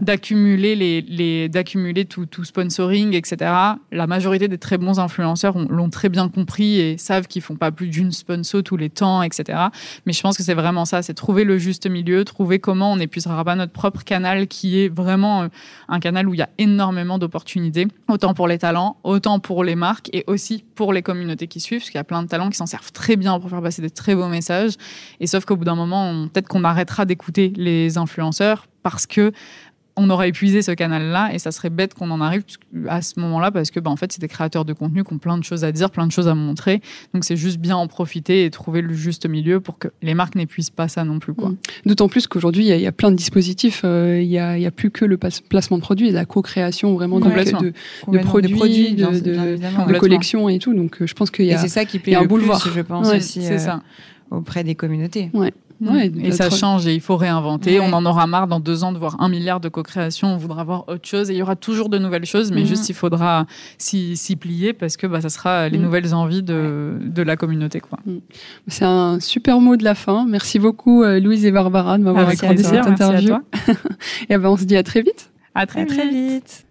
d'accumuler 0.01 0.75
les, 0.75 1.01
les 1.01 1.49
d'accumuler 1.49 2.05
tout, 2.05 2.25
tout, 2.25 2.43
sponsoring, 2.43 3.13
etc. 3.13 3.51
La 3.91 4.07
majorité 4.07 4.47
des 4.47 4.57
très 4.57 4.77
bons 4.77 4.99
influenceurs 4.99 5.57
l'ont 5.57 5.89
très 5.89 6.09
bien 6.09 6.29
compris 6.29 6.79
et 6.79 6.97
savent 6.97 7.27
qu'ils 7.27 7.41
font 7.41 7.55
pas 7.55 7.71
plus 7.71 7.87
d'une 7.87 8.11
sponsor 8.11 8.63
tous 8.63 8.77
les 8.77 8.89
temps, 8.89 9.21
etc. 9.21 9.59
Mais 10.05 10.13
je 10.13 10.21
pense 10.21 10.37
que 10.37 10.43
c'est 10.43 10.53
vraiment 10.53 10.85
ça, 10.85 11.01
c'est 11.01 11.13
trouver 11.13 11.43
le 11.43 11.57
juste 11.57 11.89
milieu, 11.89 12.23
trouver 12.23 12.59
comment 12.59 12.91
on 12.91 12.99
épuisera 12.99 13.43
pas 13.43 13.55
notre 13.55 13.71
propre 13.71 14.03
canal 14.03 14.47
qui 14.47 14.79
est 14.79 14.89
vraiment 14.89 15.43
euh, 15.43 15.47
un 15.87 15.99
canal 15.99 16.27
où 16.27 16.33
il 16.33 16.37
y 16.37 16.43
a 16.43 16.49
énormément 16.57 16.66
d'opportunités, 17.19 17.87
autant 18.07 18.33
pour 18.33 18.47
les 18.47 18.57
talents, 18.57 18.97
autant 19.03 19.39
pour 19.39 19.63
les 19.63 19.75
marques 19.75 20.09
et 20.13 20.23
aussi 20.27 20.65
pour 20.75 20.93
les 20.93 21.01
communautés 21.01 21.47
qui 21.47 21.59
suivent, 21.59 21.79
parce 21.79 21.89
qu'il 21.89 21.97
y 21.97 22.01
a 22.01 22.03
plein 22.03 22.23
de 22.23 22.27
talents 22.27 22.49
qui 22.49 22.57
s'en 22.57 22.65
servent 22.65 22.91
très 22.91 23.15
bien 23.15 23.39
pour 23.39 23.49
faire 23.49 23.61
passer 23.61 23.81
des 23.81 23.89
très 23.89 24.15
beaux 24.15 24.27
messages. 24.27 24.73
Et 25.19 25.27
sauf 25.27 25.45
qu'au 25.45 25.55
bout 25.55 25.65
d'un 25.65 25.75
moment, 25.75 26.27
peut-être 26.27 26.47
qu'on 26.47 26.63
arrêtera 26.63 27.05
d'écouter 27.05 27.53
les 27.55 27.97
influenceurs 27.97 28.67
parce 28.83 29.05
que 29.05 29.31
on 29.97 30.09
aura 30.09 30.27
épuisé 30.27 30.61
ce 30.61 30.71
canal-là 30.71 31.31
et 31.33 31.39
ça 31.39 31.51
serait 31.51 31.69
bête 31.69 31.93
qu'on 31.93 32.11
en 32.11 32.21
arrive 32.21 32.43
à 32.87 33.01
ce 33.01 33.19
moment-là 33.19 33.51
parce 33.51 33.71
que 33.71 33.79
bah, 33.79 33.89
en 33.89 33.95
fait 33.95 34.13
c'est 34.13 34.21
des 34.21 34.27
créateurs 34.27 34.63
de 34.63 34.73
contenu 34.73 35.03
qui 35.03 35.13
ont 35.13 35.17
plein 35.17 35.37
de 35.37 35.43
choses 35.43 35.63
à 35.63 35.71
dire, 35.71 35.89
plein 35.89 36.05
de 36.05 36.11
choses 36.11 36.27
à 36.27 36.35
montrer. 36.35 36.81
Donc 37.13 37.25
c'est 37.25 37.35
juste 37.35 37.57
bien 37.57 37.75
en 37.75 37.87
profiter 37.87 38.45
et 38.45 38.49
trouver 38.51 38.81
le 38.81 38.93
juste 38.93 39.27
milieu 39.27 39.59
pour 39.59 39.77
que 39.79 39.89
les 40.01 40.13
marques 40.13 40.35
n'épuisent 40.35 40.69
pas 40.69 40.87
ça 40.87 41.03
non 41.03 41.19
plus. 41.19 41.33
quoi. 41.33 41.49
Mm. 41.49 41.57
D'autant 41.87 42.07
plus 42.07 42.27
qu'aujourd'hui 42.27 42.67
il 42.67 42.79
y, 42.79 42.87
a 42.87 42.91
plein 42.91 43.11
de 43.11 43.15
dispositifs, 43.15 43.81
euh, 43.83 44.21
il 44.21 44.29
n'y 44.29 44.37
a, 44.37 44.71
plus 44.71 44.91
que 44.91 45.05
le 45.05 45.17
placement 45.17 45.77
de 45.77 45.81
produits, 45.81 46.07
il 46.07 46.13
y 46.13 46.15
a 46.15 46.19
la 46.19 46.25
co-création 46.25 46.93
vraiment 46.93 47.19
de, 47.19 47.25
de, 47.25 48.19
produits, 48.19 48.93
de, 48.95 49.97
collections 49.97 50.49
et 50.49 50.59
tout. 50.59 50.73
Donc 50.73 51.01
euh, 51.01 51.07
je 51.07 51.13
pense 51.13 51.31
qu'il 51.31 51.45
y 51.45 51.53
a, 51.53 51.57
c'est 51.57 51.67
ça 51.67 51.85
qui 51.85 51.99
plaît 51.99 52.15
un 52.15 52.25
boulevard, 52.25 52.65
je 52.73 52.81
pense 52.81 53.11
aussi, 53.11 53.45
euh, 53.47 53.57
ça. 53.57 53.81
auprès 54.29 54.63
des 54.63 54.75
communautés. 54.75 55.31
Ouais. 55.33 55.53
Mm. 55.79 56.25
et 56.25 56.31
ça 56.31 56.49
change 56.49 56.87
et 56.87 56.93
il 56.93 57.01
faut 57.01 57.17
réinventer. 57.17 57.79
On 57.79 57.93
en 57.93 58.05
aura 58.05 58.27
marre 58.27 58.47
dans 58.47 58.59
deux 58.59 58.83
ans 58.83 58.91
de 58.91 58.97
voir 58.97 59.17
un 59.19 59.29
milliard 59.29 59.59
de 59.59 59.69
co-création. 59.69 60.27
On 60.33 60.37
voudra 60.37 60.63
voir 60.63 60.85
autre 60.87 61.07
chose 61.07 61.29
et 61.29 61.33
il 61.33 61.37
y 61.37 61.41
aura 61.41 61.55
toujours 61.55 61.89
de 61.89 61.97
nouvelles 61.97 62.25
choses, 62.25 62.51
mais 62.51 62.63
mm. 62.63 62.65
juste 62.65 62.89
il 62.89 62.95
faudra 62.95 63.45
s'y 63.77 64.35
plier 64.39 64.73
parce 64.73 64.97
que 64.97 65.07
bah, 65.07 65.21
ça 65.21 65.29
sera 65.29 65.69
les 65.69 65.77
mm. 65.77 65.81
nouvelles 65.81 66.13
envies 66.13 66.43
de, 66.43 66.97
de 67.01 67.21
la 67.21 67.35
communauté. 67.35 67.79
quoi. 67.79 67.99
C'est 68.67 68.85
un 68.85 69.19
super 69.19 69.59
mot 69.59 69.75
de 69.75 69.83
la 69.83 69.95
fin. 69.95 70.25
Merci 70.27 70.59
beaucoup 70.59 71.03
euh, 71.03 71.19
Louise 71.19 71.45
et 71.45 71.51
Barbara 71.51 71.97
de 71.97 72.03
m'avoir 72.03 72.27
accordé 72.27 72.63
cette 72.63 72.85
interview. 72.85 73.35
et 74.29 74.37
ben, 74.37 74.49
on 74.49 74.57
se 74.57 74.65
dit 74.65 74.77
à 74.77 74.83
très 74.83 75.01
vite. 75.01 75.31
À 75.55 75.65
très, 75.65 75.85
très 75.85 76.07
vite. 76.09 76.66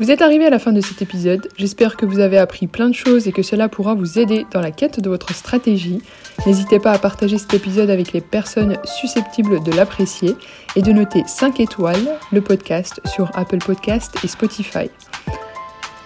Vous 0.00 0.10
êtes 0.10 0.22
arrivé 0.22 0.44
à 0.44 0.50
la 0.50 0.58
fin 0.58 0.72
de 0.72 0.80
cet 0.80 1.02
épisode, 1.02 1.48
j'espère 1.56 1.96
que 1.96 2.04
vous 2.04 2.18
avez 2.18 2.36
appris 2.36 2.66
plein 2.66 2.88
de 2.88 2.94
choses 2.94 3.28
et 3.28 3.32
que 3.32 3.42
cela 3.42 3.68
pourra 3.68 3.94
vous 3.94 4.18
aider 4.18 4.44
dans 4.50 4.60
la 4.60 4.72
quête 4.72 4.98
de 4.98 5.08
votre 5.08 5.32
stratégie. 5.32 6.02
N'hésitez 6.46 6.80
pas 6.80 6.90
à 6.90 6.98
partager 6.98 7.38
cet 7.38 7.54
épisode 7.54 7.90
avec 7.90 8.12
les 8.12 8.20
personnes 8.20 8.76
susceptibles 8.84 9.62
de 9.62 9.70
l'apprécier 9.70 10.34
et 10.74 10.82
de 10.82 10.90
noter 10.90 11.22
5 11.28 11.60
étoiles 11.60 12.18
le 12.32 12.40
podcast 12.40 13.00
sur 13.06 13.30
Apple 13.34 13.58
Podcast 13.58 14.16
et 14.24 14.28
Spotify. 14.28 14.90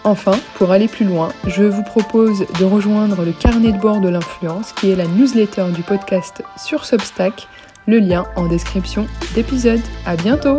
Enfin, 0.05 0.39
pour 0.57 0.71
aller 0.71 0.87
plus 0.87 1.07
loin, 1.07 1.31
je 1.47 1.65
vous 1.65 1.83
propose 1.83 2.45
de 2.61 2.65
rejoindre 2.65 3.25
le 3.25 3.33
carnet 3.33 3.73
de 3.73 3.79
bord 3.79 4.01
de 4.01 4.11
l'influence 4.11 4.73
qui 4.73 4.91
est 4.91 4.97
la 4.97 5.07
newsletter 5.07 5.67
du 5.75 5.83
podcast 5.83 6.43
sur 6.63 6.85
Substack, 6.85 7.49
le 7.87 8.01
lien 8.01 8.27
en 8.37 8.49
description 8.49 9.07
d'épisode. 9.35 9.81
À 10.05 10.15
bientôt! 10.17 10.59